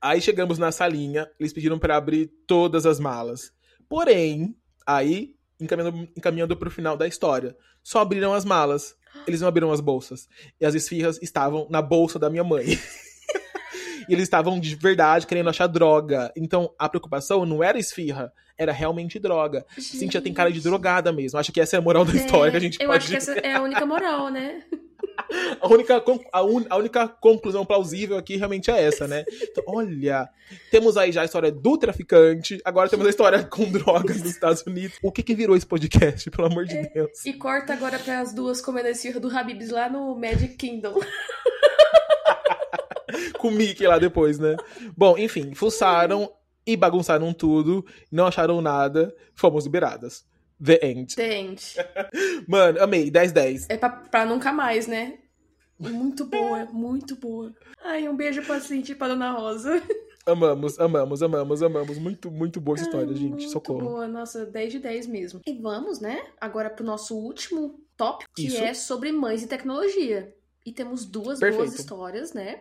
Aí 0.00 0.20
chegamos 0.20 0.58
na 0.58 0.70
salinha, 0.70 1.28
eles 1.40 1.52
pediram 1.52 1.78
pra 1.78 1.96
abrir 1.96 2.30
todas 2.46 2.84
as 2.86 3.00
malas. 3.00 3.50
Porém, 3.88 4.54
aí, 4.86 5.34
encaminhando, 5.60 6.08
encaminhando 6.16 6.56
pro 6.56 6.70
final 6.70 6.96
da 6.96 7.06
história, 7.06 7.56
só 7.82 8.00
abriram 8.00 8.34
as 8.34 8.44
malas. 8.44 8.94
Eles 9.26 9.40
não 9.40 9.48
abriram 9.48 9.72
as 9.72 9.80
bolsas. 9.80 10.28
E 10.60 10.64
as 10.64 10.74
esfirras 10.74 11.18
estavam 11.22 11.66
na 11.70 11.80
bolsa 11.82 12.18
da 12.18 12.30
minha 12.30 12.44
mãe. 12.44 12.64
e 14.08 14.12
eles 14.12 14.24
estavam 14.24 14.58
de 14.58 14.74
verdade 14.74 15.26
querendo 15.26 15.50
achar 15.50 15.66
droga. 15.66 16.32
Então, 16.36 16.72
a 16.78 16.88
preocupação 16.88 17.44
não 17.46 17.62
era 17.62 17.78
esfirra, 17.78 18.32
era 18.56 18.72
realmente 18.72 19.18
droga. 19.18 19.64
Cintia 19.78 20.20
tem 20.20 20.32
cara 20.32 20.50
de 20.50 20.56
Gente. 20.56 20.64
drogada 20.64 21.12
mesmo. 21.12 21.38
Acho 21.38 21.52
que 21.52 21.60
essa 21.60 21.76
é 21.76 21.78
a 21.78 21.82
moral 21.82 22.04
da 22.04 22.14
história 22.14 22.50
que 22.50 22.56
a 22.56 22.60
gente 22.60 22.78
eu 22.80 22.88
pode 22.88 22.98
acho 22.98 23.10
que 23.10 23.16
essa 23.16 23.32
é 23.32 23.54
a 23.54 23.62
única 23.62 23.84
moral, 23.86 24.28
né? 24.28 24.62
A 25.60 25.66
única, 25.68 26.02
a, 26.32 26.42
un- 26.42 26.66
a 26.68 26.76
única 26.76 27.08
conclusão 27.08 27.64
plausível 27.64 28.16
aqui 28.16 28.36
realmente 28.36 28.70
é 28.70 28.82
essa, 28.82 29.06
né? 29.08 29.24
Então, 29.42 29.64
olha, 29.66 30.28
temos 30.70 30.96
aí 30.96 31.12
já 31.12 31.22
a 31.22 31.24
história 31.24 31.50
do 31.50 31.78
traficante, 31.78 32.60
agora 32.64 32.88
temos 32.88 33.06
a 33.06 33.10
história 33.10 33.42
com 33.44 33.64
drogas 33.70 34.18
nos 34.20 34.30
Estados 34.30 34.62
Unidos. 34.62 34.98
O 35.02 35.10
que 35.12 35.22
que 35.22 35.34
virou 35.34 35.56
esse 35.56 35.66
podcast, 35.66 36.30
pelo 36.30 36.46
amor 36.48 36.64
de 36.66 36.82
Deus? 36.88 37.24
E 37.24 37.32
corta 37.32 37.72
agora 37.72 37.98
para 37.98 38.20
as 38.20 38.32
duas 38.32 38.60
comendo 38.60 38.88
esfirra 38.88 39.20
do 39.20 39.28
Habibs 39.36 39.70
lá 39.70 39.88
no 39.88 40.14
Magic 40.14 40.56
Kingdom. 40.56 40.94
Com 43.38 43.48
o 43.48 43.50
Mickey 43.50 43.86
lá 43.86 43.98
depois, 43.98 44.38
né? 44.38 44.56
Bom, 44.96 45.18
enfim, 45.18 45.52
fuçaram 45.54 46.32
e 46.66 46.76
bagunçaram 46.76 47.32
tudo, 47.34 47.84
não 48.10 48.26
acharam 48.26 48.60
nada, 48.62 49.14
fomos 49.34 49.64
liberadas. 49.64 50.24
The 50.64 50.78
End. 50.86 51.12
Gente, 51.16 51.74
Mano, 52.46 52.80
amei, 52.80 53.10
10-10. 53.10 53.66
é 53.68 53.76
pra, 53.76 53.90
pra 53.90 54.24
nunca 54.24 54.52
mais, 54.52 54.86
né? 54.86 55.14
Muito 55.90 56.24
boa, 56.24 56.64
muito 56.66 57.16
boa. 57.16 57.52
Ai, 57.84 58.08
um 58.08 58.16
beijo 58.16 58.42
pra 58.42 58.60
Cintia 58.60 58.94
e 58.94 58.96
pra 58.98 59.08
Dona 59.08 59.32
Rosa. 59.32 59.82
Amamos, 60.24 60.78
amamos, 60.78 61.20
amamos, 61.20 61.62
amamos. 61.64 61.98
Muito, 61.98 62.30
muito 62.30 62.60
boa 62.60 62.76
essa 62.76 62.84
história, 62.84 63.08
Ai, 63.08 63.16
gente. 63.16 63.30
muito 63.30 63.50
Socorro. 63.50 63.80
boa, 63.80 64.06
nossa, 64.06 64.46
10 64.46 64.72
de 64.74 64.78
10 64.78 65.06
mesmo. 65.08 65.40
E 65.44 65.52
vamos, 65.52 65.98
né, 65.98 66.22
agora 66.40 66.70
pro 66.70 66.84
nosso 66.84 67.16
último 67.16 67.80
tópico, 67.96 68.30
que 68.36 68.46
Isso. 68.46 68.62
é 68.62 68.72
sobre 68.72 69.10
mães 69.10 69.42
e 69.42 69.48
tecnologia. 69.48 70.32
E 70.64 70.70
temos 70.70 71.04
duas 71.04 71.40
boas 71.40 71.56
Perfeito. 71.56 71.74
histórias, 71.74 72.32
né? 72.32 72.60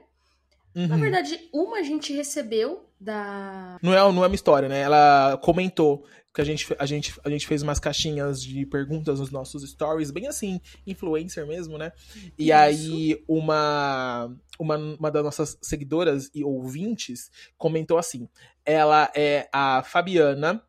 Uhum. 0.75 0.87
Na 0.87 0.97
verdade, 0.97 1.49
uma 1.53 1.77
a 1.77 1.83
gente 1.83 2.11
recebeu 2.13 2.83
da. 2.99 3.77
Não 3.81 3.93
é, 3.93 3.97
não 4.11 4.23
é 4.23 4.27
uma 4.27 4.35
história, 4.35 4.67
né? 4.67 4.79
Ela 4.81 5.37
comentou 5.43 6.03
que 6.33 6.39
a 6.41 6.43
gente, 6.45 6.73
a, 6.79 6.85
gente, 6.85 7.13
a 7.23 7.29
gente 7.29 7.45
fez 7.45 7.61
umas 7.61 7.79
caixinhas 7.79 8.41
de 8.41 8.65
perguntas 8.65 9.19
nos 9.19 9.31
nossos 9.31 9.69
stories, 9.69 10.11
bem 10.11 10.27
assim, 10.27 10.61
influencer 10.87 11.45
mesmo, 11.45 11.77
né? 11.77 11.91
E 12.37 12.45
Isso. 12.49 12.53
aí, 12.53 13.23
uma, 13.27 14.33
uma, 14.57 14.77
uma 14.77 15.11
das 15.11 15.23
nossas 15.23 15.57
seguidoras 15.61 16.31
e 16.33 16.43
ouvintes 16.43 17.29
comentou 17.57 17.97
assim: 17.97 18.29
ela 18.65 19.11
é 19.15 19.49
a 19.51 19.83
Fabiana. 19.83 20.63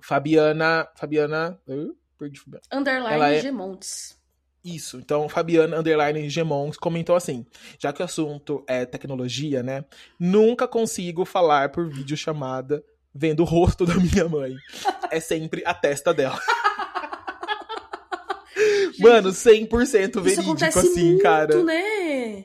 Fabiana. 0.00 0.88
Fabiana. 0.94 1.60
uh, 1.66 1.96
perdi 2.18 2.38
Fabiana. 2.38 2.62
Underline 2.72 3.14
Ela 3.14 3.32
é- 3.32 3.40
Gemontes. 3.40 4.20
Isso, 4.64 4.98
então 4.98 5.28
Fabiana 5.28 5.80
Underline 5.80 6.30
Gemons 6.30 6.76
comentou 6.76 7.16
assim: 7.16 7.44
já 7.80 7.92
que 7.92 8.00
o 8.00 8.04
assunto 8.04 8.64
é 8.68 8.86
tecnologia, 8.86 9.60
né? 9.60 9.84
Nunca 10.20 10.68
consigo 10.68 11.24
falar 11.24 11.70
por 11.72 11.88
videochamada 11.88 12.84
vendo 13.14 13.40
o 13.40 13.44
rosto 13.44 13.84
da 13.84 13.94
minha 13.94 14.28
mãe. 14.28 14.54
É 15.10 15.20
sempre 15.20 15.62
a 15.66 15.74
testa 15.74 16.12
dela. 16.14 16.40
Mano, 18.98 19.30
100% 19.30 20.08
Isso 20.08 20.20
verídico 20.22 20.78
assim, 20.78 21.08
muito, 21.10 21.22
cara. 21.22 21.62
né? 21.64 22.44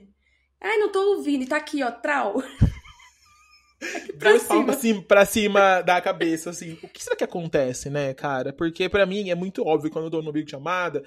Ai, 0.61 0.77
não 0.77 0.91
tô 0.91 1.15
ouvindo. 1.15 1.43
E 1.43 1.47
tá 1.47 1.57
aqui, 1.57 1.83
ó, 1.83 1.91
trau. 1.91 2.41
Dois 4.17 4.41
cima. 4.41 4.55
palmos 4.55 4.75
assim, 4.75 5.01
pra 5.01 5.25
cima 5.25 5.81
da 5.81 6.01
cabeça, 6.01 6.49
assim. 6.49 6.77
O 6.81 6.87
que 6.87 7.03
será 7.03 7.15
que 7.15 7.23
acontece, 7.23 7.89
né, 7.89 8.13
cara? 8.13 8.51
Porque 8.51 8.89
pra 8.89 9.05
mim 9.05 9.29
é 9.29 9.35
muito 9.35 9.63
óbvio 9.65 9.91
quando 9.91 10.05
eu 10.05 10.11
tô 10.11 10.21
no 10.21 10.33
videochamada, 10.33 11.03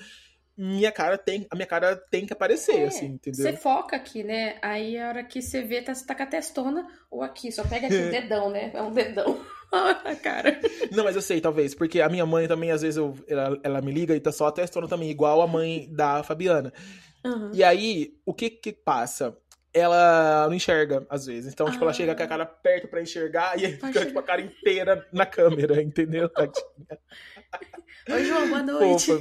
minha 0.62 0.92
cara 0.92 1.16
tem, 1.16 1.46
a 1.50 1.54
minha 1.56 1.66
cara 1.66 1.96
tem 1.96 2.26
que 2.26 2.32
aparecer, 2.32 2.80
É, 2.80 2.84
assim, 2.86 3.06
entendeu? 3.06 3.42
Você 3.42 3.52
foca 3.56 3.96
aqui, 3.96 4.22
né? 4.22 4.56
Aí 4.60 4.98
a 4.98 5.08
hora 5.08 5.24
que 5.24 5.40
você 5.40 5.62
vê, 5.62 5.80
tá, 5.82 5.94
você 5.94 6.04
tá 6.06 6.14
com 6.14 6.22
a 6.22 6.26
testona 6.26 6.86
ou 7.10 7.22
aqui. 7.22 7.50
Só 7.50 7.64
pega 7.64 7.86
aqui 7.86 7.96
o 7.96 8.10
dedão, 8.10 8.50
né? 8.50 8.70
É 8.74 8.82
um 8.82 8.92
dedão. 8.92 9.40
a 9.72 10.14
cara. 10.16 10.60
Não, 10.90 11.04
mas 11.04 11.14
eu 11.16 11.22
sei, 11.22 11.40
talvez, 11.40 11.74
porque 11.74 12.00
a 12.00 12.08
minha 12.08 12.26
mãe 12.26 12.46
também, 12.48 12.70
às 12.72 12.82
vezes, 12.82 12.96
eu, 12.96 13.14
ela, 13.28 13.58
ela 13.62 13.80
me 13.80 13.92
liga 13.92 14.14
e 14.14 14.20
tá 14.20 14.32
só 14.32 14.48
a 14.48 14.52
testona 14.52 14.88
também, 14.88 15.08
igual 15.10 15.40
a 15.40 15.46
mãe 15.46 15.88
da 15.92 16.22
Fabiana. 16.22 16.72
Uhum. 17.24 17.50
E 17.54 17.62
aí, 17.62 18.14
o 18.26 18.34
que 18.34 18.50
que 18.50 18.72
passa? 18.72 19.36
Ela 19.72 20.46
não 20.48 20.54
enxerga, 20.54 21.06
às 21.08 21.26
vezes. 21.26 21.52
Então, 21.52 21.70
tipo, 21.70 21.84
ela 21.84 21.92
Ah. 21.92 21.94
chega 21.94 22.14
com 22.16 22.22
a 22.22 22.26
cara 22.26 22.44
perto 22.44 22.88
pra 22.88 23.00
enxergar 23.00 23.56
e 23.56 23.66
aí 23.66 23.72
Vai 23.76 23.92
fica, 23.92 23.92
chegar. 24.00 24.06
tipo, 24.06 24.18
a 24.18 24.22
cara 24.24 24.40
inteira 24.42 25.06
na 25.12 25.24
câmera, 25.24 25.80
entendeu? 25.80 26.28
Oi, 28.10 28.24
João, 28.24 28.48
boa 28.48 28.62
noite. 28.64 29.12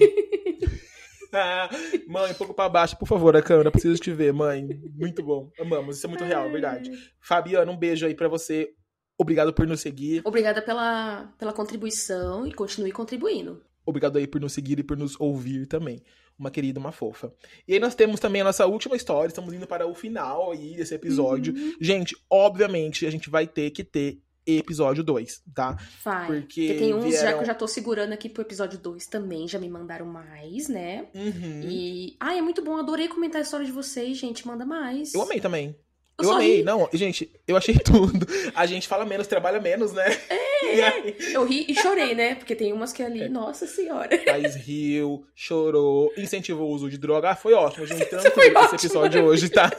Mãe, 2.08 2.32
um 2.32 2.36
pouco 2.36 2.54
pra 2.54 2.70
baixo, 2.70 2.98
por 2.98 3.08
favor, 3.08 3.36
a 3.36 3.42
câmera. 3.42 3.72
Preciso 3.72 4.00
te 4.00 4.12
ver, 4.12 4.34
mãe. 4.34 4.68
Muito 4.96 5.24
bom. 5.24 5.50
Amamos. 5.60 5.98
Isso 5.98 6.06
é 6.06 6.10
muito 6.10 6.24
real, 6.24 6.50
verdade. 6.50 6.92
Fabiana, 7.20 7.72
um 7.72 7.78
beijo 7.78 8.06
aí 8.06 8.16
pra 8.16 8.28
você. 8.28 8.70
Obrigado 9.18 9.54
por 9.54 9.68
nos 9.68 9.82
seguir. 9.82 10.22
Obrigada 10.24 10.62
pela, 10.62 11.34
pela 11.38 11.54
contribuição 11.54 12.48
e 12.48 12.54
continue 12.54 12.92
contribuindo. 12.92 13.62
Obrigado 13.86 14.18
aí 14.18 14.28
por 14.28 14.40
nos 14.40 14.54
seguir 14.54 14.80
e 14.80 14.84
por 14.84 14.98
nos 14.98 15.20
ouvir 15.20 15.66
também. 15.66 16.02
Uma 16.38 16.50
querida, 16.50 16.80
uma 16.80 16.92
fofa. 16.92 17.34
E 17.68 17.74
aí 17.74 17.80
nós 17.80 17.96
temos 17.96 18.20
também 18.20 18.42
a 18.42 18.46
nossa 18.46 18.66
última 18.66 18.96
história. 18.96 19.28
Estamos 19.28 19.54
indo 19.54 19.68
para 19.68 19.86
o 19.86 19.94
final 19.94 20.52
aí 20.52 20.78
desse 20.78 20.96
episódio. 20.96 21.54
Uhum. 21.54 21.74
Gente, 21.82 22.16
obviamente, 22.30 23.06
a 23.06 23.12
gente 23.12 23.30
vai 23.30 23.46
ter 23.46 23.72
que 23.72 23.84
ter 23.84 24.22
episódio 24.58 25.04
2, 25.04 25.42
tá? 25.54 25.78
Vai. 26.04 26.26
Porque 26.28 26.68
Porque 26.68 26.74
tem 26.80 26.94
uns 26.94 27.04
já 27.14 27.22
vieram- 27.22 27.38
que 27.38 27.44
eu 27.44 27.48
já 27.48 27.54
tô 27.56 27.68
segurando 27.68 28.14
aqui 28.14 28.28
pro 28.30 28.42
episódio 28.42 28.80
2 28.80 29.06
também, 29.08 29.48
já 29.48 29.60
me 29.60 29.70
mandaram 29.70 30.06
mais, 30.06 30.68
né? 30.68 31.08
Uhum. 31.14 31.62
E. 31.64 32.16
Ah, 32.20 32.36
é 32.36 32.42
muito 32.42 32.62
bom, 32.64 32.78
adorei 32.78 33.08
comentar 33.08 33.40
a 33.40 33.44
história 33.44 33.66
de 33.66 33.72
vocês, 33.72 34.18
gente. 34.18 34.48
Manda 34.48 34.66
mais. 34.66 35.14
Eu 35.14 35.22
amei 35.22 35.40
também. 35.40 35.76
Eu 36.20 36.26
Eu, 36.30 36.32
amei. 36.34 36.58
ri. 36.58 36.64
Não, 36.64 36.90
gente, 36.94 37.32
eu 37.48 37.56
achei 37.58 37.76
tudo. 37.80 38.28
A 38.56 38.66
gente 38.66 38.88
fala 38.88 39.06
menos, 39.06 39.28
trabalha 39.28 39.60
menos, 39.60 39.94
né? 39.94 40.06
E 40.62 40.82
aí, 40.82 41.16
Eu 41.34 41.46
ri 41.46 41.66
e 41.68 41.74
chorei, 41.74 42.14
né? 42.14 42.36
Porque 42.36 42.54
tem 42.54 42.72
umas 42.74 42.94
que 42.94 43.02
ali, 43.02 43.28
nossa 43.30 43.66
senhora. 43.66 44.16
Thaís 44.20 44.56
riu, 44.56 45.26
chorou, 45.34 46.12
incentivou 46.16 46.70
o 46.70 46.74
uso 46.76 46.90
de 46.90 46.98
droga. 46.98 47.32
Ah, 47.32 47.36
foi 47.36 47.54
ótimo, 47.54 47.88
gente. 47.88 48.06
Tanto 48.06 48.30
foi 48.36 48.48
esse 48.50 48.56
ótimo. 48.58 48.76
episódio 48.76 49.24
hoje, 49.24 49.50
tá? 49.50 49.72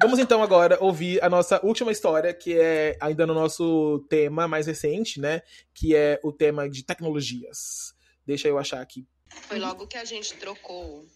Vamos 0.00 0.18
então 0.18 0.42
agora 0.42 0.78
ouvir 0.80 1.22
a 1.22 1.28
nossa 1.28 1.60
última 1.66 1.90
história, 1.92 2.32
que 2.32 2.56
é 2.58 2.96
ainda 3.00 3.26
no 3.26 3.34
nosso 3.34 4.04
tema 4.08 4.46
mais 4.48 4.66
recente, 4.66 5.20
né? 5.20 5.42
Que 5.74 5.94
é 5.94 6.18
o 6.22 6.32
tema 6.32 6.68
de 6.70 6.82
tecnologias. 6.84 7.92
Deixa 8.24 8.48
eu 8.48 8.58
achar 8.58 8.80
aqui. 8.80 9.04
Foi 9.48 9.58
logo 9.58 9.86
que 9.86 9.98
a 9.98 10.04
gente 10.04 10.34
trocou 10.36 11.00
o 11.00 11.06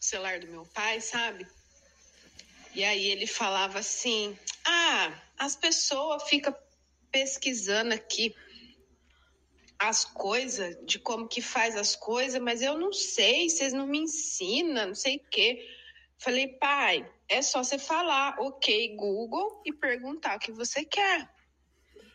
celular 0.00 0.38
do 0.38 0.46
meu 0.46 0.64
pai, 0.74 1.00
sabe? 1.00 1.46
E 2.78 2.84
aí 2.84 3.10
ele 3.10 3.26
falava 3.26 3.80
assim: 3.80 4.38
Ah, 4.64 5.12
as 5.36 5.56
pessoas 5.56 6.22
ficam 6.28 6.54
pesquisando 7.10 7.92
aqui 7.92 8.32
as 9.76 10.04
coisas, 10.04 10.78
de 10.86 10.96
como 11.00 11.26
que 11.26 11.42
faz 11.42 11.74
as 11.74 11.96
coisas, 11.96 12.40
mas 12.40 12.62
eu 12.62 12.78
não 12.78 12.92
sei, 12.92 13.48
vocês 13.50 13.72
não 13.72 13.84
me 13.84 13.98
ensinam, 13.98 14.86
não 14.86 14.94
sei 14.94 15.16
o 15.16 15.28
quê. 15.28 15.68
Falei, 16.18 16.46
pai, 16.46 17.08
é 17.28 17.42
só 17.42 17.64
você 17.64 17.80
falar, 17.80 18.36
ok, 18.38 18.94
Google, 18.94 19.60
e 19.66 19.72
perguntar 19.72 20.36
o 20.36 20.38
que 20.38 20.52
você 20.52 20.84
quer. 20.84 21.28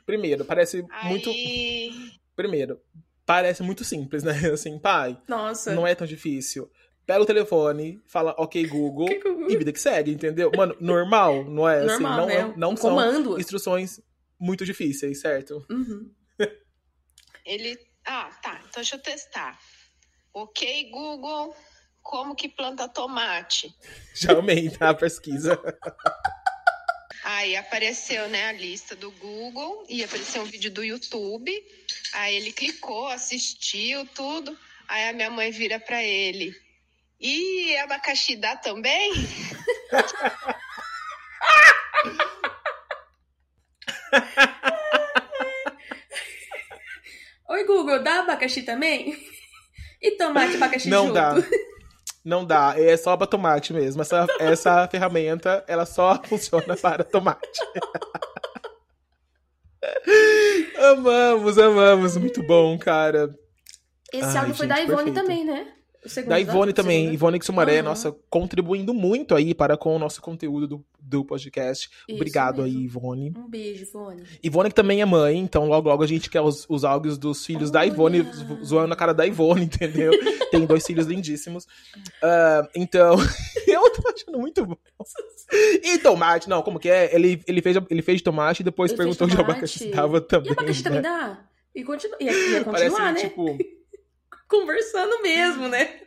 Primeiro, 0.06 0.46
parece 0.46 0.86
muito. 1.04 1.30
Aí, 1.30 1.92
Primeiro, 2.38 2.82
parece 3.26 3.64
muito 3.64 3.84
simples, 3.84 4.24
né? 4.24 4.34
Assim, 4.54 4.80
pai, 4.80 5.22
Nossa. 5.28 5.76
não 5.76 5.86
é 5.86 5.94
tão 5.94 6.08
difícil. 6.08 6.72
Pega 7.06 7.22
o 7.22 7.26
telefone, 7.26 8.02
fala 8.08 8.34
ok, 8.38 8.66
Google, 8.68 9.10
e 9.50 9.58
vida 9.58 9.74
que 9.74 9.80
segue, 9.80 10.12
entendeu? 10.12 10.50
Mano, 10.56 10.76
normal, 10.80 11.44
não 11.44 11.68
é? 11.68 11.84
Normal, 11.84 11.92
assim, 11.92 12.04
não, 12.04 12.48
né? 12.48 12.54
não 12.56 12.72
Um 12.72 12.78
são 12.78 12.90
comando. 12.92 13.38
instruções 13.40 14.00
muito 14.40 14.66
difíceis, 14.66 15.20
certo? 15.20 15.66
Uhum. 15.70 16.10
Ele. 17.46 17.78
Ah, 18.06 18.30
tá. 18.42 18.56
Então 18.60 18.82
deixa 18.82 18.96
eu 18.96 19.00
testar. 19.02 19.60
Ok, 20.34 20.90
Google, 20.92 21.54
como 22.02 22.36
que 22.36 22.48
planta 22.48 22.88
tomate? 22.88 23.74
Já 24.16 24.38
amei, 24.38 24.70
tá? 24.70 24.90
A 24.90 24.94
pesquisa. 24.94 25.60
Aí 27.26 27.56
apareceu, 27.56 28.28
né, 28.30 28.48
a 28.48 28.52
lista 28.52 28.96
do 28.96 29.10
Google 29.12 29.86
e 29.90 30.04
apareceu 30.04 30.42
um 30.42 30.46
vídeo 30.46 30.72
do 30.72 30.84
YouTube. 30.84 31.52
Aí 32.14 32.36
ele 32.36 32.52
clicou, 32.52 33.08
assistiu 33.08 34.06
tudo. 34.08 34.58
Aí 34.88 35.10
a 35.10 35.14
minha 35.14 35.30
mãe 35.30 35.52
vira 35.52 35.80
pra 35.80 36.04
ele. 36.04 36.54
E 37.24 37.72
é 37.72 37.82
abacaxi 37.82 38.36
dá 38.36 38.58
também? 38.58 39.14
Oi, 47.50 47.64
Google, 47.66 48.04
dá 48.04 48.20
abacaxi 48.20 48.64
também? 48.64 49.18
E 50.02 50.12
tomate 50.18 50.56
abacaxi 50.58 50.90
Não 50.90 51.08
junto? 51.08 51.14
dá. 51.14 51.36
Não 52.26 52.46
dá, 52.46 52.74
é 52.78 52.96
só 52.98 53.16
para 53.16 53.28
tomate 53.28 53.72
mesmo. 53.74 54.02
Essa, 54.02 54.28
essa 54.40 54.88
ferramenta, 54.90 55.64
ela 55.68 55.86
só 55.86 56.22
funciona 56.28 56.76
para 56.76 57.04
tomate. 57.06 57.60
amamos, 60.92 61.58
amamos, 61.58 62.18
muito 62.18 62.44
bom, 62.44 62.78
cara. 62.78 63.30
Esse 64.12 64.38
Ai, 64.38 64.38
álbum 64.38 64.54
foi 64.54 64.68
da 64.68 64.82
Ivone 64.82 65.12
perfeito. 65.12 65.16
também, 65.16 65.46
né? 65.46 65.74
Da 66.28 66.40
Ivone 66.40 66.74
também, 66.74 67.00
segundo. 67.02 67.14
Ivone 67.14 67.40
Sumaré, 67.44 67.80
Aham. 67.80 67.84
nossa, 67.90 68.16
contribuindo 68.30 68.94
muito 68.94 69.34
aí 69.34 69.54
para 69.54 69.78
com 69.78 69.96
o 69.96 70.00
nosso 70.00 70.22
conteúdo 70.22 70.68
do, 70.68 70.86
do 71.00 71.24
podcast. 71.24 71.90
Isso 72.08 72.16
Obrigado 72.18 72.62
aí, 72.62 72.72
mesmo. 72.72 72.86
Ivone. 72.86 73.34
Um 73.38 73.50
beijo, 73.50 73.84
Ivone. 73.84 74.24
Ivone 74.44 74.70
que 74.70 74.76
também 74.76 75.02
é 75.02 75.06
mãe, 75.06 75.38
então 75.38 75.66
logo 75.66 75.88
logo 75.88 76.04
a 76.04 76.08
gente 76.08 76.30
quer 76.30 76.42
os, 76.42 76.66
os 76.68 76.84
áudios 76.84 77.18
dos 77.18 77.46
filhos 77.46 77.72
da 77.72 77.86
Ivone, 77.86 78.20
Olha. 78.22 78.34
zo- 78.34 78.64
zoando 78.66 78.94
a 78.94 78.98
cara 78.98 79.14
da 79.14 79.26
Ivone, 79.26 79.64
entendeu? 79.66 80.12
Tem 80.52 80.66
dois 80.66 80.86
filhos 80.86 81.06
lindíssimos. 81.08 81.66
Ah, 82.22 82.68
então, 82.76 83.16
eu 83.68 83.90
tô 83.92 84.08
achando 84.10 84.40
muito 84.40 84.66
bom. 84.66 84.76
E 85.84 85.98
tomate, 86.00 86.50
não, 86.50 86.62
como 86.62 86.80
que 86.80 86.90
é? 86.90 87.14
Ele, 87.16 87.42
ele, 87.48 87.62
fez, 87.62 87.78
ele 87.90 88.02
fez 88.02 88.22
tomate 88.22 88.62
e 88.62 88.64
depois 88.66 88.92
Ele 88.92 88.98
perguntou 88.98 89.28
de 89.28 89.38
abacaxi 89.40 89.86
estava 89.86 90.20
também. 90.20 90.50
E 90.50 90.52
abacaxi 90.54 90.84
também 90.84 91.02
né? 91.02 91.10
dá? 91.10 91.46
E 91.76 91.84
continua, 91.84 92.18
ia, 92.20 92.32
ia 92.32 92.64
Parece, 92.66 92.90
continuar, 92.92 93.14
né? 93.14 93.20
tipo, 93.22 93.58
Conversando 94.60 95.22
mesmo, 95.22 95.68
né? 95.68 96.02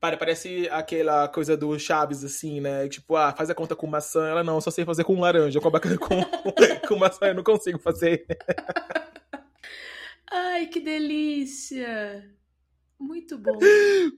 pare- 0.00 0.16
parece 0.16 0.68
aquela 0.70 1.28
coisa 1.28 1.56
do 1.56 1.78
Chaves, 1.78 2.22
assim, 2.24 2.60
né? 2.60 2.88
Tipo, 2.88 3.16
ah, 3.16 3.32
faz 3.32 3.50
a 3.50 3.54
conta 3.54 3.74
com 3.74 3.86
maçã. 3.86 4.28
Ela 4.28 4.44
não, 4.44 4.60
só 4.60 4.70
sei 4.70 4.84
fazer 4.84 5.04
com 5.04 5.20
laranja. 5.20 5.60
Com, 5.60 5.70
com, 5.70 6.22
com 6.88 6.96
maçã 6.96 7.26
eu 7.26 7.34
não 7.34 7.42
consigo 7.42 7.78
fazer. 7.78 8.26
Ai, 10.30 10.66
que 10.66 10.80
delícia! 10.80 12.30
Muito 12.98 13.36
bom. 13.36 13.58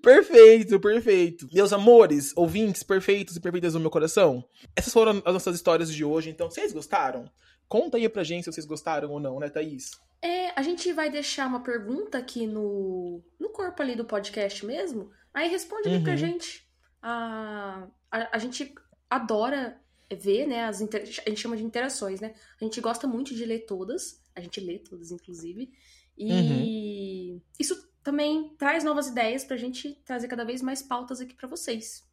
Perfeito, 0.01 0.79
perfeito. 0.79 1.49
Meus 1.53 1.73
amores, 1.73 2.33
ouvintes 2.37 2.85
perfeitos 2.85 3.35
e 3.35 3.41
perfeitas 3.41 3.73
do 3.73 3.81
meu 3.81 3.91
coração. 3.91 4.45
Essas 4.77 4.93
foram 4.93 5.21
as 5.25 5.33
nossas 5.33 5.57
histórias 5.57 5.93
de 5.93 6.05
hoje, 6.05 6.31
então 6.31 6.49
vocês 6.49 6.73
gostaram? 6.73 7.29
Conta 7.69 7.97
aí 7.97 8.09
pra 8.09 8.25
gente 8.25 8.45
se 8.45 8.53
vocês 8.53 8.67
gostaram 8.67 9.11
ou 9.11 9.21
não, 9.21 9.39
né, 9.39 9.49
Thaís? 9.51 9.91
É, 10.23 10.51
a 10.59 10.63
gente 10.63 10.93
vai 10.93 11.11
deixar 11.11 11.47
uma 11.47 11.63
pergunta 11.63 12.19
aqui 12.19 12.47
no, 12.47 13.23
no 13.39 13.51
corpo 13.51 13.83
ali 13.83 13.95
do 13.95 14.05
podcast 14.05 14.65
mesmo. 14.65 15.11
Aí 15.35 15.49
responde 15.49 15.89
ali 15.89 16.03
pra 16.03 16.13
Uhum. 16.13 16.19
gente. 16.19 16.67
A, 17.03 17.87
a, 18.11 18.37
a 18.37 18.39
gente 18.39 18.75
adora 19.09 19.81
ver, 20.11 20.47
né? 20.47 20.65
As 20.65 20.81
inter- 20.81 21.03
a 21.03 21.29
gente 21.29 21.41
chama 21.41 21.57
de 21.57 21.63
interações, 21.63 22.21
né? 22.21 22.35
A 22.61 22.65
gente 22.65 22.81
gosta 22.81 23.07
muito 23.07 23.35
de 23.35 23.45
ler 23.45 23.61
todas. 23.67 24.23
A 24.35 24.41
gente 24.41 24.59
lê 24.61 24.79
todas, 24.79 25.11
inclusive. 25.13 25.71
E 26.17 27.41
isso 27.61 27.87
também 28.03 28.55
traz 28.57 28.83
novas 28.83 29.07
ideias 29.09 29.45
pra 29.45 29.57
gente 29.57 29.95
trazer 30.05 30.27
cada 30.29 30.45
vez 30.45 30.63
mais 30.63 30.83
pautas 30.83 31.21
aqui 31.21 31.35
pra 31.35 31.47
vocês. 31.47 32.08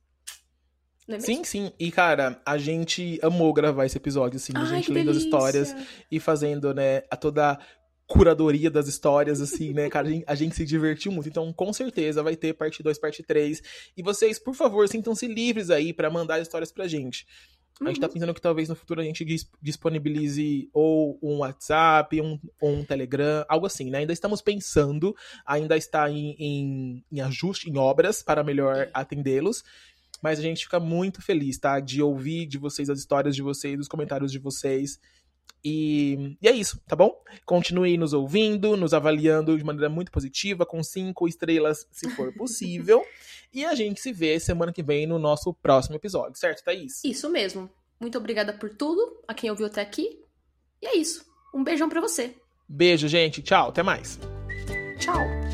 É? 1.08 1.20
Sim, 1.20 1.44
sim. 1.44 1.72
E, 1.80 1.92
cara, 1.92 2.42
a 2.46 2.58
gente 2.58 3.20
amou 3.22 3.54
gravar 3.54 3.86
esse 3.86 3.98
episódio, 3.98 4.38
assim, 4.38 4.54
a 4.56 4.60
Ai, 4.62 4.66
gente 4.68 4.86
que 4.88 4.92
lendo 4.94 5.12
as 5.12 5.18
histórias 5.18 5.76
e 6.12 6.20
fazendo, 6.20 6.74
né, 6.74 7.04
a 7.12 7.16
toda 7.16 7.60
curadoria 8.08 8.70
das 8.70 8.88
histórias, 8.88 9.42
assim, 9.42 9.74
né, 9.74 9.90
cara, 9.90 10.08
a 10.08 10.12
gente, 10.12 10.24
a 10.28 10.36
gente 10.36 10.56
se 10.56 10.66
divertiu 10.66 11.12
muito. 11.12 11.28
Então, 11.30 11.52
com 11.54 11.72
certeza, 11.74 12.22
vai 12.22 12.36
ter 12.36 12.54
parte 12.54 12.82
2, 12.84 12.98
parte 13.00 13.24
3. 13.24 13.62
E 13.98 14.04
vocês, 14.04 14.38
por 14.40 14.54
favor, 14.54 14.88
sintam-se 14.88 15.28
livres 15.28 15.70
aí 15.70 15.92
pra 15.94 16.10
mandar 16.10 16.40
histórias 16.40 16.72
pra 16.72 16.88
gente. 16.88 17.26
A 17.82 17.88
gente 17.90 18.00
tá 18.00 18.08
Uhum. 18.08 18.14
pensando 18.14 18.34
que 18.34 18.40
talvez 18.42 18.70
no 18.70 18.76
futuro 18.76 19.02
a 19.02 19.04
gente 19.04 19.26
dis- 19.26 19.50
disponibilize 19.62 20.70
ou 20.74 21.20
um 21.22 21.40
WhatsApp, 21.40 22.22
um, 22.22 22.40
ou 22.62 22.72
um 22.72 22.86
Telegram, 22.86 23.44
algo 23.50 23.66
assim, 23.66 23.90
né? 23.90 23.98
Ainda 24.00 24.14
estamos 24.14 24.42
pensando, 24.42 25.14
ainda 25.46 25.76
está 25.76 26.10
em, 26.10 26.36
em, 26.40 27.04
em 27.12 27.22
ajuste, 27.22 27.70
em 27.70 27.78
obras 27.78 28.24
para 28.24 28.44
melhor 28.44 28.90
atendê-los. 28.94 29.64
Mas 30.26 30.40
a 30.40 30.42
gente 30.42 30.64
fica 30.64 30.80
muito 30.80 31.22
feliz, 31.22 31.60
tá? 31.60 31.80
De 31.80 32.02
ouvir 32.02 32.48
de 32.48 32.58
vocês 32.58 32.90
as 32.90 32.98
histórias 32.98 33.36
de 33.36 33.44
vocês, 33.44 33.80
os 33.80 33.88
comentários 33.88 34.32
de 34.32 34.40
vocês. 34.40 35.00
E, 35.64 36.36
e 36.42 36.48
é 36.48 36.52
isso, 36.52 36.82
tá 36.88 36.96
bom? 36.96 37.16
Continue 37.46 37.96
nos 37.96 38.12
ouvindo, 38.12 38.76
nos 38.76 38.92
avaliando 38.92 39.56
de 39.56 39.64
maneira 39.64 39.88
muito 39.88 40.12
positiva, 40.12 40.66
com 40.66 40.82
cinco 40.82 41.28
estrelas, 41.28 41.88
se 41.92 42.10
for 42.10 42.34
possível. 42.38 43.06
e 43.54 43.64
a 43.64 43.76
gente 43.76 44.02
se 44.02 44.12
vê 44.12 44.40
semana 44.40 44.74
que 44.74 44.82
vem 44.82 45.06
no 45.06 45.20
nosso 45.20 45.54
próximo 45.54 45.96
episódio, 45.96 46.40
certo, 46.40 46.64
Thaís? 46.64 47.04
Isso 47.04 47.30
mesmo. 47.30 47.70
Muito 48.00 48.18
obrigada 48.18 48.52
por 48.52 48.72
tudo, 48.72 49.22
a 49.28 49.34
quem 49.36 49.52
ouviu 49.52 49.68
até 49.68 49.82
aqui. 49.82 50.24
E 50.82 50.88
é 50.88 50.98
isso. 50.98 51.24
Um 51.54 51.64
beijão 51.64 51.88
pra 51.88 52.02
você. 52.02 52.34
Beijo, 52.68 53.08
gente. 53.08 53.44
Tchau. 53.44 53.70
Até 53.70 53.84
mais. 53.84 54.20
Tchau. 54.98 55.45